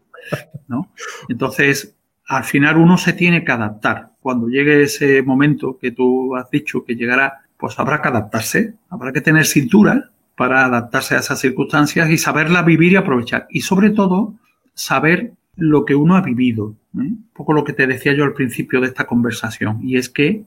¿no? 0.68 0.92
Entonces, 1.30 1.97
al 2.28 2.44
final 2.44 2.78
uno 2.78 2.98
se 2.98 3.14
tiene 3.14 3.44
que 3.44 3.52
adaptar. 3.52 4.12
Cuando 4.20 4.50
llegue 4.50 4.84
ese 4.84 5.22
momento 5.22 5.78
que 5.80 5.92
tú 5.92 6.36
has 6.36 6.50
dicho 6.52 6.84
que 6.84 6.96
llegará, 6.96 7.42
pues 7.58 7.80
habrá 7.80 8.02
que 8.02 8.10
adaptarse, 8.10 8.74
habrá 8.90 9.14
que 9.14 9.22
tener 9.22 9.46
cintura 9.46 10.12
para 10.36 10.66
adaptarse 10.66 11.16
a 11.16 11.20
esas 11.20 11.40
circunstancias 11.40 12.10
y 12.10 12.18
saberla 12.18 12.62
vivir 12.62 12.92
y 12.92 12.96
aprovechar. 12.98 13.48
Y 13.50 13.62
sobre 13.62 13.92
todo, 13.92 14.36
saber 14.74 15.34
lo 15.56 15.86
que 15.86 15.96
uno 15.96 16.16
ha 16.16 16.22
vivido. 16.22 16.76
¿eh? 16.96 17.00
Un 17.00 17.30
poco 17.34 17.54
lo 17.54 17.64
que 17.64 17.74
te 17.74 17.88
decía 17.88 18.14
yo 18.14 18.26
al 18.26 18.34
principio 18.34 18.82
de 18.82 18.88
esta 18.88 19.08
conversación. 19.08 19.80
Y 19.82 19.98
es 19.98 20.10
que 20.10 20.44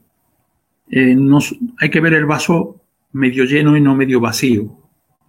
eh, 0.91 1.17
hay 1.79 1.89
que 1.89 1.99
ver 1.99 2.13
el 2.13 2.25
vaso 2.25 2.79
medio 3.11 3.43
lleno 3.43 3.75
y 3.75 3.81
no 3.81 3.95
medio 3.95 4.19
vacío. 4.19 4.77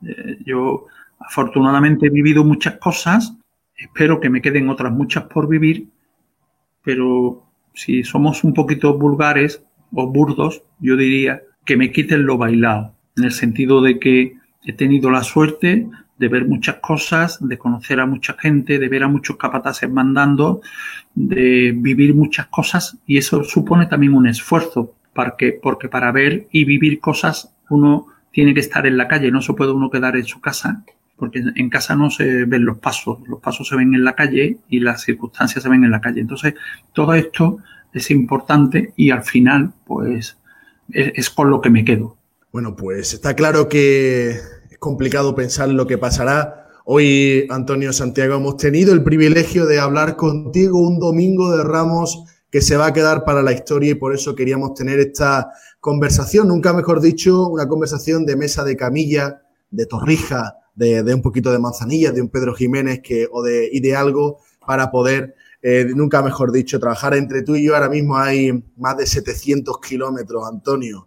Eh, 0.07 0.39
yo 0.45 0.87
afortunadamente 1.19 2.07
he 2.07 2.11
vivido 2.11 2.45
muchas 2.45 2.77
cosas, 2.77 3.37
espero 3.75 4.21
que 4.21 4.29
me 4.29 4.43
queden 4.43 4.69
otras 4.69 4.93
muchas 4.93 5.25
por 5.25 5.49
vivir 5.49 5.89
pero 6.85 7.45
si 7.75 8.05
somos 8.05 8.45
un 8.45 8.55
poquito 8.55 8.99
vulgares 8.99 9.63
o 9.93 10.07
burdos, 10.07 10.63
yo 10.81 10.97
diría 10.97 11.43
que 11.65 11.77
me 11.77 11.93
quiten 11.93 12.27
lo 12.27 12.39
bailado, 12.39 12.95
en 13.17 13.25
el 13.25 13.33
sentido 13.33 13.81
de 13.83 13.99
que 13.99 14.37
he 14.65 14.73
tenido 14.73 15.11
la 15.11 15.23
suerte 15.23 15.89
de 16.19 16.29
ver 16.29 16.47
muchas 16.47 16.77
cosas, 16.77 17.39
de 17.47 17.59
conocer 17.59 17.99
a 17.99 18.07
mucha 18.07 18.35
gente, 18.35 18.79
de 18.79 18.89
ver 18.89 19.03
a 19.03 19.09
muchos 19.09 19.37
capataces 19.37 19.91
mandando, 19.91 20.61
de 21.15 21.73
vivir 21.75 22.15
muchas 22.15 22.47
cosas 22.47 22.97
y 23.07 23.17
eso 23.17 23.43
supone 23.45 23.87
también 23.87 24.15
un 24.15 24.29
esfuerzo, 24.29 24.95
porque, 25.15 25.59
porque 25.61 25.89
para 25.89 26.13
ver 26.13 26.47
y 26.53 26.65
vivir 26.65 27.01
cosas 27.01 27.55
uno 27.71 28.07
tiene 28.31 28.55
que 28.55 28.61
estar 28.61 28.87
en 28.87 28.97
la 28.97 29.09
calle, 29.09 29.31
no 29.31 29.43
se 29.43 29.53
puede 29.53 29.73
uno 29.73 29.91
quedar 29.91 30.17
en 30.17 30.25
su 30.25 30.41
casa 30.41 30.85
porque 31.17 31.43
en 31.55 31.71
casa 31.71 31.95
no 31.95 32.11
se 32.11 32.45
ven 32.45 32.65
los 32.65 32.79
pasos, 32.79 33.19
los 33.29 33.41
pasos 33.41 33.69
se 33.69 33.77
ven 33.77 33.95
en 33.95 34.05
la 34.05 34.15
calle 34.15 34.59
y 34.69 34.81
las 34.81 35.03
circunstancias 35.03 35.63
se 35.63 35.69
ven 35.69 35.85
en 35.85 35.91
la 35.91 36.01
calle. 36.01 36.21
Entonces, 36.21 36.55
todo 36.93 37.15
esto 37.15 37.59
es 37.93 38.11
importante 38.11 38.93
y 38.97 39.11
al 39.11 39.23
final, 39.23 39.73
pues, 39.87 40.39
es, 40.91 41.31
con 41.31 41.51
lo 41.51 41.61
que 41.61 41.71
me 41.71 41.85
quedo. 41.85 42.17
Bueno, 42.53 42.77
pues 42.77 43.15
está 43.15 43.35
claro 43.35 43.69
que 43.69 44.31
es 44.31 44.79
complicado 44.79 45.35
pensar 45.35 45.69
lo 45.69 45.87
que 45.87 45.99
pasará. 45.99 46.67
Hoy, 46.85 47.47
Antonio 47.51 47.93
Santiago, 47.93 48.37
hemos 48.37 48.57
tenido 48.57 48.93
el 48.93 49.03
privilegio 49.03 49.67
de 49.67 49.79
hablar 49.79 50.17
contigo 50.17 50.81
un 50.81 50.99
domingo 50.99 51.57
de 51.57 51.63
Ramos 51.63 52.25
que 52.51 52.61
se 52.61 52.77
va 52.77 52.87
a 52.87 52.93
quedar 52.93 53.25
para 53.25 53.43
la 53.43 53.53
historia 53.53 53.93
y 53.93 53.95
por 53.95 54.15
eso 54.15 54.35
queríamos 54.35 54.75
tener 54.75 54.99
esta 54.99 55.51
conversación, 55.81 56.49
nunca 56.49 56.75
mejor 56.75 57.01
dicho, 57.01 57.49
una 57.49 57.67
conversación 57.67 58.27
de 58.27 58.37
mesa 58.37 58.63
de 58.65 58.77
camilla, 58.77 59.43
de 59.71 59.87
torrija, 59.87 60.57
de, 60.75 61.15
un 61.15 61.23
poquito 61.23 61.53
de 61.53 61.59
manzanilla, 61.59 62.13
de 62.13 62.21
un 62.21 62.29
Pedro 62.29 62.55
Jiménez 62.55 63.01
que, 63.03 63.29
o 63.31 63.43
de, 63.43 63.69
y 63.73 63.81
de 63.81 63.95
algo 63.95 64.39
para 64.67 64.91
poder 64.91 65.35
eh, 65.65 65.87
nunca 65.95 66.23
mejor 66.23 66.51
dicho, 66.51 66.81
trabajar 66.81 67.15
entre 67.15 67.43
tú 67.43 67.55
y 67.55 67.65
yo 67.65 67.75
ahora 67.75 67.89
mismo 67.89 68.17
hay 68.17 68.65
más 68.77 68.97
de 68.97 69.07
700 69.07 69.79
kilómetros, 69.81 70.49
Antonio, 70.49 71.07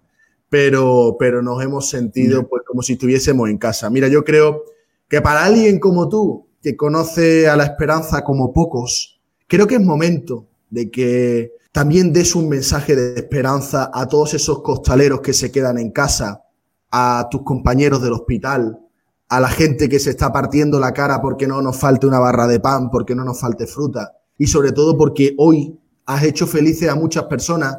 pero, 0.50 1.18
pero 1.20 1.42
nos 1.42 1.62
hemos 1.62 1.90
sentido 1.90 2.48
pues 2.48 2.64
como 2.66 2.82
si 2.82 2.94
estuviésemos 2.94 3.50
en 3.50 3.58
casa. 3.58 3.90
Mira, 3.90 4.08
yo 4.08 4.24
creo 4.24 4.64
que 5.10 5.22
para 5.22 5.44
alguien 5.44 5.80
como 5.80 6.08
tú, 6.08 6.48
que 6.62 6.78
conoce 6.78 7.50
a 7.50 7.58
la 7.58 7.66
esperanza 7.66 8.24
como 8.24 8.54
pocos, 8.54 9.20
creo 9.48 9.68
que 9.68 9.76
es 9.76 9.82
momento 9.82 10.48
de 10.70 10.90
que 10.90 11.52
también 11.74 12.14
des 12.14 12.34
un 12.34 12.48
mensaje 12.48 12.96
de 12.96 13.16
esperanza 13.16 13.92
a 13.94 14.08
todos 14.08 14.34
esos 14.34 14.62
costaleros 14.62 15.20
que 15.20 15.34
se 15.34 15.52
quedan 15.52 15.78
en 15.78 15.92
casa, 15.92 16.44
a 16.90 17.28
tus 17.30 17.44
compañeros 17.44 18.02
del 18.02 18.14
hospital, 18.14 18.80
a 19.30 19.40
la 19.40 19.50
gente 19.50 19.90
que 19.90 20.00
se 20.00 20.12
está 20.12 20.32
partiendo 20.32 20.80
la 20.80 20.94
cara 20.94 21.22
porque 21.22 21.48
no 21.48 21.62
nos 21.62 21.80
falte 21.80 22.08
una 22.08 22.20
barra 22.20 22.48
de 22.48 22.60
pan, 22.60 22.90
porque 22.90 23.16
no 23.16 23.24
nos 23.24 23.40
falte 23.40 23.66
fruta 23.68 24.14
y 24.38 24.48
sobre 24.48 24.72
todo 24.72 24.98
porque 24.98 25.34
hoy 25.38 25.80
has 26.06 26.24
hecho 26.24 26.48
felices 26.48 26.90
a 26.90 26.96
muchas 26.96 27.24
personas 27.26 27.78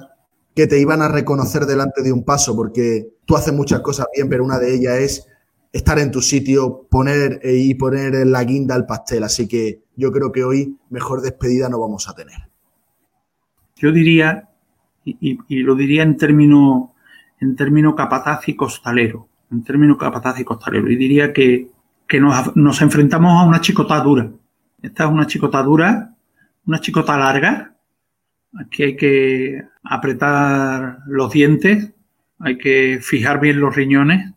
que 0.55 0.67
te 0.67 0.81
iban 0.81 1.03
a 1.03 1.09
reconocer 1.09 1.67
delante 1.67 2.03
de 2.03 2.13
un 2.13 2.25
paso, 2.25 2.57
porque 2.57 3.19
tú 3.27 3.37
haces 3.37 3.53
muchas 3.53 3.81
cosas 3.81 4.07
bien, 4.15 4.29
pero 4.29 4.43
una 4.43 4.59
de 4.59 4.75
ellas 4.75 4.99
es 4.99 5.29
estar 5.71 5.99
en 5.99 6.11
tu 6.11 6.23
sitio, 6.23 6.87
poner 6.91 7.41
eh, 7.43 7.57
y 7.57 7.75
poner 7.75 8.27
la 8.27 8.43
guinda 8.43 8.75
al 8.75 8.87
pastel. 8.87 9.25
Así 9.25 9.47
que 9.47 9.83
yo 9.97 10.11
creo 10.11 10.33
que 10.33 10.45
hoy 10.45 10.79
mejor 10.89 11.21
despedida 11.21 11.69
no 11.69 11.79
vamos 11.79 12.09
a 12.09 12.15
tener. 12.15 12.49
Yo 13.77 13.93
diría, 13.93 14.49
y, 15.05 15.37
lo 15.63 15.75
diría 15.75 16.03
en 16.03 16.17
términos 16.17 16.91
en 17.39 17.55
término 17.55 17.95
capataz 17.95 18.49
y 18.49 18.57
costalero, 18.57 19.29
en 19.51 19.63
términos 19.63 19.97
capataz 19.99 20.39
y 20.41 20.45
costalero, 20.45 20.91
y 20.91 20.97
diría 20.97 21.33
que, 21.33 21.69
nos, 22.21 22.57
nos 22.57 22.83
enfrentamos 22.83 23.41
a 23.41 23.47
una 23.47 23.61
chicotadura. 23.61 24.29
Esta 24.83 25.05
es 25.05 25.11
una 25.11 25.27
chicotadura 25.27 26.17
una 26.67 26.81
chicota 26.81 27.17
larga. 27.17 27.75
Aquí 28.59 28.83
hay 28.83 28.97
que 28.97 29.63
apretar 29.83 31.01
los 31.07 31.31
dientes, 31.31 31.93
hay 32.39 32.59
que 32.59 32.99
fijar 33.03 33.41
bien 33.41 33.61
los 33.61 33.75
riñones 33.75 34.33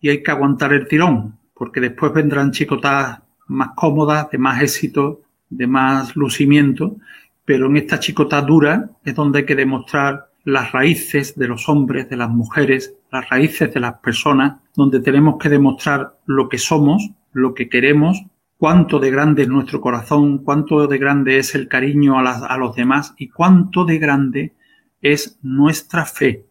y 0.00 0.10
hay 0.10 0.22
que 0.22 0.30
aguantar 0.30 0.72
el 0.72 0.86
tirón, 0.86 1.38
porque 1.54 1.80
después 1.80 2.12
vendrán 2.12 2.52
chicotas 2.52 3.20
más 3.46 3.70
cómodas, 3.74 4.30
de 4.30 4.38
más 4.38 4.62
éxito, 4.62 5.22
de 5.48 5.66
más 5.66 6.16
lucimiento, 6.16 6.96
pero 7.44 7.66
en 7.66 7.76
esta 7.76 8.00
chicota 8.00 8.40
dura 8.42 8.90
es 9.04 9.14
donde 9.14 9.40
hay 9.40 9.46
que 9.46 9.54
demostrar 9.54 10.30
las 10.44 10.72
raíces 10.72 11.38
de 11.38 11.48
los 11.48 11.68
hombres, 11.68 12.08
de 12.10 12.16
las 12.16 12.28
mujeres, 12.28 12.94
las 13.14 13.28
raíces 13.28 13.72
de 13.72 13.80
las 13.80 13.94
personas, 13.94 14.56
donde 14.74 15.00
tenemos 15.00 15.36
que 15.38 15.48
demostrar 15.48 16.18
lo 16.26 16.48
que 16.48 16.58
somos, 16.58 17.10
lo 17.32 17.54
que 17.54 17.68
queremos 17.68 18.24
cuánto 18.64 18.98
de 18.98 19.10
grande 19.10 19.42
es 19.42 19.48
nuestro 19.48 19.80
corazón, 19.80 20.38
cuánto 20.38 20.86
de 20.86 20.96
grande 20.96 21.38
es 21.38 21.54
el 21.54 21.68
cariño 21.68 22.18
a, 22.18 22.56
los 22.56 22.74
demás 22.74 23.14
y 23.18 23.28
cuánto 23.28 23.84
de 23.84 23.98
grande 23.98 24.54
es 25.02 25.38
nuestra 25.42 26.06
fe. 26.06 26.46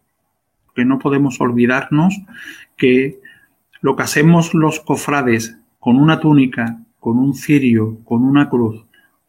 Que 0.76 0.86
no 0.86 1.00
podemos 1.00 1.42
olvidarnos 1.42 2.16
que 2.78 3.20
lo 3.82 3.96
que 3.96 4.04
hacemos 4.04 4.54
los 4.54 4.80
cofrades 4.80 5.58
con 5.80 5.98
una 5.98 6.20
túnica, 6.20 6.80
con 7.00 7.18
un 7.18 7.34
cirio, 7.34 7.98
con 8.04 8.24
una 8.24 8.48
cruz 8.48 8.86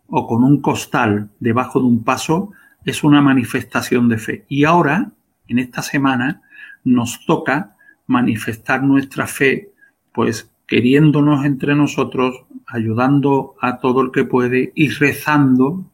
o 0.09 0.27
con 0.27 0.45
un 0.45 0.61
costal 0.61 1.31
debajo 1.41 1.81
de 1.81 1.87
un 1.87 2.05
paso 2.05 2.53
es 2.85 3.03
una 3.03 3.23
manifestación 3.23 4.09
de 4.09 4.19
fe. 4.19 4.45
Y 4.49 4.65
ahora, 4.65 5.11
en 5.49 5.59
esta 5.59 5.81
semana, 5.81 6.43
nos 6.85 7.25
toca 7.27 7.77
manifestar 8.07 8.83
nuestra 8.83 9.27
fe, 9.27 9.73
pues 10.13 10.51
queriéndonos 10.67 11.45
entre 11.45 11.75
nosotros, 11.75 12.45
ayudando 12.67 13.55
a 13.61 13.79
todo 13.79 14.03
el 14.03 14.11
que 14.11 14.25
puede 14.25 14.73
y 14.75 14.89
rezando, 14.89 15.85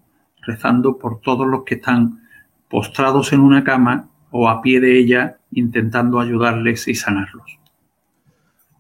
rezando 0.43 0.99
por 0.99 1.21
todos 1.21 1.47
los 1.47 1.65
que 1.65 1.77
están 1.77 2.21
postrados 2.69 3.33
en 3.33 3.41
una 3.41 3.65
cama 3.65 4.09
o 4.31 4.49
a 4.49 4.63
pie 4.63 4.81
de 4.81 4.99
ella, 4.99 5.39
intentando 5.53 6.21
ayudarles 6.21 6.87
y 6.87 6.95
sanarlos. 6.95 7.59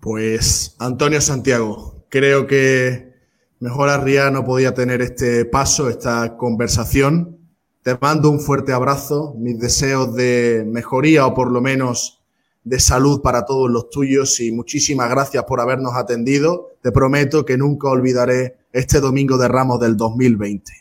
Pues 0.01 0.77
Antonio 0.79 1.21
Santiago, 1.21 2.07
creo 2.09 2.47
que 2.47 3.13
mejor 3.59 3.89
Arria 3.89 4.31
no 4.31 4.45
podía 4.45 4.73
tener 4.75 5.03
este 5.03 5.45
paso, 5.45 5.89
esta 5.89 6.37
conversación. 6.37 7.40
Te 7.83 7.97
mando 7.99 8.31
un 8.31 8.41
fuerte 8.41 8.75
abrazo, 8.75 9.35
mis 9.39 9.59
deseos 9.59 10.15
de 10.15 10.67
mejoría 10.67 11.27
o 11.27 11.35
por 11.35 11.51
lo 11.51 11.63
menos 11.63 12.21
de 12.63 12.79
salud 12.79 13.23
para 13.23 13.47
todos 13.47 13.71
los 13.71 13.89
tuyos 13.89 14.39
y 14.41 14.53
muchísimas 14.53 15.09
gracias 15.09 15.45
por 15.45 15.61
habernos 15.61 15.95
atendido. 15.95 16.73
Te 16.83 16.93
prometo 16.93 17.47
que 17.47 17.57
nunca 17.57 17.89
olvidaré 17.89 18.59
este 18.73 19.01
domingo 19.01 19.39
de 19.39 19.49
Ramos 19.49 19.81
del 19.81 19.97
2020. 19.97 20.73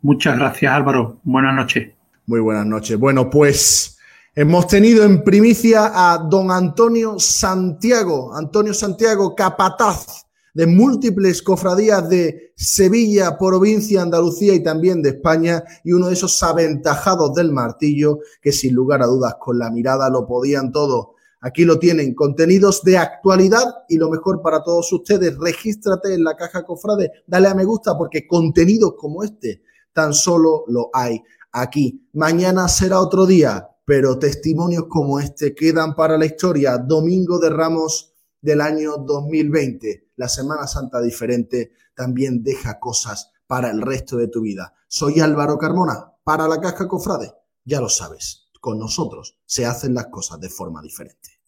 Muchas 0.00 0.38
gracias 0.38 0.72
Álvaro. 0.72 1.20
Buenas 1.24 1.54
noches. 1.54 1.92
Muy 2.24 2.40
buenas 2.40 2.64
noches. 2.64 2.98
Bueno, 2.98 3.28
pues 3.28 3.98
hemos 4.34 4.66
tenido 4.66 5.04
en 5.04 5.22
primicia 5.22 5.92
a 5.92 6.16
don 6.16 6.50
Antonio 6.50 7.18
Santiago, 7.18 8.34
Antonio 8.34 8.72
Santiago 8.72 9.34
Capataz 9.34 10.29
de 10.54 10.66
múltiples 10.66 11.42
cofradías 11.42 12.08
de 12.08 12.52
Sevilla, 12.56 13.38
provincia, 13.38 14.02
Andalucía 14.02 14.54
y 14.54 14.62
también 14.62 15.02
de 15.02 15.10
España, 15.10 15.64
y 15.84 15.92
uno 15.92 16.08
de 16.08 16.14
esos 16.14 16.42
aventajados 16.42 17.34
del 17.34 17.52
martillo 17.52 18.18
que 18.42 18.52
sin 18.52 18.74
lugar 18.74 19.02
a 19.02 19.06
dudas 19.06 19.36
con 19.40 19.58
la 19.58 19.70
mirada 19.70 20.10
lo 20.10 20.26
podían 20.26 20.72
todo. 20.72 21.14
Aquí 21.42 21.64
lo 21.64 21.78
tienen, 21.78 22.14
contenidos 22.14 22.82
de 22.82 22.98
actualidad 22.98 23.64
y 23.88 23.96
lo 23.96 24.10
mejor 24.10 24.42
para 24.42 24.62
todos 24.62 24.92
ustedes, 24.92 25.38
regístrate 25.38 26.12
en 26.12 26.24
la 26.24 26.36
caja 26.36 26.64
cofrade, 26.64 27.10
dale 27.26 27.48
a 27.48 27.54
me 27.54 27.64
gusta 27.64 27.96
porque 27.96 28.26
contenidos 28.26 28.94
como 28.98 29.24
este 29.24 29.62
tan 29.92 30.12
solo 30.12 30.64
lo 30.68 30.90
hay 30.92 31.22
aquí. 31.52 32.06
Mañana 32.12 32.68
será 32.68 33.00
otro 33.00 33.24
día, 33.24 33.68
pero 33.84 34.18
testimonios 34.18 34.84
como 34.88 35.18
este 35.18 35.54
quedan 35.54 35.94
para 35.94 36.18
la 36.18 36.26
historia. 36.26 36.78
Domingo 36.78 37.38
de 37.38 37.50
Ramos 37.50 38.09
del 38.40 38.60
año 38.60 38.96
2020 38.98 40.10
la 40.16 40.28
Semana 40.28 40.66
Santa 40.66 41.00
diferente 41.00 41.72
también 41.94 42.42
deja 42.42 42.78
cosas 42.78 43.32
para 43.46 43.70
el 43.70 43.80
resto 43.80 44.16
de 44.16 44.28
tu 44.28 44.42
vida. 44.42 44.74
Soy 44.86 45.20
Álvaro 45.20 45.58
Carmona, 45.58 46.12
para 46.22 46.46
la 46.46 46.60
Casca 46.60 46.86
Cofrade. 46.86 47.32
Ya 47.64 47.80
lo 47.80 47.88
sabes, 47.88 48.48
con 48.60 48.78
nosotros 48.78 49.38
se 49.46 49.66
hacen 49.66 49.94
las 49.94 50.06
cosas 50.06 50.40
de 50.40 50.48
forma 50.48 50.82
diferente. 50.82 51.40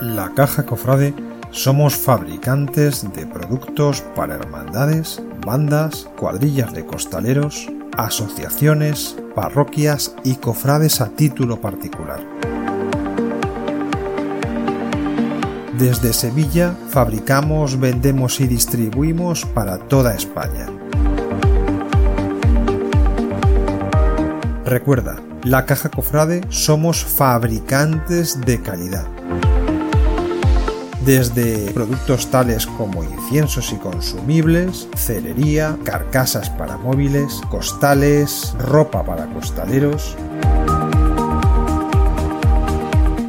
La 0.00 0.34
Caja 0.34 0.66
Cofrade 0.66 1.14
somos 1.50 1.94
fabricantes 1.94 3.10
de 3.14 3.26
productos 3.26 4.02
para 4.16 4.34
hermandades, 4.34 5.22
bandas, 5.46 6.08
cuadrillas 6.18 6.72
de 6.74 6.84
costaleros, 6.84 7.68
asociaciones, 7.96 9.16
parroquias 9.34 10.16
y 10.24 10.34
cofrades 10.36 11.00
a 11.00 11.10
título 11.10 11.60
particular. 11.60 12.73
Desde 15.78 16.12
Sevilla 16.12 16.76
fabricamos, 16.90 17.80
vendemos 17.80 18.38
y 18.38 18.46
distribuimos 18.46 19.44
para 19.44 19.78
toda 19.78 20.14
España. 20.14 20.66
Recuerda, 24.64 25.16
la 25.42 25.66
Caja 25.66 25.88
Cofrade 25.88 26.42
somos 26.48 27.04
fabricantes 27.04 28.40
de 28.40 28.62
calidad. 28.62 29.06
Desde 31.04 31.70
productos 31.72 32.30
tales 32.30 32.66
como 32.66 33.02
inciensos 33.02 33.72
y 33.72 33.76
consumibles, 33.76 34.88
cerería, 34.96 35.76
carcasas 35.84 36.50
para 36.50 36.78
móviles, 36.78 37.40
costales, 37.50 38.54
ropa 38.58 39.02
para 39.02 39.26
costaleros, 39.26 40.16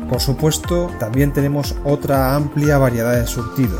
por 0.09 0.21
supuesto, 0.21 0.91
también 0.99 1.33
tenemos 1.33 1.75
otra 1.83 2.35
amplia 2.35 2.77
variedad 2.77 3.15
de 3.19 3.25
surtido. 3.25 3.79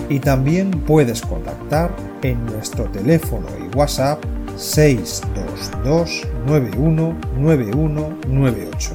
Y 0.08 0.18
también 0.20 0.70
puedes 0.70 1.20
contactar 1.22 1.90
en 2.22 2.46
nuestro 2.46 2.84
teléfono 2.84 3.48
y 3.58 3.64
WhatsApp 3.76 4.24
622 4.56 6.22
919198. 6.46 8.94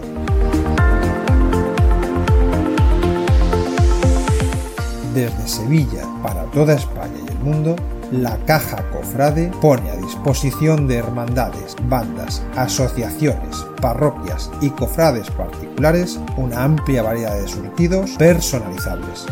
desde 5.13 5.47
Sevilla 5.47 6.03
para 6.23 6.43
toda 6.45 6.75
España 6.75 7.15
y 7.25 7.31
el 7.31 7.39
mundo, 7.39 7.75
la 8.11 8.37
Caja 8.45 8.83
Cofrade 8.91 9.51
pone 9.61 9.89
a 9.89 9.95
disposición 9.95 10.87
de 10.87 10.97
hermandades, 10.97 11.75
bandas, 11.83 12.41
asociaciones, 12.55 13.55
parroquias 13.81 14.49
y 14.61 14.69
cofrades 14.71 15.29
particulares 15.31 16.19
una 16.37 16.63
amplia 16.63 17.03
variedad 17.03 17.39
de 17.39 17.47
surtidos 17.47 18.11
personalizables. 18.11 19.25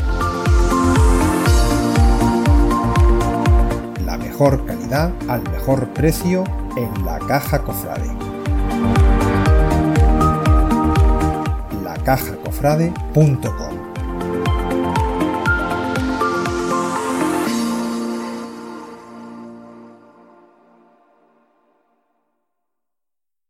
La 4.05 4.17
mejor 4.17 4.65
calidad 4.65 5.11
al 5.27 5.41
mejor 5.49 5.87
precio 5.89 6.43
en 6.75 7.05
la 7.05 7.19
Caja 7.19 7.63
Cofrade. 7.63 8.15
lacajacofrade.com 11.83 13.76